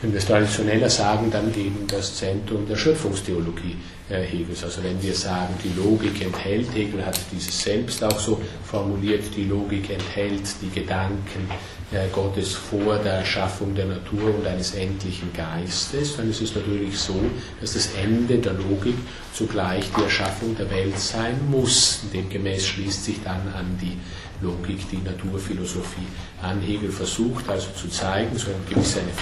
wenn 0.00 0.12
wir 0.12 0.18
es 0.18 0.26
traditioneller 0.26 0.88
sagen, 0.88 1.30
dann 1.30 1.52
eben 1.54 1.86
das 1.88 2.16
Zentrum 2.16 2.66
der 2.68 2.76
Schöpfungstheologie 2.76 3.76
Hegels. 4.16 4.64
Also 4.64 4.82
wenn 4.82 5.00
wir 5.02 5.14
sagen, 5.14 5.54
die 5.62 5.78
Logik 5.78 6.22
enthält, 6.22 6.74
Hegel 6.74 7.04
hat 7.04 7.18
dieses 7.32 7.60
selbst 7.60 8.02
auch 8.02 8.18
so 8.18 8.40
formuliert, 8.64 9.24
die 9.36 9.44
Logik 9.44 9.90
enthält 9.90 10.42
die 10.62 10.70
Gedanken 10.70 11.48
äh, 11.92 12.08
Gottes 12.12 12.54
vor 12.54 12.98
der 12.98 13.14
Erschaffung 13.14 13.74
der 13.74 13.86
Natur 13.86 14.34
und 14.34 14.46
eines 14.46 14.74
endlichen 14.74 15.32
Geistes, 15.32 16.16
dann 16.16 16.30
ist 16.30 16.42
es 16.42 16.54
natürlich 16.54 16.98
so, 16.98 17.18
dass 17.60 17.74
das 17.74 17.90
Ende 17.94 18.38
der 18.38 18.54
Logik 18.54 18.94
zugleich 19.32 19.84
die 19.96 20.02
Erschaffung 20.02 20.56
der 20.56 20.70
Welt 20.70 20.98
sein 20.98 21.38
muss. 21.50 22.00
Demgemäß 22.12 22.66
schließt 22.66 23.04
sich 23.04 23.22
dann 23.22 23.40
an 23.54 23.78
die 23.80 23.96
Logik 24.40 24.88
die 24.90 24.98
Naturphilosophie 24.98 26.06
an. 26.42 26.60
Hegel 26.60 26.90
versucht 26.90 27.48
also 27.48 27.68
zu 27.74 27.88
zeigen, 27.88 28.36
so 28.36 28.48
eine 28.48 28.60
gewisse 28.68 29.00
eine 29.00 29.12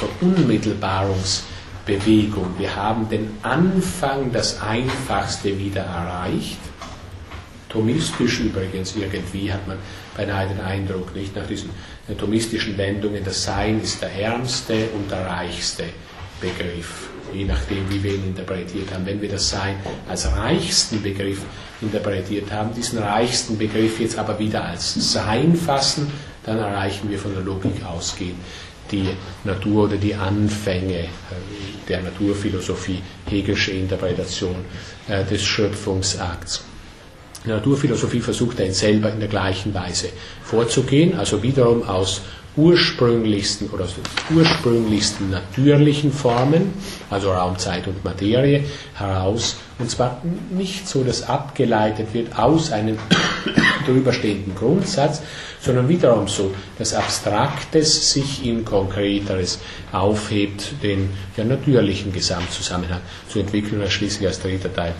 Verunmittelbarungsbewegung. 1.86 2.58
Wir 2.58 2.74
haben 2.74 3.08
den 3.08 3.38
Anfang, 3.42 4.32
das 4.32 4.60
Einfachste 4.60 5.58
wieder 5.58 5.82
erreicht. 5.82 6.58
Thomistisch 7.68 8.40
übrigens 8.40 8.94
irgendwie 8.96 9.52
hat 9.52 9.66
man 9.66 9.78
beinahe 10.16 10.48
den 10.48 10.60
Eindruck, 10.60 11.14
nicht 11.14 11.36
nach 11.36 11.46
diesen 11.46 11.70
thomistischen 12.18 12.76
Wendungen, 12.78 13.22
das 13.24 13.44
Sein 13.44 13.82
ist 13.82 14.00
der 14.02 14.12
ärmste 14.12 14.88
und 14.94 15.10
der 15.10 15.26
reichste 15.26 15.84
Begriff, 16.40 17.08
je 17.32 17.44
nachdem, 17.44 17.88
wie 17.90 18.02
wir 18.02 18.14
ihn 18.14 18.28
interpretiert 18.28 18.92
haben. 18.92 19.04
Wenn 19.04 19.20
wir 19.20 19.28
das 19.28 19.50
Sein 19.50 19.76
als 20.08 20.30
reichsten 20.32 21.02
Begriff 21.02 21.42
interpretiert 21.82 22.50
haben, 22.50 22.74
diesen 22.74 22.98
reichsten 22.98 23.58
Begriff 23.58 24.00
jetzt 24.00 24.18
aber 24.18 24.38
wieder 24.38 24.64
als 24.64 24.94
Sein 25.12 25.54
fassen, 25.54 26.10
dann 26.44 26.58
erreichen 26.58 27.10
wir 27.10 27.18
von 27.18 27.34
der 27.34 27.42
Logik 27.42 27.84
ausgehend 27.84 28.38
die 28.90 29.08
Natur 29.44 29.84
oder 29.84 29.96
die 29.96 30.14
Anfänge 30.14 31.00
äh, 31.00 31.08
der 31.88 32.02
Naturphilosophie, 32.02 33.02
Hegelsche 33.28 33.72
Interpretation 33.72 34.56
äh, 35.08 35.24
des 35.24 35.42
Schöpfungsakts. 35.44 36.64
Die 37.44 37.50
Naturphilosophie 37.50 38.20
versucht 38.20 38.58
er 38.60 38.72
selber 38.72 39.12
in 39.12 39.20
der 39.20 39.28
gleichen 39.28 39.72
Weise 39.72 40.08
vorzugehen, 40.42 41.16
also 41.16 41.42
wiederum 41.42 41.82
aus 41.84 42.22
ursprünglichsten 42.56 43.68
oder 43.70 43.86
ursprünglichsten 44.34 45.30
natürlichen 45.30 46.12
Formen, 46.12 46.72
also 47.10 47.32
Raum, 47.32 47.58
Zeit 47.58 47.86
und 47.86 48.02
Materie, 48.04 48.64
heraus. 48.94 49.56
Und 49.78 49.90
zwar 49.90 50.22
nicht 50.50 50.88
so, 50.88 51.04
dass 51.04 51.22
abgeleitet 51.22 52.14
wird 52.14 52.38
aus 52.38 52.72
einem 52.72 52.98
drüberstehenden 53.86 54.54
Grundsatz, 54.54 55.20
sondern 55.60 55.88
wiederum 55.88 56.28
so, 56.28 56.54
dass 56.78 56.94
Abstraktes 56.94 58.12
sich 58.12 58.44
in 58.46 58.64
Konkreteres 58.64 59.58
aufhebt, 59.92 60.82
den 60.82 61.10
ja, 61.36 61.44
natürlichen 61.44 62.12
Gesamtzusammenhang 62.12 63.00
zu 63.28 63.40
entwickeln 63.40 63.82
und 63.82 63.90
schließlich 63.90 64.26
als 64.26 64.40
dritter 64.40 64.72
Teil 64.72 64.94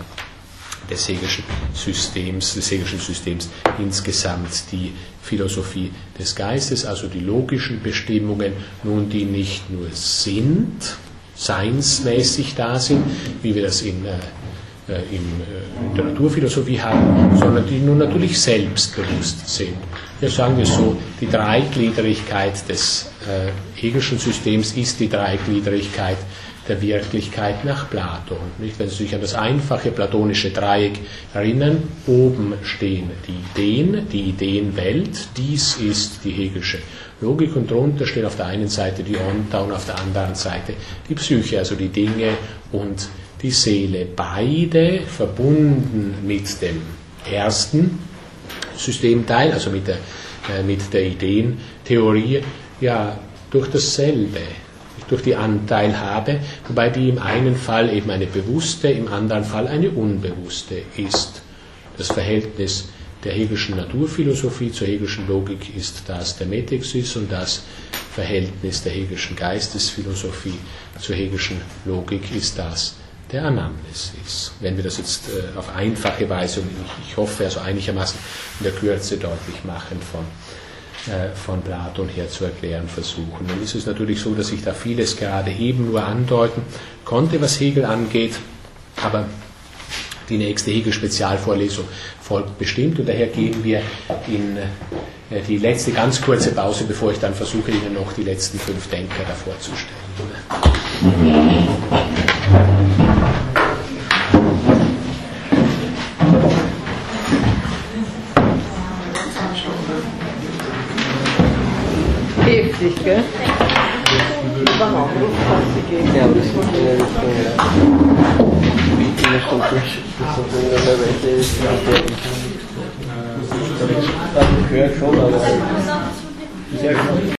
des 0.89 1.07
Hegelschen 1.07 1.43
Systems, 1.73 2.55
des 2.55 2.71
Hegelschen 2.71 2.99
Systems 2.99 3.49
insgesamt 3.79 4.71
die 4.71 4.93
Philosophie 5.21 5.91
des 6.17 6.35
Geistes, 6.35 6.85
also 6.85 7.07
die 7.07 7.19
logischen 7.19 7.81
Bestimmungen, 7.81 8.53
nun 8.83 9.09
die 9.09 9.25
nicht 9.25 9.69
nur 9.69 9.87
sind, 9.91 10.97
seinsmäßig 11.35 12.55
da 12.55 12.79
sind, 12.79 13.03
wie 13.41 13.53
wir 13.53 13.63
das 13.63 13.81
in, 13.81 14.05
äh, 14.05 14.11
äh 14.87 15.01
in, 15.11 15.15
äh, 15.15 15.89
in 15.89 15.95
der 15.95 16.05
Naturphilosophie 16.05 16.81
haben, 16.81 17.37
sondern 17.37 17.67
die 17.67 17.79
nun 17.79 17.99
natürlich 17.99 18.39
selbstbewusst 18.39 19.47
sind. 19.47 19.77
Wir 20.19 20.29
sagen 20.29 20.59
es 20.59 20.73
so, 20.73 20.97
die 21.21 21.27
Dreigliederigkeit 21.27 22.67
des 22.67 23.11
äh, 23.27 23.51
Hegelschen 23.79 24.17
Systems 24.17 24.71
ist 24.71 24.99
die 24.99 25.09
Dreigliederigkeit 25.09 26.17
der 26.67 26.81
Wirklichkeit 26.81 27.65
nach 27.65 27.89
Platon. 27.89 28.37
Nicht? 28.57 28.79
Wenn 28.79 28.89
Sie 28.89 28.95
sich 28.95 29.15
an 29.15 29.21
das 29.21 29.33
einfache 29.33 29.91
platonische 29.91 30.51
Dreieck 30.51 30.99
erinnern, 31.33 31.83
oben 32.05 32.53
stehen 32.63 33.09
die 33.27 33.61
Ideen, 33.61 34.07
die 34.11 34.29
Ideenwelt, 34.29 35.29
dies 35.37 35.77
ist 35.77 36.19
die 36.23 36.31
Hegelsche 36.31 36.79
Logik 37.19 37.55
und 37.55 37.71
drunter 37.71 38.05
steht 38.05 38.25
auf 38.25 38.35
der 38.35 38.45
einen 38.47 38.67
Seite 38.67 39.01
die 39.01 39.17
Onta 39.17 39.61
und 39.61 39.71
auf 39.71 39.85
der 39.85 39.97
anderen 39.99 40.35
Seite 40.35 40.73
die 41.09 41.15
Psyche, 41.15 41.57
also 41.57 41.75
die 41.75 41.87
Dinge 41.87 42.33
und 42.71 43.09
die 43.41 43.49
Seele. 43.49 44.05
Beide 44.15 45.01
verbunden 45.01 46.15
mit 46.23 46.61
dem 46.61 46.81
ersten 47.29 47.97
Systemteil, 48.75 49.51
also 49.51 49.71
mit 49.71 49.87
der, 49.87 49.95
äh, 49.95 50.61
mit 50.63 50.93
der 50.93 51.05
Ideentheorie, 51.05 52.41
ja 52.81 53.17
durch 53.49 53.69
dasselbe 53.69 54.41
durch 55.09 55.21
die 55.21 55.35
Anteilhabe, 55.35 56.39
wobei 56.67 56.89
die 56.89 57.09
im 57.09 57.19
einen 57.19 57.55
Fall 57.55 57.93
eben 57.93 58.09
eine 58.09 58.27
bewusste, 58.27 58.89
im 58.89 59.07
anderen 59.07 59.43
Fall 59.43 59.67
eine 59.67 59.89
unbewusste 59.89 60.81
ist. 60.95 61.41
Das 61.97 62.07
Verhältnis 62.07 62.89
der 63.23 63.33
Hegelschen 63.33 63.75
Naturphilosophie 63.75 64.71
zur 64.71 64.87
Hegelschen 64.87 65.27
Logik 65.27 65.75
ist 65.75 66.03
das 66.07 66.37
der 66.37 66.47
Metexis 66.47 67.15
und 67.15 67.31
das 67.31 67.63
Verhältnis 68.13 68.83
der 68.83 68.91
Hegelschen 68.91 69.35
Geistesphilosophie 69.35 70.57
zur 70.99 71.15
Hegelschen 71.15 71.61
Logik 71.85 72.35
ist 72.35 72.57
das 72.57 72.95
der 73.31 73.45
Anamnesis. 73.45 74.51
Wenn 74.59 74.77
wir 74.77 74.83
das 74.83 74.97
jetzt 74.97 75.29
äh, 75.29 75.57
auf 75.57 75.75
einfache 75.75 76.29
Weise 76.29 76.61
und 76.61 76.69
ich, 77.07 77.17
hoffe 77.17 77.45
also 77.45 77.59
einigermaßen 77.59 78.17
in 78.59 78.63
der 78.63 78.73
Kürze 78.73 79.17
deutlich 79.17 79.63
machen 79.65 79.99
von 80.01 80.25
von 81.35 81.61
Platon 81.61 82.09
her 82.09 82.29
zu 82.29 82.45
erklären 82.45 82.87
versuchen. 82.87 83.47
Nun 83.47 83.63
ist 83.63 83.75
es 83.75 83.85
natürlich 83.85 84.19
so, 84.19 84.33
dass 84.33 84.51
ich 84.51 84.63
da 84.63 84.73
vieles 84.73 85.15
gerade 85.15 85.51
eben 85.51 85.89
nur 85.91 86.03
andeuten 86.03 86.61
konnte, 87.05 87.39
was 87.41 87.59
Hegel 87.59 87.85
angeht, 87.85 88.35
aber 89.03 89.25
die 90.29 90.37
nächste 90.37 90.71
Hegel-Spezialvorlesung 90.71 91.85
folgt 92.21 92.57
bestimmt 92.57 92.99
und 92.99 93.07
daher 93.07 93.27
gehen 93.27 93.63
wir 93.63 93.81
in 94.27 94.57
äh, 94.57 95.41
die 95.47 95.57
letzte 95.57 95.91
ganz 95.91 96.21
kurze 96.21 96.51
Pause, 96.51 96.83
bevor 96.85 97.11
ich 97.11 97.19
dann 97.19 97.33
versuche, 97.33 97.71
Ihnen 97.71 97.93
noch 97.93 98.13
die 98.13 98.23
letzten 98.23 98.59
fünf 98.59 98.89
Denker 98.89 99.23
da 99.27 99.33
vorzustellen. 99.33 100.07
heftig, 101.01 101.66
gell? 113.07 113.23
Überhaupt 114.75 115.15